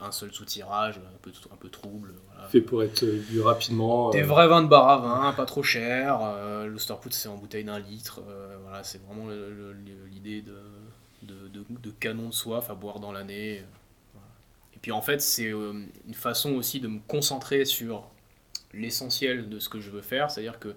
un 0.00 0.10
seul 0.10 0.32
sous-tirage, 0.32 0.96
un 0.96 1.18
peu, 1.20 1.30
un 1.52 1.56
peu 1.56 1.68
trouble. 1.68 2.14
Fait 2.48 2.62
pour 2.62 2.82
être 2.82 3.04
bu 3.04 3.42
rapidement. 3.42 4.08
Des 4.08 4.22
vrais 4.22 4.48
vins 4.48 4.62
de 4.62 4.68
bar 4.68 4.88
à 4.88 4.96
vin, 4.96 5.32
pas 5.34 5.44
trop 5.44 5.62
cher. 5.62 6.20
Euh, 6.22 6.66
L'Osterput, 6.66 7.10
c'est 7.10 7.28
en 7.28 7.36
bouteille 7.36 7.64
d'un 7.64 7.78
litre. 7.78 8.22
voilà, 8.62 8.82
c'est 8.84 9.02
vraiment 9.04 9.28
l'idée 10.10 10.40
de, 10.40 10.56
de, 11.24 11.64
de, 11.68 11.90
canon 11.90 12.28
de 12.28 12.34
soif 12.34 12.70
à 12.70 12.74
boire 12.74 13.00
dans 13.00 13.12
l'année. 13.12 13.64
Et 14.74 14.78
puis 14.80 14.92
en 14.92 15.02
fait, 15.02 15.20
c'est 15.20 15.50
une 15.50 16.14
façon 16.14 16.54
aussi 16.54 16.80
de 16.80 16.88
me 16.88 17.00
concentrer 17.06 17.66
sur 17.66 18.08
l'essentiel 18.72 19.50
de 19.50 19.58
ce 19.58 19.68
que 19.68 19.80
je 19.80 19.90
veux 19.90 20.02
faire. 20.02 20.30
C'est-à-dire 20.30 20.58
que 20.58 20.74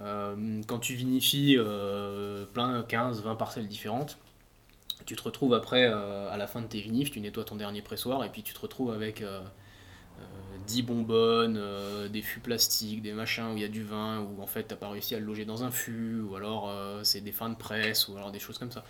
euh, 0.00 0.62
quand 0.66 0.78
tu 0.78 0.94
vinifies 0.94 1.56
euh, 1.58 2.44
plein 2.46 2.82
15, 2.82 3.22
20 3.22 3.34
parcelles 3.36 3.68
différentes, 3.68 4.18
tu 5.06 5.16
te 5.16 5.22
retrouves 5.22 5.54
après, 5.54 5.86
euh, 5.86 6.30
à 6.30 6.36
la 6.36 6.46
fin 6.46 6.60
de 6.60 6.66
tes 6.66 6.80
vinifs, 6.80 7.10
tu 7.10 7.20
nettoies 7.20 7.44
ton 7.44 7.56
dernier 7.56 7.82
pressoir 7.82 8.24
et 8.24 8.30
puis 8.30 8.42
tu 8.42 8.54
te 8.54 8.60
retrouves 8.60 8.92
avec 8.92 9.24
10 10.66 10.82
bonbonnes, 10.82 12.08
des 12.10 12.22
fûts 12.22 12.40
plastiques, 12.40 13.02
des 13.02 13.12
machins 13.12 13.52
où 13.52 13.56
il 13.56 13.62
y 13.62 13.64
a 13.64 13.68
du 13.68 13.84
vin, 13.84 14.20
où 14.20 14.42
en 14.42 14.46
fait 14.46 14.64
t'as 14.64 14.76
pas 14.76 14.88
réussi 14.90 15.14
à 15.14 15.18
le 15.18 15.24
loger 15.24 15.44
dans 15.44 15.64
un 15.64 15.70
fût, 15.70 16.20
ou 16.20 16.36
alors 16.36 16.70
c'est 17.04 17.20
des 17.20 17.32
fins 17.32 17.48
de 17.48 17.54
presse, 17.54 18.08
ou 18.08 18.16
alors 18.16 18.32
des 18.32 18.38
choses 18.38 18.58
comme 18.58 18.72
ça. 18.72 18.84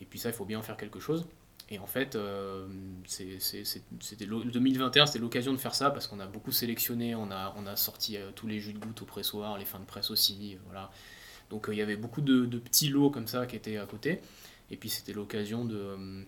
et 0.00 0.04
puis 0.04 0.18
ça, 0.18 0.28
il 0.28 0.34
faut 0.34 0.44
bien 0.44 0.58
en 0.58 0.62
faire 0.62 0.76
quelque 0.76 1.00
chose. 1.00 1.26
Et 1.72 1.78
en 1.78 1.86
fait, 1.86 2.16
euh, 2.16 2.66
c'était 3.06 4.26
2021, 4.26 5.06
c'était 5.06 5.18
l'occasion 5.20 5.52
de 5.52 5.56
faire 5.56 5.74
ça 5.74 5.90
parce 5.90 6.08
qu'on 6.08 6.18
a 6.18 6.26
beaucoup 6.26 6.50
sélectionné, 6.50 7.14
on 7.14 7.30
a, 7.30 7.54
on 7.56 7.66
a 7.66 7.76
sorti 7.76 8.16
euh, 8.16 8.30
tous 8.34 8.48
les 8.48 8.58
jus 8.58 8.72
de 8.72 8.78
gouttes 8.78 9.02
au 9.02 9.04
pressoir, 9.04 9.56
les 9.56 9.64
fins 9.64 9.78
de 9.78 9.84
presse 9.84 10.10
aussi, 10.10 10.58
voilà. 10.66 10.90
Donc 11.50 11.68
euh, 11.68 11.74
il 11.74 11.78
y 11.78 11.82
avait 11.82 11.96
beaucoup 11.96 12.22
de, 12.22 12.46
petits 12.58 12.88
lots 12.88 13.10
comme 13.10 13.26
ça 13.26 13.46
qui 13.46 13.56
étaient 13.56 13.76
à 13.76 13.86
côté. 13.86 14.20
Et 14.70 14.76
puis 14.76 14.88
c'était 14.88 15.12
l'occasion 15.12 15.64
de, 15.64 16.24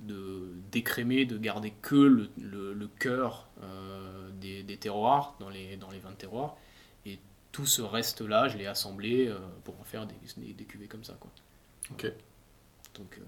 de 0.00 0.54
décrémer, 0.72 1.26
de 1.26 1.38
garder 1.38 1.72
que 1.82 1.94
le, 1.94 2.30
le, 2.72 2.88
cœur 2.98 3.46
euh, 3.62 4.30
des, 4.40 4.62
des, 4.62 4.78
terroirs, 4.78 5.36
dans 5.38 5.50
les, 5.50 5.76
dans 5.76 5.90
les 5.90 5.98
20 5.98 6.16
terroirs. 6.16 6.56
Et 7.04 7.18
tout 7.52 7.66
ce 7.66 7.82
reste-là, 7.82 8.48
je 8.48 8.56
l'ai 8.56 8.66
assemblé 8.66 9.28
euh, 9.28 9.38
pour 9.64 9.78
en 9.78 9.84
faire 9.84 10.06
des, 10.06 10.52
des, 10.54 10.64
cuvées 10.64 10.88
comme 10.88 11.04
ça. 11.04 11.14
Quoi. 11.20 11.30
Ok. 11.92 12.10
Donc, 12.94 13.20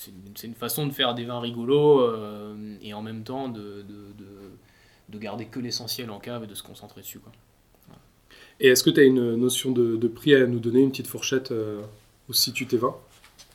c'est 0.00 0.10
une, 0.10 0.50
une, 0.50 0.54
façon 0.54 0.86
de 0.86 0.92
faire 0.92 1.14
des 1.14 1.24
vins 1.24 1.40
rigolos 1.40 2.10
et 2.82 2.94
en 2.94 3.02
même 3.02 3.22
temps 3.22 3.48
de, 3.48 3.82
de, 3.82 4.12
de, 4.18 4.28
de 5.10 5.18
garder 5.18 5.44
que 5.46 5.60
l'essentiel 5.60 6.10
en 6.10 6.18
cave 6.18 6.44
et 6.44 6.46
de 6.46 6.54
se 6.54 6.62
concentrer 6.62 7.02
dessus. 7.02 7.18
Quoi. 7.18 7.32
Et 8.60 8.68
est-ce 8.68 8.82
que 8.82 8.90
tu 8.90 9.00
as 9.00 9.04
une 9.04 9.36
notion 9.36 9.72
de, 9.72 9.96
de, 9.96 10.08
prix 10.08 10.34
à 10.34 10.46
nous 10.46 10.58
donner, 10.58 10.80
une 10.80 10.90
petite 10.90 11.06
fourchette 11.06 11.52
où 12.28 12.32
situe 12.32 12.66
tes 12.66 12.78
vins 12.78 12.96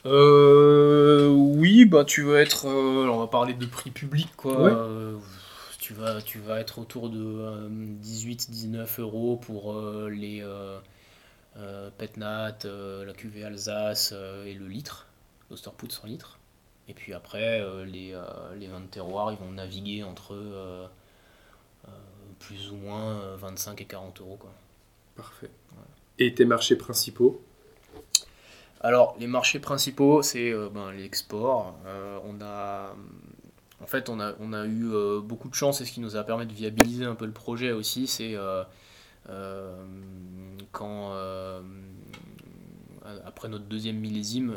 euh, 0.06 1.30
oui, 1.30 1.86
bah 1.86 2.06
tu 2.06 2.22
vas 2.24 2.42
être. 2.42 2.68
Euh, 2.68 3.08
on 3.10 3.20
va 3.20 3.28
parler 3.28 3.54
de 3.54 3.66
prix 3.66 3.90
public 3.90 4.30
quoi. 4.38 4.60
Euh, 4.60 5.18
tu 5.80 5.94
vas, 5.94 6.22
tu 6.22 6.40
vas 6.40 6.60
être 6.60 6.80
autour 6.80 7.10
de 7.10 7.70
18-19 8.04 8.76
euh, 8.76 8.86
euros 9.00 9.38
pour 9.38 9.76
les 10.10 10.44
Petnat, 11.98 12.58
la 12.64 13.14
cuvée 13.14 13.44
Alsace 13.44 14.14
et 14.46 14.54
le 14.54 14.68
litre, 14.68 15.08
l'Osterput 15.50 15.90
100 15.90 16.08
litres. 16.08 16.35
Et 16.88 16.94
puis 16.94 17.14
après, 17.14 17.60
les, 17.86 18.20
les 18.58 18.68
vins 18.68 18.80
de 18.80 18.86
terroir, 18.86 19.32
ils 19.32 19.38
vont 19.38 19.52
naviguer 19.52 20.04
entre 20.04 20.90
plus 22.40 22.72
ou 22.72 22.76
moins 22.76 23.36
25 23.38 23.82
et 23.82 23.86
40 23.86 24.22
euros 24.22 24.38
quoi. 24.38 24.52
Parfait. 25.16 25.50
Et 26.20 26.34
tes 26.34 26.46
marchés 26.46 26.76
principaux? 26.76 27.42
Alors, 28.82 29.16
les 29.20 29.28
marchés 29.28 29.60
principaux, 29.60 30.22
c'est 30.22 30.52
euh, 30.52 30.70
ben, 30.70 30.92
l'export. 30.92 31.76
Euh, 31.88 32.20
on 32.26 32.40
a, 32.42 32.96
en 33.82 33.88
fait, 33.88 34.10
on 34.10 34.20
a, 34.20 34.34
on 34.40 34.54
a 34.54 34.66
eu 34.66 34.92
euh, 34.94 35.22
beaucoup 35.22 35.50
de 35.50 35.56
chance 35.56 35.82
et 35.82 35.86
ce 35.86 35.92
qui 35.92 36.02
nous 36.02 36.16
a 36.16 36.24
permis 36.24 36.46
de 36.46 36.54
viabiliser 36.54 37.06
un 37.06 37.16
peu 37.16 37.26
le 37.26 37.32
projet 37.32 37.72
aussi, 37.72 38.08
c'est 38.08 38.36
quand, 40.72 41.14
après 43.26 43.50
notre 43.50 43.66
deuxième 43.66 43.98
millésime, 43.98 44.56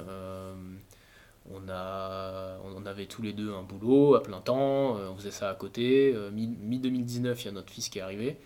on, 1.51 1.69
a, 1.71 2.59
on 2.77 2.85
avait 2.87 3.07
tous 3.07 3.23
les 3.23 3.33
deux 3.33 3.53
un 3.53 3.63
boulot 3.63 4.15
à 4.15 4.23
plein 4.23 4.41
temps, 4.41 4.97
on 4.97 5.17
faisait 5.17 5.31
ça 5.31 5.51
à 5.51 5.55
côté. 5.55 6.15
Mi-2019, 6.33 7.37
il 7.41 7.45
y 7.45 7.49
a 7.49 7.53
notre 7.53 7.73
fils 7.73 7.89
qui 7.89 7.99
est 7.99 8.03
arrivé. 8.03 8.39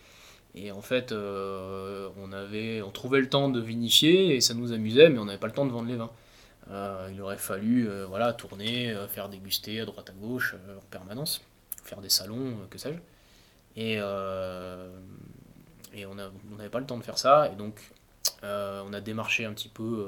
Et 0.55 0.71
en 0.71 0.83
fait, 0.83 1.13
euh, 1.13 2.11
on, 2.19 2.33
avait, 2.33 2.83
on 2.83 2.91
trouvait 2.91 3.21
le 3.21 3.29
temps 3.29 3.49
de 3.49 3.61
vinifier 3.61 4.37
et 4.37 4.41
ça 4.41 4.55
nous 4.55 4.73
amusait, 4.73 5.09
mais 5.09 5.19
on 5.19 5.25
n'avait 5.25 5.39
pas 5.39 5.47
le 5.47 5.55
temps 5.55 5.65
de 5.65 5.71
vendre 5.71 5.89
les 5.89 5.97
vins. 5.97 6.11
Euh, 6.71 7.09
il 7.13 7.21
aurait 7.21 7.39
fallu 7.39 7.89
euh, 7.89 8.07
voilà, 8.07 8.33
tourner, 8.33 8.95
faire 9.09 9.29
déguster 9.29 9.81
à 9.81 9.87
droite 9.87 10.11
à 10.11 10.13
gauche 10.13 10.55
en 10.55 10.85
permanence, 10.91 11.43
faire 11.83 12.01
des 12.01 12.11
salons, 12.11 12.55
que 12.71 12.79
sais-je. 12.79 12.99
Et, 13.81 13.95
et 15.95 16.07
on 16.07 16.15
n'avait 16.15 16.71
pas 16.71 16.81
le 16.81 16.87
temps 16.87 16.99
de 16.99 17.05
faire 17.05 17.19
ça, 17.19 17.51
et 17.51 17.57
donc 17.57 17.81
on 18.43 18.93
a 18.93 19.01
démarché 19.01 19.45
un 19.45 19.53
petit 19.53 19.69
peu 19.69 20.07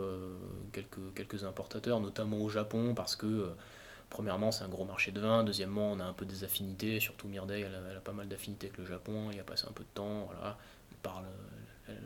quelques, 0.73 1.15
quelques 1.15 1.45
importateurs, 1.45 2.01
notamment 2.01 2.39
au 2.39 2.49
Japon, 2.49 2.95
parce 2.95 3.17
que 3.17 3.51
premièrement, 4.11 4.53
c'est 4.53 4.65
un 4.65 4.69
gros 4.69 4.85
marché 4.85 5.13
de 5.13 5.21
vin. 5.21 5.45
Deuxièmement, 5.45 5.93
on 5.93 6.01
a 6.01 6.05
un 6.05 6.13
peu 6.13 6.25
des 6.25 6.45
affinités, 6.45 7.01
surtout 7.01 7.29
Mirday, 7.29 7.61
elle 7.61 7.97
a, 7.97 8.01
pas 8.01 8.13
mal 8.13 8.29
d'affinités 8.29 8.69
avec 8.69 8.79
le 8.79 8.87
Japon. 8.87 9.31
Il 9.33 9.41
a 9.41 9.45
passé 9.45 9.67
un 9.69 9.73
peu 9.73 9.85
de 9.85 9.89
temps, 9.95 10.25
voilà. 10.27 10.59
Elle 10.91 10.99
parle, 10.99 11.25
elle, 11.89 12.01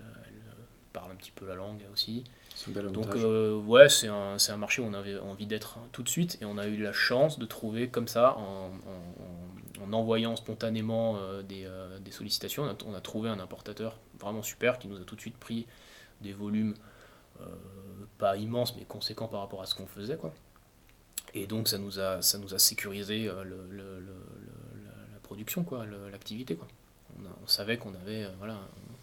parle 0.92 1.12
un 1.12 1.16
petit 1.16 1.30
peu 1.30 1.46
la 1.46 1.54
langue 1.54 1.82
aussi. 1.92 2.24
Donc, 2.66 3.14
euh, 3.14 3.56
ouais, 3.56 3.88
c'est 3.88 4.08
un, 4.08 4.36
un, 4.36 4.56
marché 4.56 4.82
où 4.82 4.84
on 4.84 4.94
avait 4.94 5.18
envie 5.18 5.46
d'être 5.46 5.78
tout 5.92 6.02
de 6.02 6.08
suite 6.08 6.38
et 6.40 6.44
on 6.44 6.58
a 6.58 6.66
eu 6.66 6.76
la 6.76 6.92
chance 6.92 7.38
de 7.38 7.46
trouver 7.46 7.88
comme 7.88 8.08
ça, 8.08 8.36
en, 8.36 8.72
en, 9.82 9.92
envoyant 9.92 10.34
spontanément 10.34 11.16
euh, 11.18 11.42
des, 11.42 11.64
euh, 11.66 11.98
des, 12.00 12.10
sollicitations, 12.10 12.64
on 12.64 12.68
a, 12.68 12.76
on 12.86 12.94
a, 12.94 13.00
trouvé 13.00 13.30
un 13.30 13.38
importateur 13.38 13.96
vraiment 14.18 14.42
super 14.42 14.78
qui 14.78 14.88
nous 14.88 15.00
a 15.00 15.04
tout 15.04 15.14
de 15.14 15.20
suite 15.20 15.36
pris 15.36 15.66
des 16.20 16.32
volumes 16.32 16.74
pas 18.18 18.36
immenses 18.36 18.74
mais 18.76 18.84
conséquents 18.84 19.28
par 19.28 19.40
rapport 19.40 19.62
à 19.62 19.66
ce 19.66 19.74
qu'on 19.74 19.86
faisait. 19.86 20.16
quoi. 20.16 20.32
Et 21.34 21.46
donc 21.46 21.68
ça 21.68 21.78
nous 21.78 22.00
a, 22.00 22.22
ça 22.22 22.38
nous 22.38 22.54
a 22.54 22.58
sécurisé 22.58 23.28
euh, 23.28 23.44
le, 23.44 23.66
le, 23.70 24.00
la 25.12 25.20
production, 25.22 25.64
quoi, 25.64 25.84
l'activité. 26.10 26.56
Quoi. 26.56 26.66
On, 27.42 27.46
savait 27.46 27.76
qu'on 27.76 27.94
avait 27.94 28.24
euh, 28.24 28.30
voilà, 28.38 28.58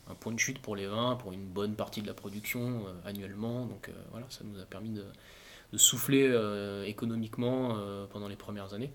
un 0.09 0.16
point 0.16 0.34
de 0.34 0.39
chute 0.39 0.59
pour 0.59 0.76
les 0.76 0.88
vins, 0.88 1.16
pour 1.16 1.34
une 1.34 1.45
bonne 1.45 1.76
partie 1.76 2.01
de 2.01 2.07
la 2.07 2.13
production 2.13 2.88
euh, 2.88 3.09
annuellement. 3.09 3.66
Donc 3.66 3.91
voilà, 4.11 4.26
ça 4.30 4.43
nous 4.43 4.59
a 4.59 4.66
permis 4.66 4.89
de, 4.89 5.05
souffler 5.78 6.32
économiquement 6.88 7.78
pendant 8.09 8.30
les 8.30 8.38
premières 8.38 8.74
années. 8.74 8.93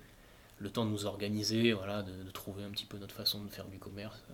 Le 0.59 0.71
temps 0.71 0.87
de 0.87 0.91
nous 0.91 1.05
organiser, 1.05 1.75
voilà, 1.75 2.03
de, 2.03 2.31
trouver 2.31 2.65
un 2.65 2.71
petit 2.71 2.87
peu 2.87 2.97
notre 2.97 3.15
façon 3.15 3.45
de 3.45 3.51
faire 3.51 3.67
du 3.67 3.79
commerce. 3.79 4.25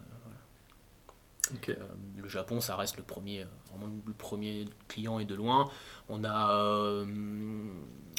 Le 2.17 2.29
Japon, 2.29 2.61
ça 2.61 2.77
reste 2.77 2.97
le 2.97 3.03
premier, 3.03 3.47
vraiment 3.71 3.93
le 4.07 4.13
premier 4.13 4.67
client 4.89 5.19
et 5.19 5.25
de 5.25 5.35
loin. 5.35 5.69
On 6.09 6.25
a 6.25 7.05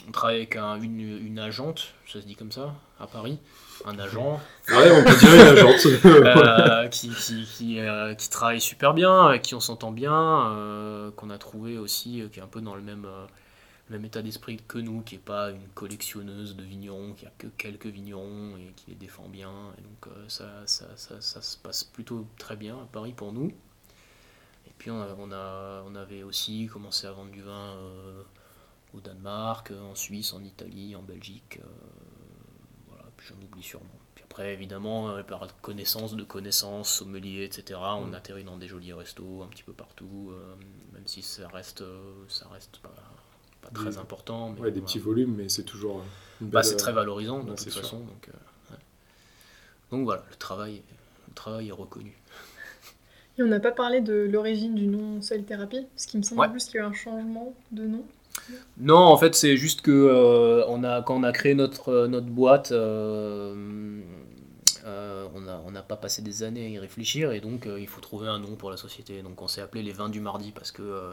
on 0.07 0.11
travaille 0.11 0.37
avec 0.37 0.55
une, 0.55 0.99
une, 0.99 1.39
agente, 1.39 1.93
ça 2.07 2.21
se 2.21 2.25
dit 2.25 2.35
comme 2.35 2.51
ça, 2.51 2.73
à 2.99 3.07
Paris, 3.07 3.39
un 3.85 3.99
agent. 3.99 4.39
Ouais, 4.69 4.91
on 4.91 5.03
peut 5.03 5.15
dire 5.17 5.33
une 5.33 5.57
agente. 5.57 5.87
Euh, 6.07 6.87
qui, 6.87 7.09
qui, 7.09 7.45
qui, 7.45 7.79
euh, 7.79 8.13
qui, 8.13 8.29
travaille 8.29 8.61
super 8.61 8.93
bien, 8.93 9.25
avec 9.25 9.41
qui 9.41 9.55
on 9.55 9.59
s'entend 9.59 9.91
bien, 9.91 10.51
euh, 10.51 11.11
qu'on 11.11 11.29
a 11.29 11.37
trouvé 11.37 11.77
aussi, 11.77 12.23
qui 12.31 12.39
est 12.39 12.43
un 12.43 12.47
peu 12.47 12.61
dans 12.61 12.75
le 12.75 12.81
même, 12.81 13.05
même 13.89 14.05
état 14.05 14.21
d'esprit 14.21 14.57
que 14.67 14.77
nous, 14.77 15.01
qui 15.01 15.15
n'est 15.15 15.21
pas 15.21 15.51
une 15.51 15.67
collectionneuse 15.69 16.55
de 16.55 16.63
vignerons, 16.63 17.13
qui 17.13 17.25
a 17.25 17.31
que 17.37 17.47
quelques 17.47 17.87
vignerons 17.87 18.57
et 18.57 18.73
qui 18.75 18.91
les 18.91 18.95
défend 18.95 19.29
bien. 19.29 19.73
Et 19.77 19.81
donc 19.81 20.13
ça, 20.27 20.65
ça, 20.65 20.87
ça, 20.97 21.21
ça, 21.21 21.41
se 21.41 21.57
passe 21.57 21.83
plutôt 21.83 22.27
très 22.37 22.55
bien 22.55 22.77
à 22.77 22.85
Paris 22.85 23.13
pour 23.13 23.31
nous. 23.31 23.47
Et 24.67 24.73
puis 24.77 24.91
on, 24.91 25.01
a, 25.01 25.15
on, 25.17 25.31
a, 25.31 25.83
on 25.85 25.95
avait 25.95 26.23
aussi 26.23 26.67
commencé 26.67 27.07
à 27.07 27.11
vendre 27.11 27.31
du 27.31 27.41
vin 27.41 27.77
au 28.93 29.01
Danemark, 29.01 29.71
en 29.71 29.95
Suisse, 29.95 30.33
en 30.33 30.43
Italie, 30.43 30.95
en 30.95 31.03
Belgique. 31.03 31.59
Euh, 31.61 31.67
voilà, 32.87 33.05
puis 33.15 33.27
j'en 33.27 33.43
oublie 33.43 33.63
sûrement. 33.63 33.85
Puis 34.15 34.23
après, 34.23 34.53
évidemment, 34.53 35.09
euh, 35.09 35.23
par 35.23 35.47
connaissance 35.61 36.15
de 36.15 36.23
connaissances, 36.23 36.89
sommelier, 36.89 37.43
etc., 37.43 37.79
on 37.83 38.07
mm. 38.07 38.13
atterrit 38.13 38.43
dans 38.43 38.57
des 38.57 38.67
jolis 38.67 38.93
restos 38.93 39.43
un 39.43 39.47
petit 39.47 39.63
peu 39.63 39.73
partout, 39.73 40.31
euh, 40.31 40.55
même 40.93 41.07
si 41.07 41.21
ça 41.21 41.47
reste, 41.49 41.83
ça 42.27 42.47
reste 42.49 42.79
pas, 42.79 42.93
pas 43.71 43.79
très 43.79 43.97
important. 43.97 44.55
Mais 44.61 44.71
des 44.71 44.81
petits 44.81 44.99
volumes, 44.99 45.35
mais 45.37 45.49
c'est 45.49 45.63
toujours. 45.63 46.03
Bah, 46.41 46.63
c'est 46.63 46.77
très 46.77 46.93
valorisant 46.93 47.43
de 47.43 47.55
toute 47.55 47.73
façon. 47.73 47.99
Donc, 47.99 48.29
donc 49.91 50.03
voilà, 50.03 50.23
le 50.29 50.35
travail, 50.35 50.81
le 51.27 51.33
travail 51.33 51.69
est 51.69 51.73
reconnu. 51.73 52.13
Et 53.37 53.43
on 53.43 53.47
n'a 53.47 53.59
pas 53.59 53.71
parlé 53.71 54.01
de 54.01 54.13
l'origine 54.13 54.73
du 54.73 54.87
nom 54.87 55.21
Seul 55.21 55.43
Thérapie, 55.43 55.85
parce 55.93 56.07
qu'il 56.07 56.19
me 56.19 56.23
semble 56.23 56.49
plus 56.51 56.65
qu'il 56.65 56.75
y 56.75 56.79
a 56.79 56.81
eu 56.81 56.85
un 56.85 56.93
changement 56.93 57.53
de 57.71 57.83
nom. 57.83 58.03
Non, 58.77 58.97
en 58.97 59.17
fait, 59.17 59.35
c'est 59.35 59.57
juste 59.57 59.81
que 59.81 59.91
euh, 59.91 60.65
on 60.67 60.83
a, 60.83 61.01
quand 61.01 61.15
on 61.15 61.23
a 61.23 61.31
créé 61.31 61.55
notre, 61.55 61.89
euh, 61.89 62.07
notre 62.07 62.27
boîte, 62.27 62.71
euh, 62.71 64.01
on 65.65 65.71
n'a 65.71 65.81
pas 65.81 65.95
passé 65.95 66.21
des 66.21 66.43
années 66.43 66.65
à 66.65 66.69
y 66.69 66.79
réfléchir 66.79 67.31
et 67.31 67.39
donc 67.39 67.67
il 67.77 67.87
faut 67.87 68.01
trouver 68.01 68.27
un 68.27 68.39
nom 68.39 68.55
pour 68.55 68.71
la 68.71 68.77
société. 68.77 69.21
Donc 69.21 69.41
on 69.41 69.47
s'est 69.47 69.61
appelé 69.61 69.83
les 69.83 69.91
vins 69.91 70.09
du 70.09 70.21
mardi 70.21 70.51
parce 70.51 70.71
que, 70.71 71.11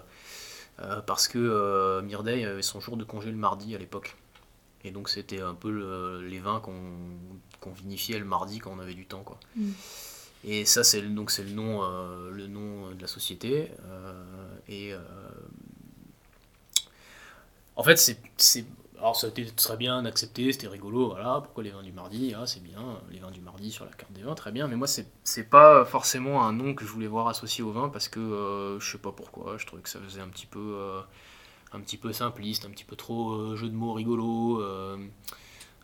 parce 1.07 1.29
que 1.29 2.01
Mirday 2.03 2.45
avait 2.45 2.63
son 2.63 2.81
jour 2.81 2.97
de 2.97 3.05
congé 3.05 3.31
le 3.31 3.37
mardi 3.37 3.75
à 3.75 3.79
l'époque. 3.79 4.17
Et 4.83 4.91
donc 4.91 5.09
c'était 5.09 5.41
un 5.41 5.55
peu 5.55 6.23
les 6.29 6.39
vins 6.39 6.61
qu'on 6.61 7.73
vinifiait 7.73 8.19
le 8.19 8.25
mardi 8.25 8.59
quand 8.59 8.73
on 8.73 8.79
avait 8.81 8.95
du 8.95 9.07
temps. 9.07 9.23
Quoi. 9.23 9.39
Mm. 9.57 9.71
Et 10.47 10.65
ça, 10.67 10.85
c'est 10.85 11.01
donc 11.01 11.31
c'est 11.31 11.45
le 11.45 11.53
nom, 11.53 11.83
le 12.31 12.47
nom 12.49 12.91
de 12.91 13.01
la 13.01 13.07
société. 13.07 13.71
et 14.69 14.95
en 17.77 17.83
fait, 17.83 17.99
c'est. 18.37 18.65
Alors, 19.05 19.17
ça 19.17 19.27
a 19.27 19.31
été 19.31 19.45
très 19.45 19.77
bien 19.77 20.03
accepté, 20.07 20.51
c'était 20.51 20.67
rigolo, 20.67 21.11
voilà. 21.11 21.43
Pourquoi 21.45 21.63
les 21.63 21.69
vins 21.69 21.83
du 21.83 21.93
mardi? 21.93 22.33
Ah, 22.35 22.47
c'est 22.47 22.63
bien, 22.63 23.03
les 23.11 23.19
vins 23.19 23.31
du 23.31 23.43
mardi 23.43 23.71
sur 23.71 23.85
la 23.85 23.91
carte 23.91 24.13
des 24.15 24.23
vins, 24.23 24.35
très 24.35 24.51
bien. 24.51 24.67
Mais 24.67 24.77
moi, 24.77 24.87
c'est 24.87 25.51
pas 25.51 25.85
forcément 25.85 26.43
un 26.43 26.55
nom 26.55 26.73
que 26.73 26.87
je 26.87 26.91
voulais 26.91 27.07
voir 27.07 27.29
associé 27.29 27.63
au 27.63 27.71
vin 27.71 27.91
parce 27.91 28.09
que 28.09 28.19
euh, 28.19 28.81
je 28.81 28.93
sais 28.93 28.97
pas 28.97 29.13
pourquoi, 29.13 29.59
je 29.59 29.67
trouvais 29.67 29.83
que 29.83 29.91
ça 29.91 30.01
faisait 30.01 30.23
un 30.23 30.29
petit 30.29 30.47
peu. 30.47 30.77
Euh, 30.79 31.03
un 31.75 31.81
petit 31.81 31.99
peu 31.99 32.15
simpliste, 32.15 32.65
un 32.65 32.71
petit 32.71 32.85
peu 32.85 32.97
trop 32.97 33.33
euh, 33.33 33.57
jeu 33.57 33.69
de 33.69 33.75
mots 33.75 33.93
rigolo. 33.93 34.63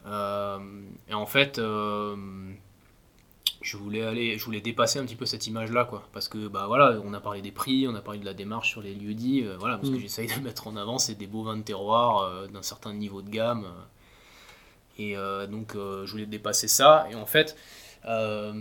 et 0.07 1.15
en 1.15 1.27
fait 1.27 1.61
je 3.61 3.77
voulais 3.77 4.03
aller, 4.03 4.39
je 4.39 4.45
voulais 4.45 4.61
dépasser 4.61 4.99
un 4.99 5.05
petit 5.05 5.17
peu 5.17 5.27
cette 5.27 5.47
image-là, 5.47 5.85
quoi. 5.85 6.09
Parce 6.13 6.29
que, 6.29 6.49
bah 6.49 6.65
voilà, 6.67 6.99
on 7.05 7.13
a 7.13 7.21
parlé 7.21 7.43
des 7.43 7.53
prix, 7.53 7.87
on 7.87 7.95
a 7.95 8.01
parlé 8.01 8.19
de 8.19 8.25
la 8.25 8.33
démarche 8.33 8.71
sur 8.71 8.81
les 8.81 8.95
lieux 8.95 9.15
dits, 9.15 9.45
euh, 9.45 9.57
voilà, 9.59 9.77
parce 9.77 9.91
que 9.91 9.97
mm. 9.97 10.01
j'essaye 10.01 10.29
de 10.29 10.41
mettre 10.41 10.67
en 10.67 10.77
avant, 10.77 10.99
c'est 10.99 11.15
des 11.15 11.27
beaux 11.27 11.43
vins 11.43 11.59
de 11.59 11.63
terroir 11.63 12.23
euh, 12.23 12.47
d'un 12.47 12.63
certain 12.63 12.95
niveau 12.95 13.21
de 13.21 13.29
gamme. 13.29 13.67
Euh. 14.99 15.47
et 15.47 15.51
donc, 15.51 15.75
je 15.75 16.11
voulais 16.11 16.27
dépasser 16.27 16.69
ça. 16.69 17.07
Et 17.11 17.15
en 17.15 17.27
fait, 17.27 17.57
ma, 18.05 18.53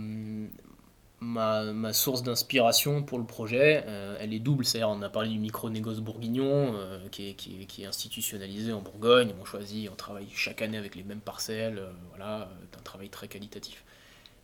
ma 1.72 1.92
source 1.92 2.22
d'inspiration 2.22 3.02
pour 3.02 3.18
le 3.18 3.24
projet, 3.24 3.84
elle 4.20 4.34
est 4.34 4.38
double. 4.38 4.66
C'est-à-dire, 4.66 4.90
on 4.90 5.02
a 5.02 5.08
parlé 5.08 5.30
du 5.30 5.38
micro-négoce 5.38 6.00
bourguignon, 6.00 6.74
qui, 7.10 7.30
est, 7.30 7.34
qui, 7.34 7.62
est, 7.62 7.66
qui, 7.66 7.82
est, 7.82 7.86
institutionnalisé 7.86 8.72
en 8.72 8.80
Bourgogne. 8.80 9.34
On 9.40 9.44
choisit, 9.44 9.90
on 9.90 9.96
travaille 9.96 10.28
chaque 10.34 10.62
année 10.62 10.78
avec 10.78 10.94
les 10.94 11.02
mêmes 11.02 11.20
parcelles. 11.20 11.82
Voilà, 12.10 12.48
c'est 12.70 12.78
un 12.78 12.82
travail 12.82 13.10
très 13.10 13.28
qualitatif. 13.28 13.84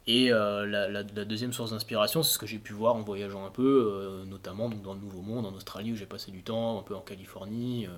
Et 0.06 0.28
la, 0.28 0.88
la, 0.88 1.02
deuxième 1.02 1.52
source 1.52 1.72
d'inspiration, 1.72 2.22
c'est 2.22 2.34
ce 2.34 2.38
que 2.38 2.46
j'ai 2.46 2.58
pu 2.58 2.72
voir 2.72 2.94
en 2.94 3.02
voyageant 3.02 3.44
un 3.44 3.50
peu, 3.50 4.22
notamment 4.28 4.68
donc, 4.68 4.82
dans 4.82 4.94
le 4.94 5.00
Nouveau 5.00 5.22
Monde, 5.22 5.46
en 5.46 5.52
Australie, 5.52 5.92
où 5.92 5.96
j'ai 5.96 6.06
passé 6.06 6.30
du 6.30 6.44
temps, 6.44 6.78
un 6.78 6.82
peu 6.82 6.94
en 6.94 7.00
Californie, 7.00 7.88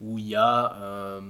où 0.00 0.18
il 0.18 0.26
y 0.26 0.34
a 0.34 1.20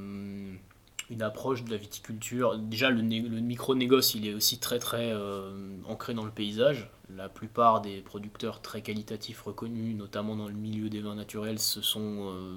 une 1.10 1.22
approche 1.22 1.64
de 1.64 1.70
la 1.70 1.76
viticulture. 1.76 2.56
Déjà, 2.56 2.88
le, 2.88 3.02
le 3.02 3.40
micro-négoce, 3.40 4.14
il 4.14 4.26
est 4.28 4.34
aussi 4.34 4.58
très 4.58 4.78
très 4.78 5.10
euh, 5.12 5.76
ancré 5.86 6.14
dans 6.14 6.24
le 6.24 6.30
paysage. 6.30 6.88
La 7.14 7.28
plupart 7.28 7.80
des 7.80 8.00
producteurs 8.00 8.62
très 8.62 8.80
qualitatifs 8.80 9.42
reconnus, 9.42 9.96
notamment 9.96 10.36
dans 10.36 10.46
le 10.46 10.54
milieu 10.54 10.88
des 10.88 11.00
vins 11.00 11.16
naturels, 11.16 11.58
ce 11.58 11.82
sont 11.82 12.30
euh, 12.30 12.56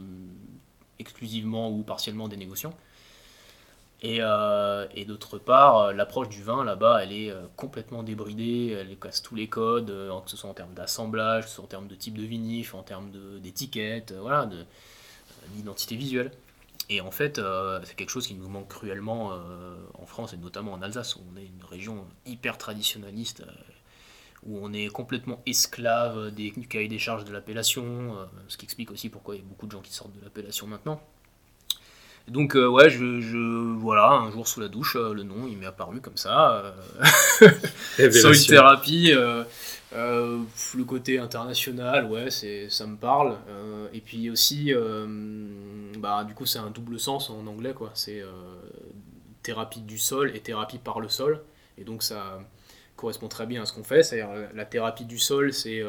exclusivement 1.00 1.72
ou 1.72 1.82
partiellement 1.82 2.28
des 2.28 2.38
négociants. 2.38 2.74
Et, 4.04 4.18
euh, 4.20 4.86
et 4.96 5.06
d'autre 5.06 5.38
part, 5.40 5.94
l'approche 5.94 6.30
du 6.30 6.44
vin 6.44 6.64
là-bas, 6.64 7.04
elle 7.04 7.14
est 7.14 7.34
complètement 7.56 8.04
débridée, 8.04 8.78
elle 8.78 8.98
casse 8.98 9.22
tous 9.22 9.36
les 9.36 9.48
codes, 9.48 9.88
que 9.88 10.30
ce 10.30 10.38
soit 10.38 10.50
en 10.50 10.54
termes 10.54 10.74
d'assemblage, 10.74 11.46
que 11.46 11.50
ce 11.50 11.56
soit 11.56 11.64
en 11.64 11.68
termes 11.68 11.88
de 11.88 11.96
type 11.96 12.18
de 12.18 12.24
vinif, 12.24 12.76
en 12.76 12.84
termes 12.84 13.12
d'étiquette, 13.42 14.14
voilà, 14.14 14.50
d'identité 15.56 15.96
visuelle. 15.96 16.32
Et 16.90 17.02
en 17.02 17.12
fait, 17.12 17.40
euh, 17.40 17.80
c'est 17.84 17.96
quelque 17.96 18.10
chose 18.10 18.28
qui 18.28 18.36
nous 18.36 18.50
manque 18.50 18.68
cruellement 18.68 19.32
euh, 19.32 19.76
en 19.94 20.06
France 20.06 20.34
et 20.34 20.38
notamment 20.38 20.74
en 20.74 20.82
Alsace, 20.82 21.16
où 21.16 21.22
on 21.34 21.38
est 21.38 21.46
une 21.46 21.64
région 21.64 22.06
hyper 22.26 22.58
traditionnaliste, 22.58 23.42
euh, 23.42 23.52
où 24.46 24.60
on 24.62 24.74
est 24.74 24.88
complètement 24.88 25.42
esclave 25.46 26.32
des 26.32 26.52
cahiers 26.52 26.90
des 26.90 27.00
charges 27.00 27.24
de 27.24 27.32
l'appellation, 27.32 28.18
ce 28.50 28.58
qui 28.58 28.66
explique 28.66 28.92
aussi 28.92 29.08
pourquoi 29.08 29.36
il 29.36 29.38
y 29.40 29.42
a 29.42 29.46
beaucoup 29.48 29.68
de 29.68 29.72
gens 29.72 29.82
qui 29.82 29.94
sortent 29.94 30.14
de 30.14 30.22
l'appellation 30.22 30.68
maintenant. 30.68 31.02
Donc 32.28 32.56
ouais, 32.56 32.90
je, 32.90 33.20
je, 33.20 33.76
voilà, 33.78 34.12
un 34.12 34.32
jour 34.32 34.48
sous 34.48 34.62
la 34.62 34.70
douche, 34.70 34.96
le 34.96 35.24
nom 35.24 35.46
il 35.48 35.58
m'est 35.58 35.66
apparu 35.66 36.00
comme 36.00 36.18
ça. 36.18 36.74
Sur 38.12 38.32
thérapie, 38.48 39.14
euh, 39.96 40.40
le 40.76 40.84
côté 40.84 41.20
international, 41.20 42.06
ouais, 42.06 42.32
c'est, 42.32 42.70
ça 42.70 42.88
me 42.88 42.98
parle. 42.98 43.38
Euh, 43.50 43.88
et 43.94 44.02
puis 44.02 44.30
aussi, 44.30 44.74
euh, 44.74 45.06
bah, 45.98 46.24
du 46.24 46.34
coup, 46.34 46.46
c'est 46.46 46.60
un 46.60 46.70
double 46.70 47.00
sens 47.00 47.30
en 47.30 47.46
anglais, 47.48 47.74
quoi. 47.74 47.92
C'est 47.94 48.24
thérapie 49.42 49.82
du 49.82 49.98
sol 49.98 50.36
et 50.36 50.40
thérapie 50.40 50.78
par 50.78 51.00
le 51.00 51.10
sol. 51.10 51.42
Et 51.78 51.84
donc, 51.84 52.04
ça 52.04 52.40
correspond 52.96 53.28
très 53.28 53.46
bien 53.46 53.64
à 53.64 53.66
ce 53.66 53.74
qu'on 53.74 53.84
fait. 53.84 54.04
C'est-à-dire, 54.04 54.50
la 54.54 54.66
thérapie 54.66 55.06
du 55.06 55.20
sol, 55.20 55.54
c'est 55.54 55.84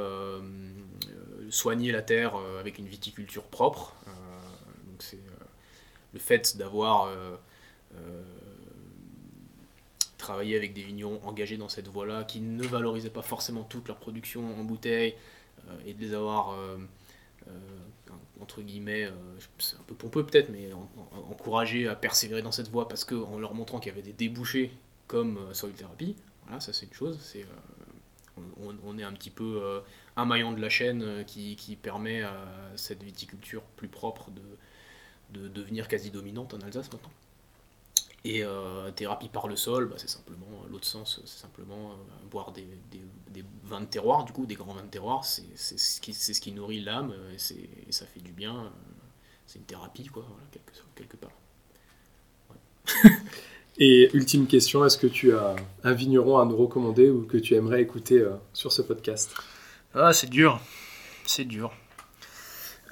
soigner 1.51 1.93
la 1.93 2.03
terre 2.03 2.35
avec 2.59 2.79
une 2.79 2.87
viticulture 2.87 3.45
propre. 3.45 3.95
donc, 4.07 5.03
c'est 5.03 5.21
le 6.15 6.19
fait 6.19 6.57
d'avoir 6.57 7.11
travailler 10.25 10.57
avec 10.57 10.73
des 10.73 10.83
vignerons 10.83 11.21
engagés 11.25 11.59
dans 11.59 11.69
cette 11.69 11.89
voie-là, 11.89 12.25
qui 12.25 12.41
ne 12.41 12.67
valorisaient 12.67 13.11
pas 13.11 13.23
forcément 13.23 13.63
toute 13.63 13.89
leur 13.89 13.99
production 13.99 14.59
en 14.59 14.65
bouteille, 14.65 15.15
euh, 15.69 15.77
et 15.87 15.93
de 15.93 16.01
les 16.01 16.15
avoir, 16.15 16.53
euh, 16.53 16.79
euh, 17.49 17.51
entre 18.41 18.63
guillemets, 18.63 19.09
c'est 19.59 19.77
un 19.77 19.83
peu 19.87 19.95
pompeux 19.95 20.25
peut-être, 20.25 20.49
mais 20.51 20.71
encouragés 21.31 21.87
à 21.89 21.95
persévérer 21.95 22.43
dans 22.43 22.53
cette 22.53 22.69
voie 22.69 22.89
parce 22.89 23.05
qu'en 23.05 23.39
leur 23.39 23.55
montrant 23.55 23.79
qu'il 23.79 23.91
y 23.91 23.93
avait 23.93 24.03
des 24.03 24.13
débouchés 24.13 24.73
comme 25.07 25.39
soil 25.55 25.73
thérapie, 25.73 26.17
voilà, 26.45 26.61
ça 26.61 26.73
c'est 26.73 26.87
une 26.87 26.93
chose, 26.93 27.19
c'est 27.23 27.47
on, 28.85 28.99
est 28.99 29.05
un 29.05 29.13
petit 29.13 29.31
peu 29.31 29.83
un 30.17 30.25
maillon 30.25 30.53
de 30.53 30.61
la 30.61 30.69
chaîne 30.69 31.25
qui, 31.27 31.55
qui, 31.57 31.77
permet 31.77 32.23
à 32.23 32.35
cette 32.75 33.03
viticulture 33.03 33.63
plus 33.77 33.89
propre 33.89 34.31
de, 34.31 34.43
de 35.35 35.49
devenir 35.49 35.89
quasi 35.89 36.11
dominante 36.11 36.55
en 36.55 36.61
Alsace 36.61 36.91
maintenant. 36.93 37.11
Et 38.27 38.43
euh, 38.43 38.91
thérapie 38.91 39.29
par 39.29 39.49
le 39.49 39.57
sol, 39.57 39.87
bah, 39.87 39.97
c'est 39.99 40.09
simplement, 40.09 40.47
l'autre 40.71 40.87
sens, 40.87 41.21
c'est 41.27 41.41
simplement 41.41 41.91
euh, 41.91 42.29
boire 42.31 42.53
des, 42.53 42.67
des, 42.91 43.03
des, 43.29 43.45
vins 43.65 43.83
de 43.83 43.87
terroir, 43.87 44.25
du 44.25 44.33
coup, 44.33 44.47
des 44.47 44.55
grands 44.55 44.73
vins 44.73 44.83
de 44.83 44.89
terroir, 44.89 45.27
c'est 45.27 45.45
ce, 45.57 46.01
qui, 46.01 46.15
ce 46.15 46.41
qui 46.41 46.53
nourrit 46.53 46.81
l'âme, 46.81 47.13
et, 47.33 47.35
et, 47.87 47.93
ça 47.93 48.07
fait 48.07 48.21
du 48.21 48.33
bien, 48.33 48.57
euh, 48.57 48.69
c'est 49.47 49.59
une 49.59 49.67
thérapie, 49.67 50.07
quoi, 50.07 50.25
voilà, 50.27 50.43
quelque, 50.51 50.73
quelque 50.95 51.17
part. 51.19 51.33
Ouais. 52.49 53.11
et 53.79 54.11
ultime 54.17 54.47
question, 54.47 54.87
est-ce 54.87 54.97
que 54.97 55.07
tu 55.07 55.35
as 55.35 55.55
un 55.83 55.93
vigneron 55.93 56.39
à 56.39 56.47
nous 56.47 56.57
recommander 56.57 57.11
ou 57.11 57.27
que 57.27 57.37
tu 57.37 57.55
aimerais 57.55 57.83
écouter 57.83 58.21
euh, 58.21 58.37
sur 58.55 58.73
ce 58.73 58.81
podcast? 58.81 59.35
Ah, 59.93 60.15
c'est 60.15 60.31
dur, 60.31 60.63
c'est 61.27 61.45
dur. 61.45 61.75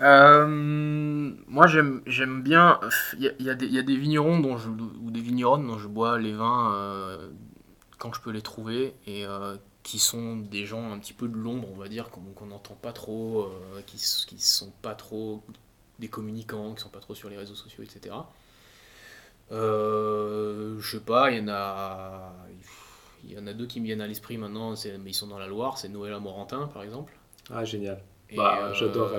Euh, 0.02 0.46
moi, 1.46 1.66
j'aime 1.66 2.42
bien. 2.42 2.80
Il 3.18 3.34
y, 3.38 3.44
y, 3.44 3.78
a 3.78 3.82
des 3.82 3.96
vignerons 3.96 4.40
dont 4.40 4.56
je, 4.56 4.68
ou 4.68 5.10
des 5.10 5.20
vigneronnes 5.20 5.66
dont 5.66 5.78
je 5.78 5.88
bois 5.88 6.18
les 6.18 6.32
vins 6.32 6.74
euh, 6.74 7.30
quand 7.98 8.12
je 8.12 8.20
peux 8.20 8.30
les 8.30 8.42
trouver 8.42 8.94
et 9.06 9.24
euh, 9.26 9.56
qui 9.84 9.98
sont 9.98 10.36
des 10.36 10.66
gens 10.66 10.92
un 10.92 10.98
petit 10.98 11.12
peu 11.12 11.28
de 11.28 11.36
l'ombre, 11.36 11.68
on 11.72 11.76
va 11.76 11.88
dire, 11.88 12.10
qu'on 12.10 12.46
n'entend 12.46 12.74
pas 12.74 12.92
trop, 12.92 13.48
qui, 13.86 13.96
qui 13.96 14.38
sont 14.40 14.72
pas 14.82 14.94
trop 14.94 15.42
des 15.98 16.08
communicants, 16.08 16.74
qui 16.74 16.82
sont 16.82 16.88
pas 16.88 17.00
trop 17.00 17.14
sur 17.14 17.28
les 17.28 17.36
réseaux 17.36 17.54
sociaux, 17.54 17.84
etc. 17.84 18.14
je 19.50 20.80
sais 20.80 21.00
pas, 21.00 21.30
il 21.30 21.38
y 21.38 21.42
en 21.42 21.48
a. 21.48 22.32
Il 23.24 23.30
y 23.30 23.38
en 23.38 23.46
a 23.46 23.52
deux 23.52 23.66
qui 23.66 23.78
me 23.80 23.84
viennent 23.84 24.00
à 24.00 24.08
l'esprit 24.08 24.36
maintenant, 24.36 24.74
mais 24.84 25.10
ils 25.10 25.14
sont 25.14 25.28
dans 25.28 25.38
la 25.38 25.46
Loire, 25.46 25.78
c'est 25.78 25.88
Noël 25.88 26.12
Amorantin 26.12 26.66
par 26.66 26.82
exemple. 26.82 27.12
Ah, 27.50 27.64
génial. 27.64 28.02
bah, 28.34 28.72
J'adore 28.72 29.12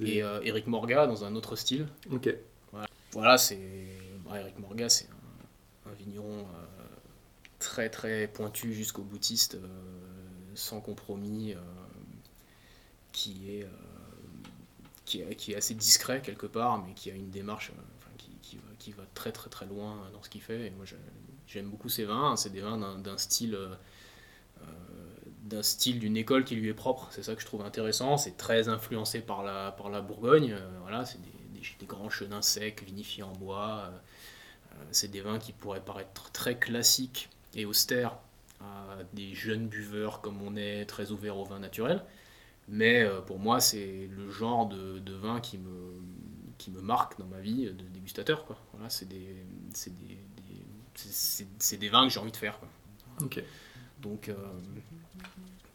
et 0.00 0.22
euh, 0.22 0.40
Eric 0.42 0.66
Morga 0.66 1.06
dans 1.06 1.24
un 1.24 1.34
autre 1.34 1.56
style. 1.56 1.86
Ok. 2.10 2.34
Voilà, 3.12 3.38
c'est. 3.38 3.58
Bah, 4.24 4.40
Eric 4.40 4.58
Morga, 4.58 4.88
c'est 4.88 5.08
un, 5.86 5.92
vigneron 5.94 6.40
euh, 6.40 6.86
très 7.58 7.90
très 7.90 8.28
pointu 8.28 8.72
jusqu'au 8.72 9.02
boutiste, 9.02 9.56
euh, 9.56 9.66
sans 10.54 10.80
compromis, 10.80 11.54
qui 13.12 13.50
est, 13.50 13.66
qui, 15.04 15.22
est, 15.22 15.34
qui 15.34 15.52
est 15.52 15.56
assez 15.56 15.74
discret 15.74 16.22
quelque 16.22 16.46
part, 16.46 16.84
mais 16.84 16.94
qui 16.94 17.10
a 17.10 17.14
une 17.14 17.30
démarche 17.30 17.72
qui, 18.18 18.30
qui, 18.42 18.56
va, 18.56 18.62
qui, 18.78 18.92
va, 18.92 19.02
très 19.14 19.32
très 19.32 19.50
très 19.50 19.66
loin 19.66 20.08
dans 20.12 20.22
ce 20.22 20.30
qu'il 20.30 20.42
fait. 20.42 20.68
Et 20.68 20.70
moi, 20.70 20.84
j'aime 21.48 21.68
beaucoup 21.68 21.88
ses 21.88 22.04
vins. 22.04 22.36
C'est 22.36 22.50
des 22.50 22.60
vins 22.60 22.98
d'un 22.98 23.18
style 23.18 23.58
d'un 25.50 25.62
style, 25.62 25.98
d'une 25.98 26.16
école 26.16 26.44
qui 26.44 26.54
lui 26.54 26.68
est 26.68 26.74
propre. 26.74 27.08
C'est 27.10 27.22
ça 27.22 27.34
que 27.34 27.40
je 27.42 27.46
trouve 27.46 27.62
intéressant. 27.62 28.16
C'est 28.16 28.36
très 28.36 28.68
influencé 28.68 29.20
par 29.20 29.42
la, 29.42 29.72
par 29.72 29.90
la 29.90 30.00
Bourgogne. 30.00 30.52
Euh, 30.52 30.78
voilà, 30.80 31.04
c'est 31.04 31.20
des, 31.20 31.60
des, 31.78 31.86
grands 31.86 32.08
chenins 32.08 32.40
secs, 32.40 32.82
vinifiés 32.82 33.24
en 33.24 33.32
bois. 33.32 33.82
Euh, 33.84 33.90
euh, 33.90 34.84
c'est 34.92 35.10
des 35.10 35.20
vins 35.20 35.38
qui 35.38 35.52
pourraient 35.52 35.84
paraître 35.84 36.30
très 36.30 36.56
classiques 36.56 37.28
et 37.54 37.66
austères 37.66 38.16
à 38.60 38.98
des 39.12 39.34
jeunes 39.34 39.66
buveurs 39.66 40.20
comme 40.20 40.40
on 40.42 40.56
est, 40.56 40.84
très 40.86 41.10
ouverts 41.10 41.36
au 41.36 41.44
vin 41.44 41.58
naturel. 41.58 42.04
Mais 42.68 43.04
pour 43.26 43.40
moi, 43.40 43.58
c'est 43.58 44.08
le 44.12 44.30
genre 44.30 44.68
de, 44.68 45.00
de, 45.00 45.14
vin 45.14 45.40
qui 45.40 45.58
me, 45.58 46.00
qui 46.56 46.70
me 46.70 46.80
marque 46.80 47.18
dans 47.18 47.26
ma 47.26 47.40
vie 47.40 47.64
de 47.64 47.84
dégustateur. 47.88 48.44
Quoi. 48.44 48.56
Voilà, 48.72 48.88
c'est 48.90 49.08
des, 49.08 49.34
c'est 49.74 49.96
des, 49.98 50.18
des, 50.36 51.76
des, 51.78 51.88
vins 51.88 52.06
que 52.06 52.12
j'ai 52.12 52.20
envie 52.20 52.30
de 52.30 52.36
faire. 52.36 52.60
Quoi. 52.60 52.68
Ok. 53.22 53.42
Donc, 54.00 54.30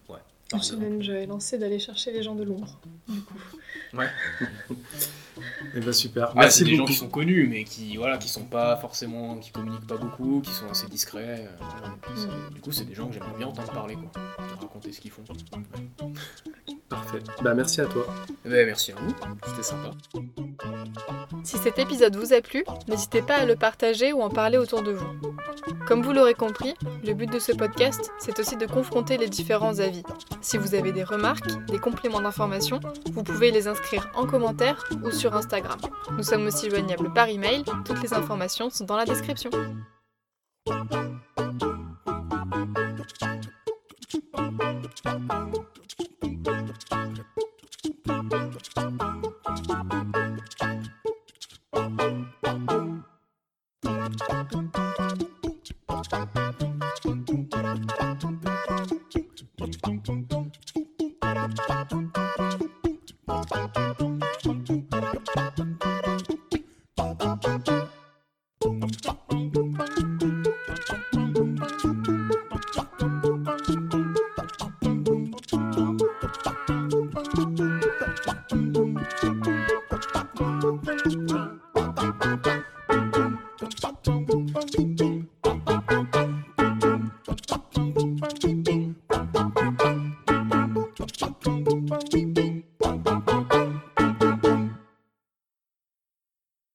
ouais. 0.09 0.19
Le 0.53 0.59
challenge 0.61 1.09
est 1.09 1.25
lancé 1.25 1.57
d'aller 1.57 1.79
chercher 1.79 2.11
les 2.11 2.23
gens 2.23 2.35
de 2.35 2.43
l'ombre, 2.43 2.79
du 3.07 3.21
coup. 3.21 3.37
Ouais. 3.93 4.07
Et 5.75 5.79
bah 5.79 5.93
super. 5.93 6.29
Ah, 6.31 6.33
Merci 6.35 6.59
c'est 6.59 6.65
des 6.65 6.75
gens 6.75 6.85
qui 6.85 6.93
sont 6.93 7.09
connus, 7.09 7.47
mais 7.47 7.63
qui 7.63 7.97
voilà, 7.97 8.17
qui 8.17 8.29
sont 8.29 8.45
pas 8.45 8.77
forcément, 8.77 9.37
qui 9.37 9.51
communiquent 9.51 9.87
pas 9.87 9.97
beaucoup, 9.97 10.41
qui 10.41 10.51
sont 10.51 10.69
assez 10.69 10.87
discrets. 10.87 11.47
Euh, 11.47 12.49
mm. 12.49 12.53
Du 12.53 12.61
coup, 12.61 12.71
c'est 12.71 12.85
des 12.85 12.93
gens 12.93 13.07
que 13.07 13.13
j'aimerais 13.13 13.37
bien 13.37 13.47
entendre 13.47 13.71
parler, 13.71 13.95
quoi, 13.95 14.11
raconter 14.59 14.91
ce 14.91 15.01
qu'ils 15.01 15.11
font. 15.11 15.23
Parfait. 16.89 17.19
Bah 17.41 17.53
merci 17.53 17.81
à 17.81 17.85
toi. 17.85 18.05
Bah, 18.43 18.65
merci 18.65 18.91
à 18.91 18.95
vous. 18.95 19.13
C'était 19.47 19.63
sympa. 19.63 19.91
Si 21.43 21.57
cet 21.57 21.79
épisode 21.79 22.15
vous 22.15 22.33
a 22.33 22.41
plu, 22.41 22.63
n'hésitez 22.87 23.21
pas 23.21 23.37
à 23.37 23.45
le 23.45 23.55
partager 23.55 24.13
ou 24.13 24.21
en 24.21 24.29
parler 24.29 24.57
autour 24.57 24.83
de 24.83 24.91
vous. 24.91 25.34
Comme 25.87 26.01
vous 26.01 26.13
l'aurez 26.13 26.33
compris, 26.33 26.73
le 27.03 27.13
but 27.13 27.31
de 27.31 27.39
ce 27.39 27.51
podcast, 27.51 28.11
c'est 28.19 28.39
aussi 28.39 28.57
de 28.57 28.65
confronter 28.65 29.17
les 29.17 29.27
différents 29.27 29.79
avis. 29.79 30.03
Si 30.41 30.57
vous 30.57 30.75
avez 30.75 30.91
des 30.91 31.03
remarques, 31.03 31.65
des 31.67 31.79
compléments 31.79 32.21
d'information, 32.21 32.79
vous 33.11 33.23
pouvez 33.23 33.51
les 33.51 33.67
inscrire 33.67 34.09
en 34.15 34.25
commentaire 34.25 34.83
ou 35.03 35.11
sur 35.11 35.35
Instagram. 35.35 35.79
Nous 36.11 36.23
sommes 36.23 36.45
aussi 36.47 36.69
joignables 36.69 37.13
par 37.13 37.29
email, 37.29 37.63
toutes 37.85 38.01
les 38.01 38.13
informations 38.13 38.69
sont 38.69 38.85
dans 38.85 38.97
la 38.97 39.05
description. 39.05 39.49